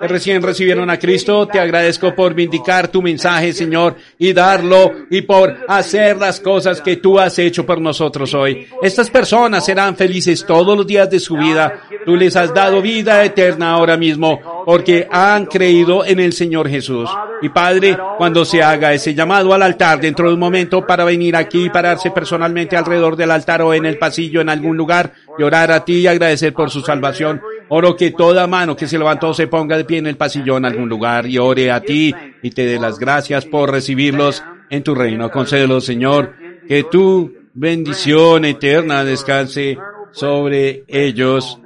recién 0.00 0.42
recibieron 0.42 0.88
a 0.90 0.98
Cristo, 0.98 1.46
te 1.48 1.58
agradezco 1.58 2.14
por 2.14 2.34
vindicar 2.34 2.88
tu 2.88 3.02
mensaje, 3.02 3.52
Señor, 3.52 3.96
y 4.18 4.32
darlo, 4.32 4.92
y 5.10 5.22
por 5.22 5.56
hacer 5.68 6.16
las 6.16 6.40
cosas 6.40 6.80
que 6.80 6.96
tú 6.96 7.18
has 7.18 7.38
hecho 7.38 7.66
por 7.66 7.80
nosotros 7.80 8.34
hoy. 8.34 8.68
Estas 8.82 9.10
personas 9.10 9.64
serán 9.64 9.96
felices 9.96 10.44
todos 10.46 10.76
los 10.76 10.86
días 10.86 11.10
de 11.10 11.18
su 11.18 11.36
vida. 11.36 11.80
Tú 12.04 12.16
les 12.16 12.36
has 12.36 12.54
dado 12.54 12.80
vida 12.80 13.24
eterna 13.24 13.72
ahora 13.72 13.96
mismo, 13.96 14.40
porque 14.64 15.08
han 15.10 15.46
creído 15.46 16.04
en 16.04 16.20
el 16.20 16.32
Señor 16.32 16.68
Jesús. 16.68 17.10
Y 17.42 17.48
Padre, 17.48 17.98
cuando 18.16 18.44
se 18.44 18.62
haga 18.62 18.92
ese 18.92 19.14
llamado 19.14 19.52
al 19.52 19.62
altar 19.62 20.00
dentro 20.00 20.28
de 20.28 20.34
un 20.34 20.40
momento 20.40 20.86
para 20.86 21.04
venir 21.04 21.36
aquí 21.36 21.64
y 21.64 21.70
pararse 21.70 22.10
personalmente 22.10 22.76
alrededor 22.76 23.16
del 23.16 23.30
altar 23.30 23.62
o 23.62 23.74
en 23.74 23.86
el 23.86 23.98
pasillo 23.98 24.40
en 24.40 24.48
algún 24.48 24.76
lugar, 24.76 25.12
y 25.38 25.42
orar 25.42 25.70
a 25.72 25.84
ti 25.84 26.00
y 26.00 26.06
agradecer 26.06 26.52
por 26.52 26.70
su 26.70 26.80
salvación, 26.80 27.40
Oro 27.68 27.96
que 27.96 28.10
toda 28.10 28.46
mano 28.46 28.76
que 28.76 28.86
se 28.86 28.98
levantó 28.98 29.32
se 29.32 29.46
ponga 29.46 29.76
de 29.76 29.84
pie 29.84 29.98
en 29.98 30.06
el 30.06 30.16
pasillo 30.16 30.56
en 30.56 30.66
algún 30.66 30.88
lugar 30.88 31.26
y 31.26 31.38
ore 31.38 31.70
a 31.70 31.80
ti 31.80 32.14
y 32.42 32.50
te 32.50 32.66
dé 32.66 32.78
las 32.78 32.98
gracias 32.98 33.46
por 33.46 33.70
recibirlos 33.70 34.42
en 34.70 34.82
tu 34.82 34.94
reino. 34.94 35.30
Concédelo, 35.30 35.80
Señor, 35.80 36.34
que 36.68 36.84
tu 36.84 37.32
bendición 37.54 38.44
eterna 38.44 39.04
descanse 39.04 39.78
sobre 40.12 40.84
ellos. 40.88 41.58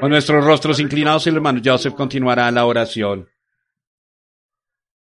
Con 0.00 0.10
nuestros 0.10 0.44
rostros 0.44 0.78
inclinados, 0.78 1.26
el 1.26 1.36
hermano 1.36 1.60
Joseph 1.64 1.94
continuará 1.94 2.50
la 2.50 2.64
oración. 2.64 3.28